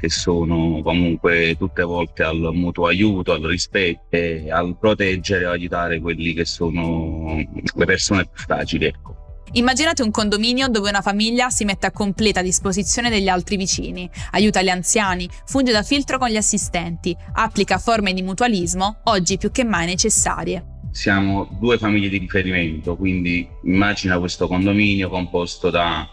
[0.00, 4.16] che sono comunque tutte volte al mutuo aiuto, al rispetto
[4.50, 7.36] al proteggere e aiutare quelli che sono
[7.74, 8.86] le persone più fragili.
[8.86, 9.16] Ecco.
[9.52, 14.62] Immaginate un condominio dove una famiglia si mette a completa disposizione degli altri vicini, aiuta
[14.62, 19.64] gli anziani, funge da filtro con gli assistenti, applica forme di mutualismo oggi più che
[19.64, 20.78] mai necessarie.
[20.92, 26.08] Siamo due famiglie di riferimento, quindi immagina questo condominio composto da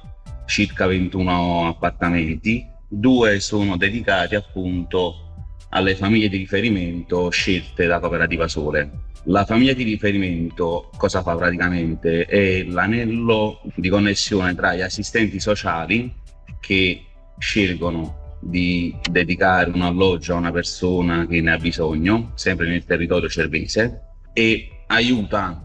[0.45, 5.23] circa 21 appartamenti, due sono dedicati appunto
[5.69, 9.05] alle famiglie di riferimento scelte da Cooperativa Sole.
[9.26, 12.26] La famiglia di riferimento cosa fa praticamente?
[12.26, 16.14] È l'anello di connessione tra gli assistenti sociali
[16.61, 17.03] che
[17.38, 23.27] scelgono di dedicare un alloggio a una persona che ne ha bisogno, sempre nel territorio
[23.27, 24.01] cervese,
[24.31, 25.61] e aiuta,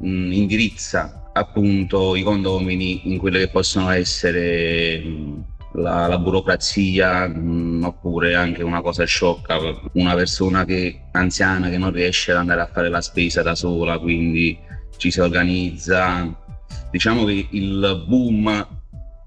[0.00, 5.44] mh, indirizza appunto i condomini in quelle che possono essere mh,
[5.74, 9.58] la, la burocrazia mh, mm, oppure anche una cosa sciocca,
[9.92, 13.98] una persona che, anziana che non riesce ad andare a fare la spesa da sola,
[13.98, 14.58] quindi
[14.96, 16.42] ci si organizza.
[16.90, 18.82] Diciamo che il boom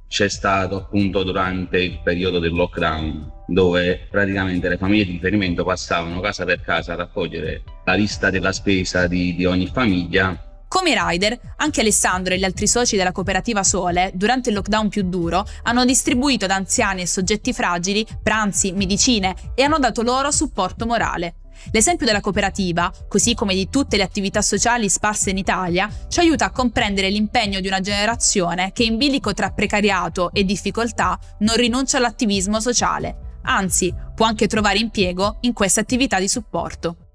[0.08, 6.22] c'è stato appunto durante il periodo del lockdown, dove praticamente le famiglie di riferimento passavano
[6.22, 11.40] casa per casa a raccogliere la lista della spesa di, di ogni famiglia come rider,
[11.58, 15.86] anche Alessandro e gli altri soci della cooperativa Sole, durante il lockdown più duro, hanno
[15.86, 21.36] distribuito ad anziani e soggetti fragili pranzi, medicine e hanno dato loro supporto morale.
[21.72, 26.46] L'esempio della cooperativa, così come di tutte le attività sociali sparse in Italia, ci aiuta
[26.46, 31.98] a comprendere l'impegno di una generazione che in bilico tra precariato e difficoltà non rinuncia
[31.98, 37.07] all'attivismo sociale, anzi può anche trovare impiego in queste attività di supporto.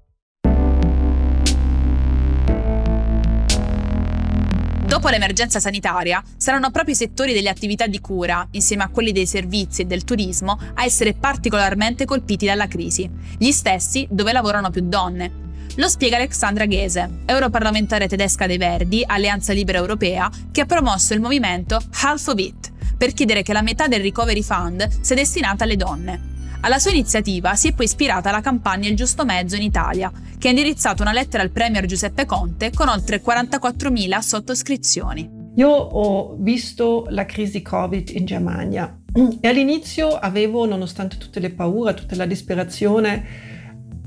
[4.93, 9.25] Dopo l'emergenza sanitaria, saranno proprio i settori delle attività di cura, insieme a quelli dei
[9.25, 13.09] servizi e del turismo, a essere particolarmente colpiti dalla crisi,
[13.39, 15.31] gli stessi dove lavorano più donne.
[15.77, 21.21] Lo spiega Alexandra Ghese, europarlamentare tedesca dei Verdi, Alleanza Libera Europea, che ha promosso il
[21.21, 25.75] movimento Half of It, per chiedere che la metà del Recovery Fund sia destinata alle
[25.75, 26.32] donne.
[26.65, 30.47] Alla sua iniziativa si è poi ispirata la campagna Il giusto mezzo in Italia, che
[30.47, 35.29] ha indirizzato una lettera al Premier Giuseppe Conte con oltre 44.000 sottoscrizioni.
[35.57, 38.97] Io ho visto la crisi Covid in Germania
[39.41, 43.25] e all'inizio avevo, nonostante tutte le paure, tutta la disperazione,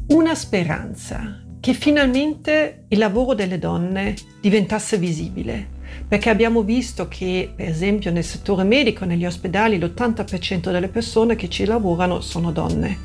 [0.08, 5.74] una speranza che finalmente il lavoro delle donne diventasse visibile
[6.08, 11.48] perché abbiamo visto che per esempio nel settore medico, negli ospedali, l'80% delle persone che
[11.48, 12.98] ci lavorano sono donne.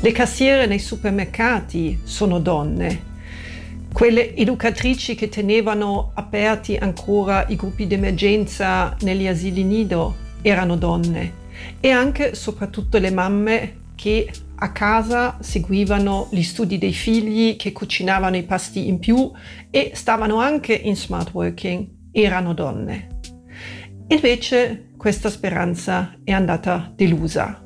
[0.00, 3.16] Le cassiere nei supermercati sono donne.
[3.92, 11.46] Quelle educatrici che tenevano aperti ancora i gruppi d'emergenza negli asili nido erano donne.
[11.80, 17.72] E anche e soprattutto le mamme che a casa seguivano gli studi dei figli, che
[17.72, 19.30] cucinavano i pasti in più
[19.70, 23.16] e stavano anche in smart working erano donne.
[24.08, 27.62] Invece questa speranza è andata delusa,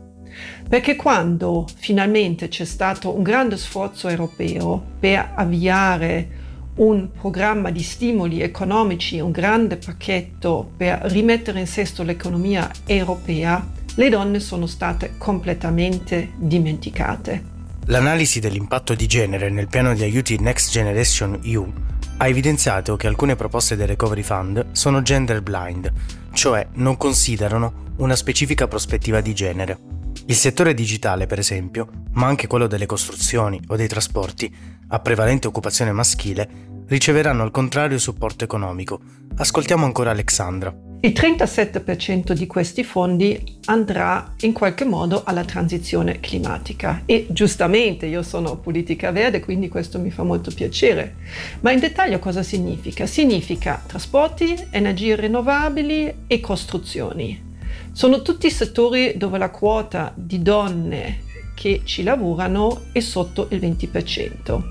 [0.69, 6.41] perché quando finalmente c'è stato un grande sforzo europeo per avviare
[6.75, 13.65] un programma di stimoli economici, un grande pacchetto per rimettere in sesto l'economia europea,
[13.95, 17.51] le donne sono state completamente dimenticate.
[17.87, 23.37] L'analisi dell'impatto di genere nel piano di aiuti Next Generation EU ha evidenziato che alcune
[23.37, 25.93] proposte del Recovery Fund sono gender blind,
[26.33, 29.79] cioè non considerano una specifica prospettiva di genere.
[30.27, 34.55] Il settore digitale, per esempio, ma anche quello delle costruzioni o dei trasporti,
[34.89, 36.49] a prevalente occupazione maschile,
[36.87, 39.01] riceveranno al contrario supporto economico.
[39.37, 40.92] Ascoltiamo ancora Alexandra.
[41.05, 48.23] Il 37% di questi fondi andrà in qualche modo alla transizione climatica e giustamente io
[48.23, 51.17] sono politica verde quindi questo mi fa molto piacere.
[51.59, 53.07] Ma in dettaglio cosa significa?
[53.07, 57.51] Significa trasporti, energie rinnovabili e costruzioni.
[57.91, 61.23] Sono tutti settori dove la quota di donne
[61.57, 64.63] che ci lavorano è sotto il 20%.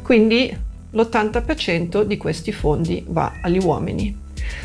[0.00, 0.56] Quindi
[0.90, 4.21] l'80% di questi fondi va agli uomini.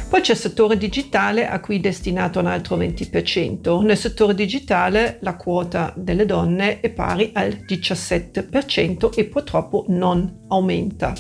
[0.10, 3.82] Poi c'è il settore digitale a cui è destinato un altro 20%.
[3.82, 11.14] Nel settore digitale la quota delle donne è pari al 17% e purtroppo non aumenta.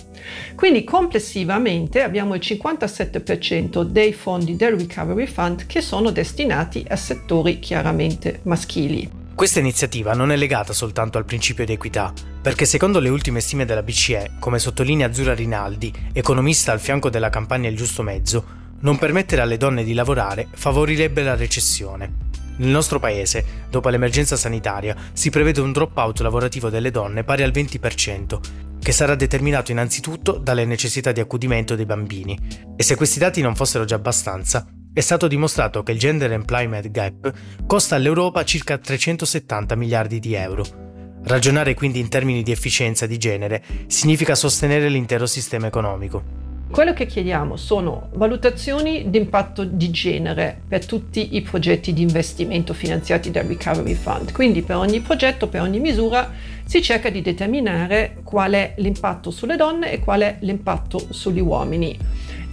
[0.56, 7.60] Quindi complessivamente abbiamo il 57% dei fondi del Recovery Fund che sono destinati a settori
[7.60, 9.27] chiaramente maschili.
[9.38, 12.11] Questa iniziativa non è legata soltanto al principio di equità,
[12.41, 17.30] perché secondo le ultime stime della BCE, come sottolinea Azzurra Rinaldi, economista al fianco della
[17.30, 18.43] campagna Il giusto mezzo,
[18.80, 22.11] non permettere alle donne di lavorare favorirebbe la recessione.
[22.57, 27.51] Nel nostro paese, dopo l'emergenza sanitaria, si prevede un drop-out lavorativo delle donne pari al
[27.51, 28.39] 20%,
[28.81, 32.35] che sarà determinato innanzitutto dalle necessità di accudimento dei bambini.
[32.76, 34.65] E se questi dati non fossero già abbastanza,
[34.98, 37.32] è stato dimostrato che il Gender Employment Gap
[37.68, 40.65] costa all'Europa circa 370 miliardi di euro.
[41.24, 46.24] Ragionare quindi in termini di efficienza di genere significa sostenere l'intero sistema economico.
[46.72, 52.74] Quello che chiediamo sono valutazioni di impatto di genere per tutti i progetti di investimento
[52.74, 54.32] finanziati dal Recovery Fund.
[54.32, 56.34] Quindi per ogni progetto, per ogni misura
[56.65, 61.95] si cerca di determinare qual è l'impatto sulle donne e qual è l'impatto sugli uomini.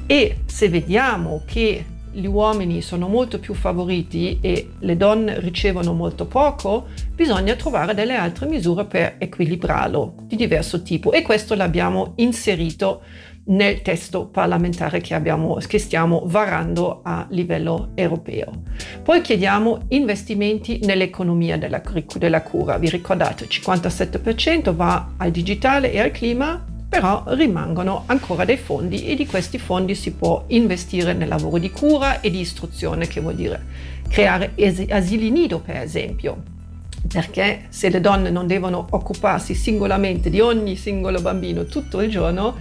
[0.06, 6.26] E se vediamo che gli uomini sono molto più favoriti e le donne ricevono molto
[6.26, 13.02] poco, bisogna trovare delle altre misure per equilibrarlo di diverso tipo e questo l'abbiamo inserito
[13.46, 18.62] nel testo parlamentare che, abbiamo, che stiamo varando a livello europeo.
[19.02, 21.82] Poi chiediamo investimenti nell'economia della,
[22.16, 22.78] della cura.
[22.78, 26.64] Vi ricordate, il 57% va al digitale e al clima,
[26.94, 31.68] però rimangono ancora dei fondi e di questi fondi si può investire nel lavoro di
[31.68, 33.60] cura e di istruzione, che vuol dire
[34.08, 36.40] creare es- asili nido, per esempio.
[37.12, 42.56] Perché se le donne non devono occuparsi singolarmente di ogni singolo bambino tutto il giorno,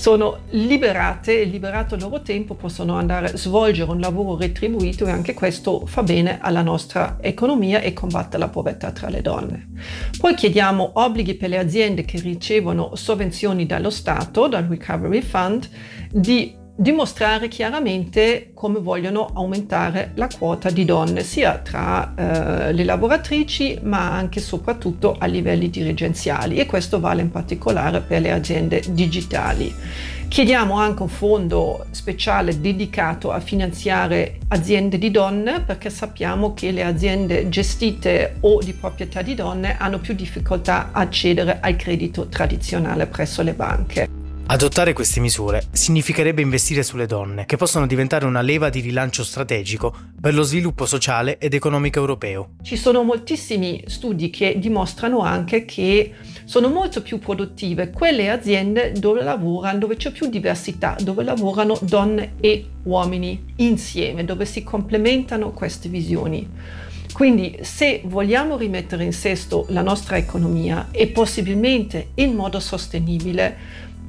[0.00, 5.34] sono liberate liberato il loro tempo possono andare a svolgere un lavoro retribuito e anche
[5.34, 9.68] questo fa bene alla nostra economia e combatte la povertà tra le donne.
[10.18, 15.68] Poi chiediamo obblighi per le aziende che ricevono sovvenzioni dallo Stato, dal Recovery Fund,
[16.10, 23.80] di dimostrare chiaramente come vogliono aumentare la quota di donne sia tra eh, le lavoratrici
[23.82, 28.82] ma anche e soprattutto a livelli dirigenziali e questo vale in particolare per le aziende
[28.92, 29.74] digitali.
[30.26, 36.84] Chiediamo anche un fondo speciale dedicato a finanziare aziende di donne perché sappiamo che le
[36.84, 43.06] aziende gestite o di proprietà di donne hanno più difficoltà a accedere al credito tradizionale
[43.06, 44.19] presso le banche.
[44.50, 49.94] Adottare queste misure significherebbe investire sulle donne, che possono diventare una leva di rilancio strategico
[50.20, 52.54] per lo sviluppo sociale ed economico europeo.
[52.60, 56.14] Ci sono moltissimi studi che dimostrano anche che
[56.46, 62.32] sono molto più produttive quelle aziende dove lavorano, dove c'è più diversità, dove lavorano donne
[62.40, 66.48] e uomini insieme, dove si complementano queste visioni.
[67.12, 73.56] Quindi se vogliamo rimettere in sesto la nostra economia e possibilmente in modo sostenibile,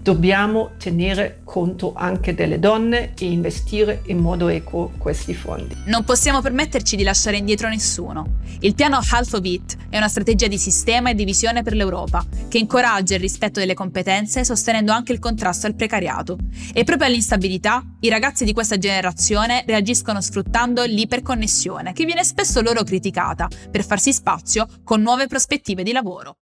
[0.01, 5.75] dobbiamo tenere conto anche delle donne e investire in modo equo questi fondi.
[5.85, 8.39] Non possiamo permetterci di lasciare indietro nessuno.
[8.61, 12.25] Il piano Half of It è una strategia di sistema e di visione per l'Europa
[12.47, 16.37] che incoraggia il rispetto delle competenze sostenendo anche il contrasto al precariato.
[16.73, 22.83] E proprio all'instabilità i ragazzi di questa generazione reagiscono sfruttando l'iperconnessione che viene spesso loro
[22.83, 26.37] criticata per farsi spazio con nuove prospettive di lavoro.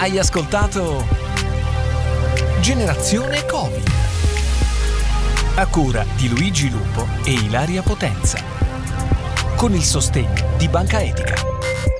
[0.00, 1.04] Hai ascoltato
[2.60, 3.90] Generazione Covid
[5.56, 8.40] a cura di Luigi Lupo e Ilaria Potenza
[9.56, 11.97] con il sostegno di Banca Etica.